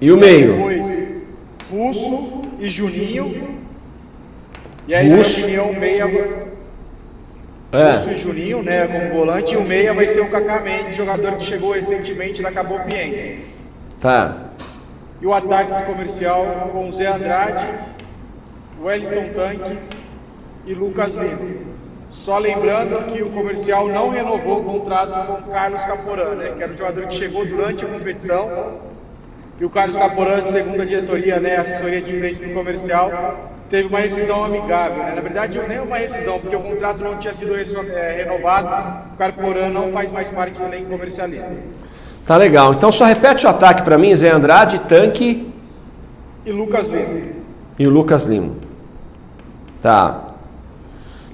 [0.00, 0.54] E o meio?
[0.54, 1.22] Depois,
[1.70, 3.58] Russo e Juninho.
[4.86, 5.40] E aí, Russo.
[5.40, 6.52] na minha opinião, o meia.
[7.72, 7.92] É.
[7.92, 11.36] Russo e Juninho, né, como volante, e o meia vai ser o Kaká Mendes, jogador
[11.36, 13.44] que chegou recentemente da Cabo Fiense.
[14.00, 14.50] Tá.
[15.20, 17.66] E o ataque do comercial com Zé Andrade,
[18.82, 19.78] Wellington Tanque
[20.66, 21.71] e Lucas Lima.
[22.12, 26.62] Só lembrando que o comercial não renovou o contrato com o Carlos Caporã, né, que
[26.62, 28.74] era um jogador que chegou durante a competição.
[29.58, 33.10] E o Carlos Caporã, segundo a diretoria, né, assessoria de imprensa do comercial,
[33.70, 35.02] teve uma rescisão amigável.
[35.02, 35.14] Né?
[35.16, 38.68] Na verdade, nem uma rescisão, porque o contrato não tinha sido é, renovado.
[39.14, 41.50] O Caporã não faz mais parte do elenco comercialista.
[42.26, 42.72] Tá legal.
[42.72, 45.50] Então só repete o ataque para mim, Zé Andrade, Tanque.
[46.44, 47.20] E Lucas Lima.
[47.78, 48.52] E o Lucas Lima.
[49.80, 50.31] Tá.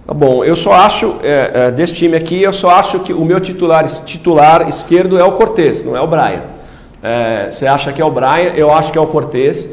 [0.08, 3.26] Tá bom, eu só acho, é, é, desse time aqui, eu só acho que o
[3.26, 6.44] meu titular, titular esquerdo é o Cortez, não é o Brian.
[7.02, 9.68] É, você acha que é o Brian, eu acho que é o Cortez.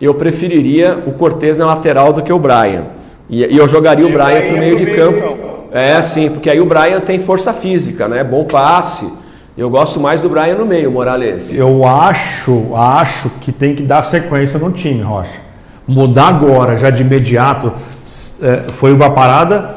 [0.00, 2.86] Eu preferiria o Cortez na lateral do que o Brian.
[3.30, 5.18] E, e eu jogaria o Brian para o meio de campo.
[5.18, 5.56] Então.
[5.70, 8.24] É, sim, porque aí o Brian tem força física, né?
[8.24, 9.08] Bom passe.
[9.56, 11.54] Eu gosto mais do Brian no meio, Morales.
[11.54, 15.38] Eu acho, acho que tem que dar sequência no time, Rocha.
[15.86, 17.72] Mudar agora, já de imediato,
[18.42, 19.75] é, foi uma parada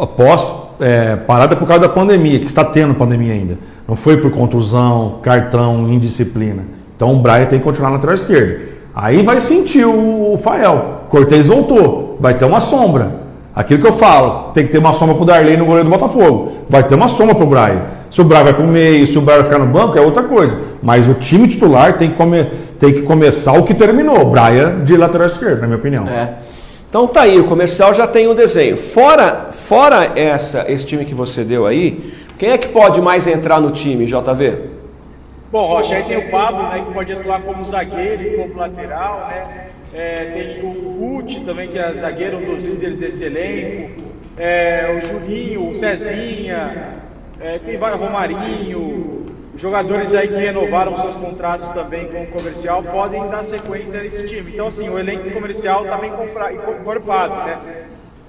[0.00, 3.58] após é, parada por causa da pandemia, que está tendo pandemia ainda.
[3.86, 6.62] Não foi por contusão, cartão, indisciplina.
[6.96, 8.60] Então o Braia tem que continuar na lateral esquerda.
[8.94, 11.02] Aí vai sentir o, o Fael.
[11.08, 13.20] Cortez voltou, vai ter uma sombra.
[13.54, 16.52] Aquilo que eu falo, tem que ter uma sombra pro Darley no goleiro do Botafogo.
[16.68, 18.00] Vai ter uma sombra pro Braia.
[18.10, 20.22] Se o Braia vai pro meio, se o Braia vai ficar no banco, é outra
[20.22, 20.56] coisa.
[20.82, 22.44] Mas o time titular tem que, come,
[22.78, 24.30] tem que começar o que terminou.
[24.30, 26.08] Braia de lateral esquerdo, na minha opinião.
[26.08, 26.34] É.
[26.90, 28.76] Então tá aí, o comercial já tem o desenho.
[28.76, 33.60] Fora, fora essa, esse time que você deu aí, quem é que pode mais entrar
[33.60, 34.58] no time, JV?
[35.52, 39.68] Bom, Rocha, aí tem o Pablo, né, que pode atuar como zagueiro como lateral, né?
[39.94, 44.02] É, tem o Guti também, que é zagueiro, um dos líderes desse elenco.
[44.36, 46.94] É, o Juninho, o Cezinha,
[47.40, 49.26] é, tem vários Romarinho,
[49.56, 54.52] jogadores aí que renovaram seus contratos também com o comercial podem dar sequência nesse time.
[54.52, 57.86] Então, assim, o elenco comercial está bem encorpado, né?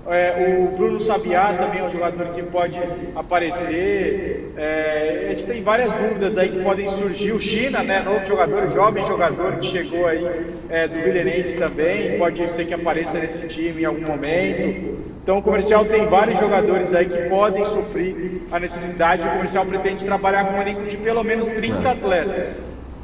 [0.08, 2.80] É, o Bruno Sabiá também é um jogador que pode
[3.16, 4.52] aparecer.
[4.58, 7.32] É, a gente tem várias dúvidas aí que podem surgir.
[7.34, 10.26] O China, né, novo jogador, jovem jogador que chegou aí
[10.70, 15.11] é, do Vilenense também, pode ser que apareça nesse time em algum momento.
[15.24, 19.28] Então o comercial tem vários jogadores aí que podem suprir a necessidade.
[19.28, 22.60] O comercial pretende trabalhar com um elenco de pelo menos 30 atletas,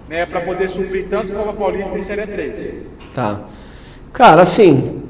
[0.09, 2.75] né, para poder suprir tanto como a Paulista e Série 3.
[3.13, 3.41] Tá.
[4.13, 5.03] Cara, assim,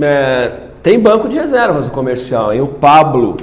[0.00, 2.62] é, tem banco de reservas no comercial, hein?
[2.62, 3.36] O Pablo,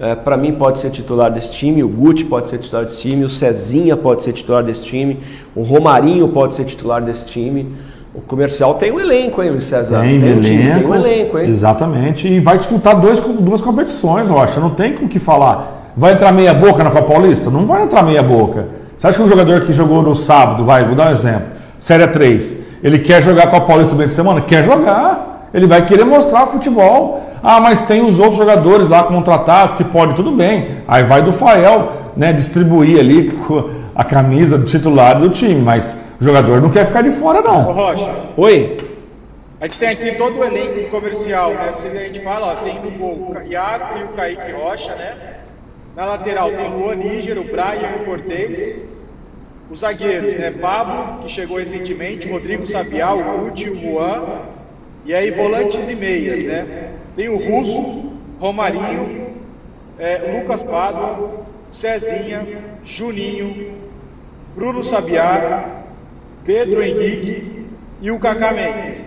[0.00, 3.24] é, para mim, pode ser titular desse time, o Guti pode ser titular desse time,
[3.24, 5.20] o Cezinha pode ser titular desse time,
[5.54, 7.76] o Romarinho pode ser titular desse time.
[8.14, 10.00] O comercial tem um elenco, hein, Luiz César?
[10.00, 11.48] Tem, tem, um elenco, time, tem um elenco, hein?
[11.48, 12.28] Exatamente.
[12.28, 14.60] E vai disputar dois, duas competições, eu acho.
[14.60, 15.92] Não tem com o que falar.
[15.96, 17.48] Vai entrar meia boca na Copa Paulista?
[17.48, 18.66] Não vai entrar meia boca.
[18.98, 21.48] Você acha que um jogador que jogou no sábado, vai, vou dar um exemplo,
[21.80, 24.42] Série 3, ele quer jogar com a Paulista no meio de semana?
[24.42, 25.48] Quer jogar.
[25.54, 27.22] Ele vai querer mostrar futebol.
[27.42, 30.82] Ah, mas tem os outros jogadores lá contratados que podem, tudo bem.
[30.86, 33.38] Aí vai do Fael, né, distribuir ali
[33.96, 37.68] a camisa do titular do time, mas o jogador não quer ficar de fora, não.
[37.68, 38.14] Ô, Rocha.
[38.36, 38.78] Oi.
[39.60, 41.72] A gente tem aqui todo o elenco comercial, né?
[41.72, 45.16] Se a gente fala, ó, tem no gol o Iago e o Kaique Rocha, né?
[45.96, 48.82] Na lateral tem o Luan Níger, o Brian e o Cortez.
[49.68, 50.52] Os zagueiros, né?
[50.52, 54.42] Pablo, que chegou recentemente, Rodrigo Sabiá, o Guti, o Juan.
[55.04, 56.90] E aí, volantes e meias, né?
[57.16, 59.26] Tem o Russo, Romarinho,
[59.98, 61.42] é, Lucas Pádua,
[61.72, 62.46] Cezinha,
[62.84, 63.72] Juninho,
[64.54, 65.81] Bruno Sabiá,
[66.44, 67.66] Pedro Henrique
[68.00, 69.04] e o Cacá Mendes.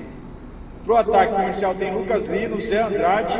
[0.85, 3.39] Para o ataque comercial tem Lucas Lino, Zé Andrade,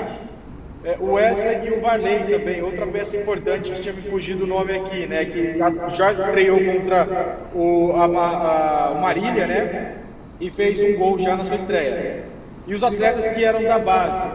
[0.83, 4.47] é, o Wesley e o Varley também, outra peça importante que tinha me fugido o
[4.47, 5.25] nome aqui, né?
[5.25, 5.57] Que
[5.95, 9.95] já estreou contra o, a, a, Marília, né?
[10.39, 12.23] E fez um gol já na sua estreia.
[12.67, 14.27] E os atletas que eram da base,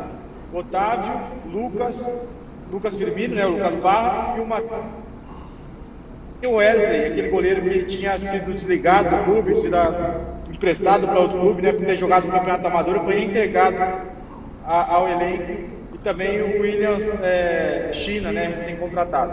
[0.53, 1.21] Otávio,
[1.53, 2.13] Lucas,
[2.73, 4.85] Lucas Firmino, né, o Lucas Barra e o Matheus.
[6.43, 9.77] E o Wesley, aquele goleiro que tinha sido desligado do clube, sido
[10.51, 13.77] emprestado para outro clube, né, por ter jogado no Campeonato Amador, foi reintegrado
[14.65, 15.53] a, ao elenco.
[15.95, 19.33] E também o Williams é, China, né, recém-contratado.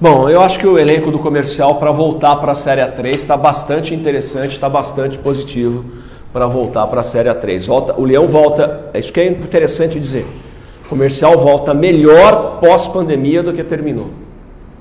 [0.00, 3.36] Bom, eu acho que o elenco do comercial para voltar para a Série 3 está
[3.36, 5.84] bastante interessante, está bastante positivo
[6.32, 7.66] para voltar para a Série A3.
[7.66, 10.26] Volta, o Leão volta, é isso que é interessante dizer.
[10.84, 14.10] O comercial volta melhor pós-pandemia do que terminou.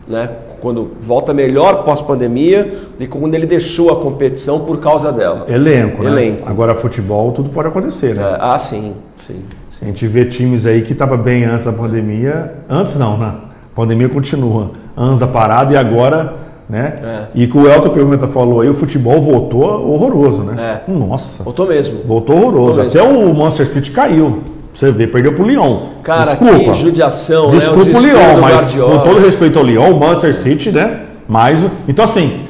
[0.07, 0.29] Né?
[0.59, 5.45] Quando volta melhor pós-pandemia do que quando ele deixou a competição por causa dela.
[5.47, 6.11] Elenco, né?
[6.11, 6.49] Elenco.
[6.49, 8.21] Agora, futebol, tudo pode acontecer, né?
[8.21, 9.79] É, ah, sim, sim, sim.
[9.81, 12.55] A gente vê times aí que estavam bem antes da pandemia.
[12.69, 13.33] Antes não, né?
[13.71, 14.71] A pandemia continua.
[14.97, 16.95] Anza parado e agora né?
[17.01, 17.21] É.
[17.35, 20.81] E que o Elton Pimenta falou aí, o futebol voltou horroroso, né?
[20.87, 20.91] É.
[20.91, 21.43] Nossa.
[21.43, 22.01] Voltou mesmo.
[22.05, 22.81] Voltou horroroso.
[22.81, 24.41] Voltou Até o Manchester City caiu.
[24.75, 25.77] Você vê, perdeu pro Lyon.
[26.03, 26.71] Cara, Desculpa.
[26.71, 27.97] que judiação, Desculpa né?
[27.97, 30.99] o, Lyon, mas com todo respeito ao Lyon, o Manchester City, né?
[31.27, 32.41] Mas, então assim,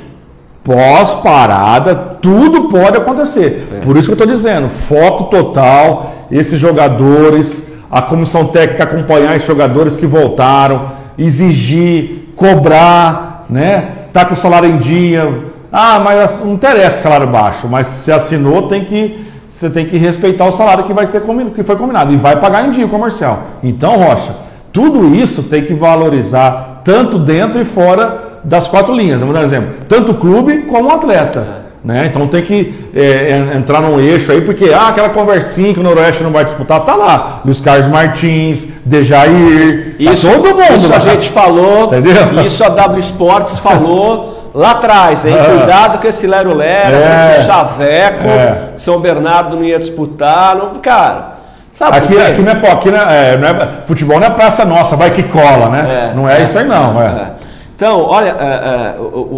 [0.64, 3.68] pós-parada, tudo pode acontecer.
[3.76, 3.80] É.
[3.82, 9.48] Por isso que eu estou dizendo, foco total, esses jogadores, a comissão técnica acompanhar esses
[9.48, 13.92] jogadores que voltaram, exigir, cobrar, né?
[14.16, 15.44] tá com o salário em dia.
[15.72, 19.26] Ah, mas não interessa salário baixo, mas se assinou, tem que
[19.58, 21.22] você tem que respeitar o salário que vai ter
[21.54, 23.44] que foi combinado e vai pagar em dia o comercial.
[23.64, 24.36] Então, Rocha,
[24.74, 29.22] tudo isso tem que valorizar tanto dentro e fora das quatro linhas.
[29.22, 29.76] Vamos dar um exemplo.
[29.88, 31.66] Tanto o clube como o atleta.
[31.86, 32.08] Né?
[32.08, 36.24] Então tem que é, entrar num eixo aí, porque ah, aquela conversinha que o Noroeste
[36.24, 37.42] não vai disputar, tá lá.
[37.46, 40.76] Luiz Carlos Martins, Dejair, isso, tá todo mundo.
[40.76, 42.42] Isso a gente falou, Entendeu?
[42.44, 45.36] isso a W Sports falou lá atrás, hein?
[45.38, 45.44] É.
[45.44, 47.38] Cuidado com esse Lero Lero, é.
[47.38, 48.74] esse Chaveco, é.
[48.78, 50.56] São Bernardo não ia disputar.
[50.56, 51.36] Não, cara,
[51.74, 54.96] Sabe aqui, aqui, não é, aqui não é, não é- futebol não é praça nossa,
[54.96, 56.14] vai que cola, né?
[56.16, 57.02] não é, isso aí não.
[57.02, 57.34] É.
[57.76, 58.96] Então, olha, é, é,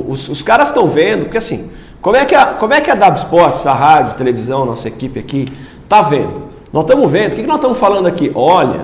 [0.07, 2.95] os, os caras estão vendo, porque assim, como é que a, como é que a
[2.95, 5.51] W Sports, a rádio, a televisão, nossa equipe aqui,
[5.89, 6.43] tá vendo?
[6.71, 8.31] Nós estamos vendo, o que, que nós estamos falando aqui?
[8.35, 8.81] Olha,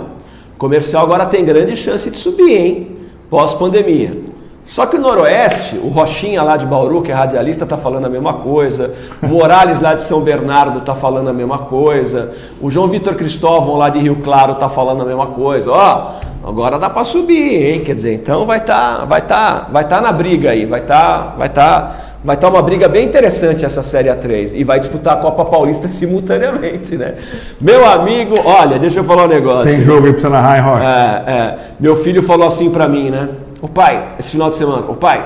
[0.56, 2.98] o comercial agora tem grande chance de subir, hein?
[3.30, 4.33] Pós-pandemia.
[4.66, 8.10] Só que o Noroeste, o Rochinha lá de Bauru, que é radialista, está falando a
[8.10, 8.94] mesma coisa.
[9.22, 12.32] O Morales lá de São Bernardo está falando a mesma coisa.
[12.62, 15.70] O João Vitor Cristóvão lá de Rio Claro está falando a mesma coisa.
[15.70, 16.12] Ó,
[16.48, 17.82] agora dá para subir, hein?
[17.84, 21.50] Quer dizer, então vai estar, vai tá, vai tá na briga aí, vai estar, vai
[21.50, 25.44] tá, vai tá uma briga bem interessante essa Série A3 e vai disputar a Copa
[25.44, 27.16] Paulista simultaneamente, né?
[27.60, 29.70] Meu amigo, olha, deixa eu falar um negócio.
[29.70, 30.86] Tem jogo aí pra você narrar, hein, Rocha?
[30.86, 31.58] É, é.
[31.82, 33.28] Meu filho falou assim pra mim, né?
[33.64, 35.26] O pai, esse final de semana, o pai,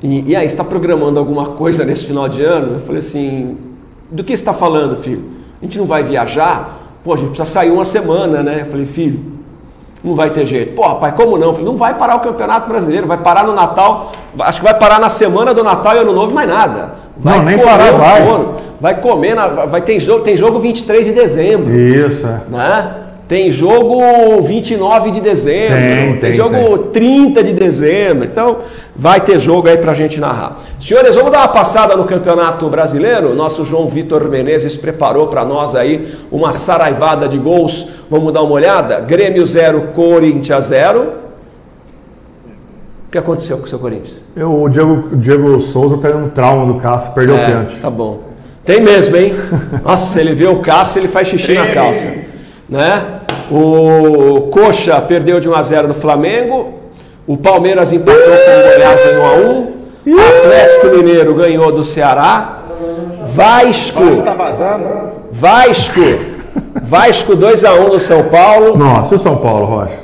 [0.00, 2.74] e, e aí, está programando alguma coisa nesse final de ano?
[2.74, 3.56] Eu falei assim,
[4.08, 5.24] do que você está falando, filho?
[5.60, 6.78] A gente não vai viajar?
[7.02, 8.60] Pô, a gente precisa sair uma semana, né?
[8.60, 9.20] Eu falei, filho,
[10.04, 10.76] não vai ter jeito.
[10.76, 11.50] Pô, pai, como não?
[11.50, 15.00] Falei, não vai parar o Campeonato Brasileiro, vai parar no Natal, acho que vai parar
[15.00, 16.94] na semana do Natal e Ano Novo, mais nada.
[17.16, 18.48] Vai Não, nem comer parar vai.
[18.80, 22.40] Vai comer, na- vai ter jogo, tem jogo 23 de dezembro Isso, é.
[22.48, 22.94] né?
[23.28, 28.24] Tem jogo 29 de dezembro, Tem, tem, tem, jogo 30 de dezembro.
[28.24, 28.60] Então,
[28.96, 30.58] vai ter jogo aí pra gente narrar.
[30.80, 33.34] Senhores, vamos dar uma passada no Campeonato Brasileiro.
[33.34, 37.86] Nosso João Vitor Menezes preparou para nós aí uma saraivada de gols.
[38.10, 38.98] Vamos dar uma olhada?
[39.00, 41.02] Grêmio 0, Corinthians 0.
[43.08, 44.24] O que aconteceu com o seu Corinthians?
[44.34, 47.76] Eu, o, Diego, o Diego Souza tá um trauma do Cássio, perdeu o É, pênalti.
[47.76, 48.20] Tá bom.
[48.64, 49.34] Tem mesmo, hein?
[49.84, 52.10] Nossa, se ele vê o Cássio, ele faz xixi na calça.
[52.68, 53.17] Né?
[53.50, 56.74] O Coxa perdeu de 1 a 0 do Flamengo.
[57.26, 59.78] O Palmeiras empatou com o Goiás em 1 a 1.
[60.06, 62.58] O Atlético Mineiro ganhou do Ceará.
[63.24, 64.00] Vasco.
[64.24, 64.34] Tá?
[65.30, 66.00] Vasco.
[66.82, 68.76] Vasco 2 a 1 no São Paulo.
[68.76, 69.98] Nossa, o São Paulo, Rocha?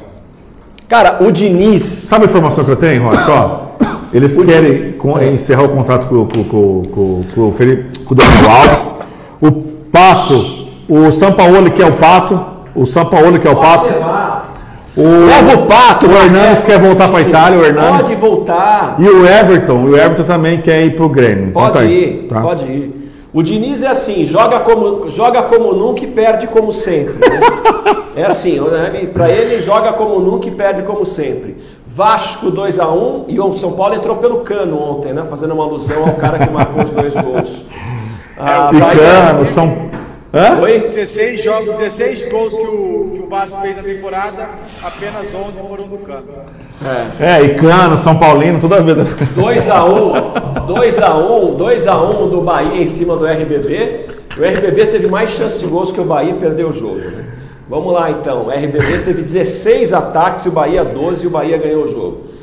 [0.89, 1.83] Cara, o Diniz.
[1.83, 3.31] Sabe a informação que eu tenho, Rocha?
[3.31, 8.13] Ó, eles querem com- encerrar o contrato com, com, com, com, com o Felipe, com
[8.15, 8.95] o Daniel Alves.
[9.41, 9.51] O
[9.91, 12.39] Pato, o São Paulo que é o Pato,
[12.75, 13.89] o São Paulo que é o Pato.
[14.97, 16.13] O, Leva o Pato, o.
[16.13, 18.03] Hernandes quer voltar para a Itália, o Hernandes.
[18.07, 18.95] Pode voltar.
[18.99, 21.49] E o Everton, o Everton também quer ir pro Grêmio.
[21.49, 22.41] Então Pode tá aí, ir, tá?
[22.41, 23.11] pode ir.
[23.33, 27.15] O Diniz é assim, joga como, joga como nunca e perde como sempre.
[27.15, 27.41] né?
[28.15, 28.93] é assim, né?
[28.95, 31.57] Ele- pra ele joga como nunca e perde como sempre.
[31.85, 35.25] Vasco 2x1 e o São Paulo entrou pelo cano ontem, né?
[35.29, 37.65] Fazendo uma alusão ao cara que marcou os dois gols.
[38.37, 39.73] Ah, E Cano, São.
[40.35, 40.61] Hã?
[40.61, 40.81] Oi?
[40.81, 44.49] 16 jogos, 16 gols que o, que o Vasco fez na temporada,
[44.83, 46.33] apenas 11 foram do campo.
[47.21, 49.05] É, e Cano, São Paulino, toda a vida.
[49.37, 54.07] 2x1, 2x1, 2x1 do Bahia em cima do RBB.
[54.37, 57.01] O RBB teve mais chance de gols que o Bahia e perdeu o jogo.
[57.69, 58.47] Vamos lá então.
[58.47, 62.34] O RBB teve 16 ataques e o Bahia 12 e o Bahia ganhou o jogo.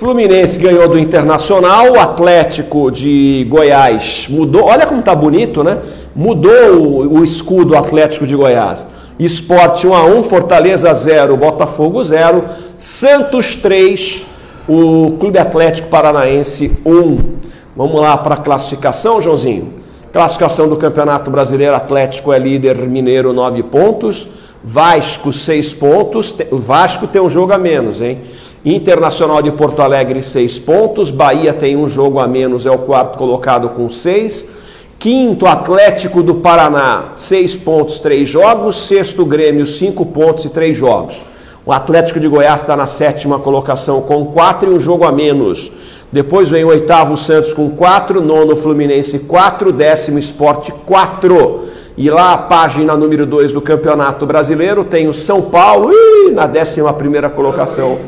[0.00, 4.64] Fluminense ganhou do Internacional, o Atlético de Goiás mudou.
[4.64, 5.76] Olha como tá bonito, né?
[6.16, 8.86] Mudou o, o escudo Atlético de Goiás.
[9.18, 12.44] Esporte 1 a 1, Fortaleza 0, Botafogo 0,
[12.78, 14.26] Santos 3,
[14.66, 17.18] o Clube Atlético Paranaense 1.
[17.76, 19.80] Vamos lá para a classificação, Joãozinho.
[20.10, 24.26] Classificação do Campeonato Brasileiro, Atlético é líder, Mineiro 9 pontos,
[24.64, 28.22] Vasco 6 pontos, o Vasco tem um jogo a menos, hein?
[28.62, 33.16] Internacional de Porto Alegre 6 pontos, Bahia tem um jogo a menos, é o quarto
[33.16, 34.44] colocado com 6.
[34.98, 38.86] Quinto, Atlético do Paraná, 6 pontos, 3 jogos.
[38.86, 41.24] Sexto, Grêmio, 5 pontos e 3 jogos.
[41.64, 45.72] O Atlético de Goiás está na sétima colocação com 4 e um jogo a menos.
[46.12, 51.64] Depois vem o oitavo Santos com 4, nono Fluminense 4, décimo Esporte 4.
[51.96, 55.90] E lá a página número 2 do Campeonato Brasileiro tem o São Paulo
[56.34, 57.98] na décima primeira colocação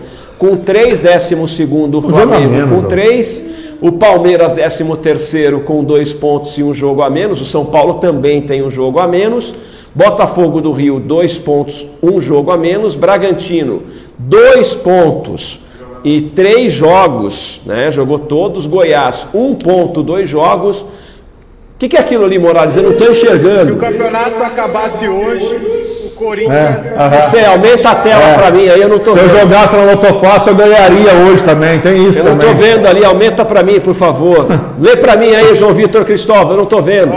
[0.42, 2.88] com 3, décimo segundo o jogo a Flamengo menos, com ó.
[2.88, 3.46] 3,
[3.80, 7.94] o Palmeiras 13 terceiro com 2 pontos e um jogo a menos, o São Paulo
[8.00, 9.54] também tem um jogo a menos,
[9.94, 13.84] Botafogo do Rio 2 pontos, um jogo a menos, Bragantino
[14.18, 15.60] 2 pontos
[16.02, 17.92] e 3 jogos, né?
[17.92, 20.80] Jogou todos, Goiás 1 ponto, 2 jogos.
[20.80, 20.86] O
[21.78, 22.76] que, que é aquilo ali, Morales?
[22.76, 23.76] Eu não estou Se o enxergando.
[23.76, 25.81] campeonato acabasse hoje,
[26.22, 26.86] Corinthians.
[26.96, 27.20] É.
[27.20, 28.34] Você aumenta a tela É.
[28.34, 29.40] para mim aí, eu não estou Se eu vendo.
[29.40, 31.80] jogasse no Lotofácil, eu ganharia hoje também.
[31.80, 32.50] Tem isso Eu não também.
[32.52, 34.46] estou vendo ali, aumenta para mim, por favor.
[34.78, 37.12] Lê para mim aí, João Vitor Cristóvão, eu não estou vendo.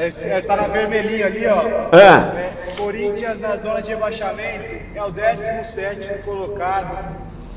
[0.00, 1.96] Esse, é, tá na vermelhinha ali, ó.
[1.96, 1.98] É.
[1.98, 4.62] É, Corinthians na zona de rebaixamento
[4.94, 6.86] é o 17 colocado.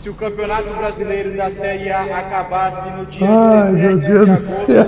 [0.02, 4.08] Se o Campeonato Brasileiro da Série A acabasse no dia Ai, 17 meu Deus de
[4.08, 4.86] do agosto, céu.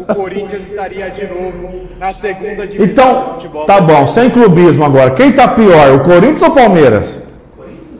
[0.00, 4.84] o Corinthians estaria de novo na segunda divisão do Então, futebol tá bom, sem clubismo
[4.84, 5.12] agora.
[5.12, 7.22] Quem tá pior, o Corinthians ou o Palmeiras?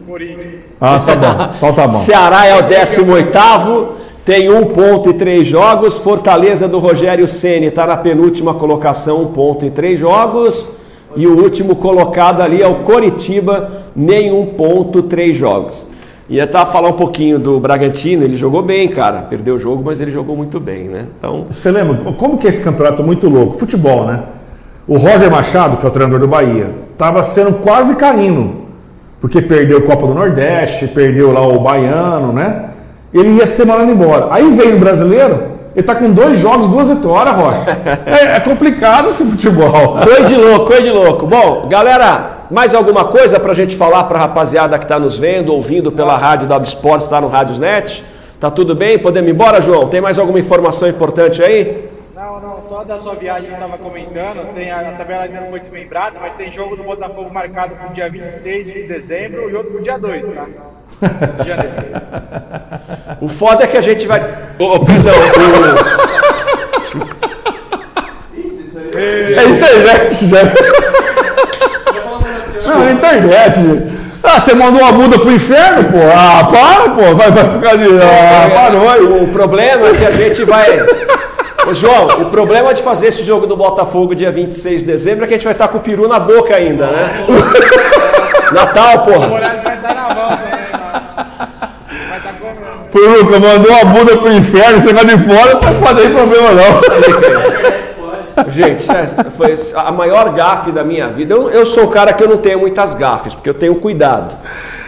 [0.07, 0.57] Corinthians.
[0.79, 1.53] Ah, tá bom.
[1.57, 1.97] Então tá bom.
[2.05, 3.87] Ceará é o 18º,
[4.23, 5.97] tem um ponto e três jogos.
[5.97, 10.63] Fortaleza do Rogério Ceni está na penúltima colocação, um ponto em três jogos.
[11.15, 15.89] E o último colocado ali é o Coritiba, nenhum ponto, três jogos.
[16.31, 19.23] Ia estar falar um pouquinho do Bragantino, ele jogou bem, cara.
[19.23, 21.07] Perdeu o jogo, mas ele jogou muito bem, né?
[21.19, 23.59] Então, Você lembra como que é esse campeonato muito louco?
[23.59, 24.23] Futebol, né?
[24.87, 28.61] O Roger Machado, que é o treinador do Bahia, estava sendo quase caindo,
[29.19, 32.69] porque perdeu a Copa do Nordeste, perdeu lá o Baiano, né?
[33.13, 34.29] Ele ia ser mandado embora.
[34.31, 35.43] Aí veio o brasileiro,
[35.75, 37.77] ele tá com dois jogos, duas vitórias, Roger.
[38.05, 39.97] É, é complicado esse futebol.
[40.01, 41.27] Coisa de louco, coisa de louco.
[41.27, 45.89] Bom, galera, mais alguma coisa pra gente falar pra rapaziada que tá nos vendo, ouvindo
[45.91, 48.03] pela rádio da Esportes, tá no Rádiosnet?
[48.39, 48.99] Tá tudo bem?
[48.99, 49.87] Podemos ir embora, João?
[49.87, 51.89] Tem mais alguma informação importante aí?
[52.13, 55.39] Não, não, só da sua viagem que você estava comentando, tem a, a tabela ainda
[55.41, 59.49] não foi desmembrada, mas tem jogo do Botafogo marcado para o dia 26 de dezembro
[59.49, 60.45] e outro para o dia 2, tá?
[63.21, 64.19] O foda é que a gente vai.
[64.59, 65.13] Ô, ô, perdão,
[68.93, 70.41] É internet, né?
[72.87, 73.59] É internet.
[74.23, 75.97] Ah, você mandou uma muda pro inferno, pô?
[76.15, 77.15] Ah, para, pô.
[77.15, 77.85] Vai, vai ficar de.
[78.01, 79.01] Ah, parou aí.
[79.01, 80.79] o, o problema é que a gente vai.
[81.67, 85.27] Ô, João, o problema de fazer esse jogo do Botafogo dia 26 de dezembro é
[85.27, 87.25] que a gente vai estar com o peru na boca ainda, né?
[88.53, 89.27] Natal, O porra.
[89.27, 92.61] Moraes vai estar na mão também, mas vai estar comendo.
[92.91, 96.49] Pô, Luca, mandou uma muda pro inferno, você vai de fora, não pode ter problema
[96.51, 97.80] não.
[98.47, 101.33] Gente, essa foi a maior gafe da minha vida.
[101.33, 104.35] Eu, eu sou um cara que eu não tenho muitas gafes, porque eu tenho cuidado.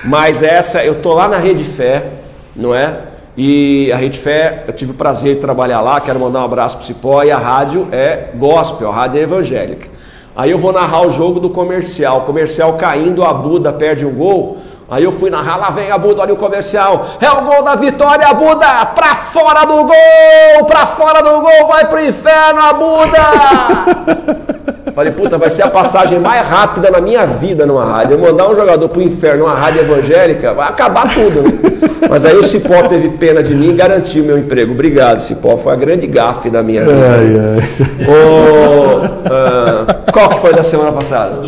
[0.03, 2.09] Mas essa, eu tô lá na Rede Fé,
[2.55, 2.99] não é?
[3.35, 6.77] E a Rede Fé, eu tive o prazer de trabalhar lá, quero mandar um abraço
[6.77, 9.89] pro Cipó, e a rádio é gospel, a rádio é evangélica.
[10.35, 14.57] Aí eu vou narrar o jogo do comercial, comercial caindo, a Buda perde um gol.
[14.93, 17.07] Aí eu fui narrar, lá vem a Buda, olha o comercial.
[17.19, 18.85] É o gol da vitória, a Buda!
[18.93, 20.65] Pra fora do gol!
[20.67, 24.53] Pra fora do gol, vai pro inferno, a Buda!
[24.93, 28.13] Falei, puta, vai ser a passagem mais rápida na minha vida numa rádio.
[28.13, 31.73] Eu mandar um jogador pro inferno numa rádio evangélica, vai acabar tudo, né?
[32.07, 34.73] Mas aí o Cipó teve pena de mim e garantiu meu emprego.
[34.73, 35.57] Obrigado, Cipó.
[35.57, 37.63] Foi a grande gafe da minha vida.
[38.07, 41.39] Ô, ah, qual que foi da semana passada?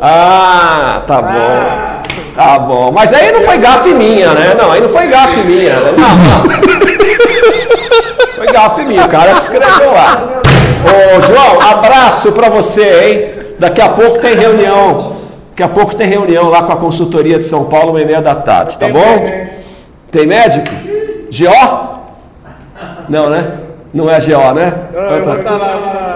[0.00, 1.93] Ah, tá bom.
[2.34, 2.90] Tá bom.
[2.92, 4.54] Mas aí não foi gafe minha, né?
[4.58, 5.80] Não, aí não foi gafe minha.
[5.80, 5.92] Né?
[5.96, 6.50] Não, não.
[8.34, 10.42] Foi gafe minha, o cara que escreveu lá.
[10.84, 13.44] Ô, João, abraço pra você, hein?
[13.58, 15.14] Daqui a pouco tem reunião.
[15.50, 18.20] Daqui a pouco tem reunião lá com a consultoria de São Paulo, uma e meia
[18.20, 19.26] da tarde, tá bom?
[20.10, 20.66] Tem médico?
[21.30, 21.98] GO?
[23.08, 23.52] Não, né?
[23.92, 24.74] Não é GO, né?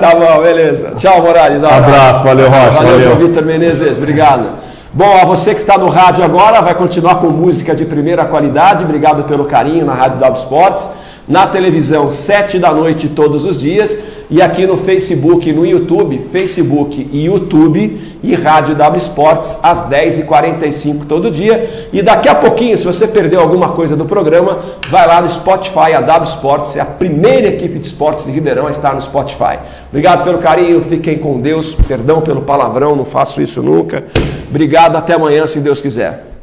[0.00, 0.92] Tá bom, beleza.
[0.98, 1.62] Tchau, Morales.
[1.62, 3.00] Um Abraço, valeu, Rocha, Valeu, valeu.
[3.00, 4.48] João Vitor Menezes, obrigado.
[4.90, 8.84] Bom, a você que está no rádio agora, vai continuar com música de primeira qualidade.
[8.84, 10.90] Obrigado pelo carinho na Rádio W Sports.
[11.28, 13.96] Na televisão, sete da noite todos os dias.
[14.30, 19.88] E aqui no Facebook e no YouTube, Facebook e YouTube e Rádio W Sports às
[19.88, 21.88] 10h45 todo dia.
[21.92, 24.58] E daqui a pouquinho, se você perdeu alguma coisa do programa,
[24.90, 28.66] vai lá no Spotify, a W Sports é a primeira equipe de esportes de Ribeirão
[28.66, 29.58] a estar no Spotify.
[29.88, 31.74] Obrigado pelo carinho, fiquem com Deus.
[31.86, 34.04] Perdão pelo palavrão, não faço isso nunca.
[34.48, 36.37] Obrigado, até amanhã, se Deus quiser.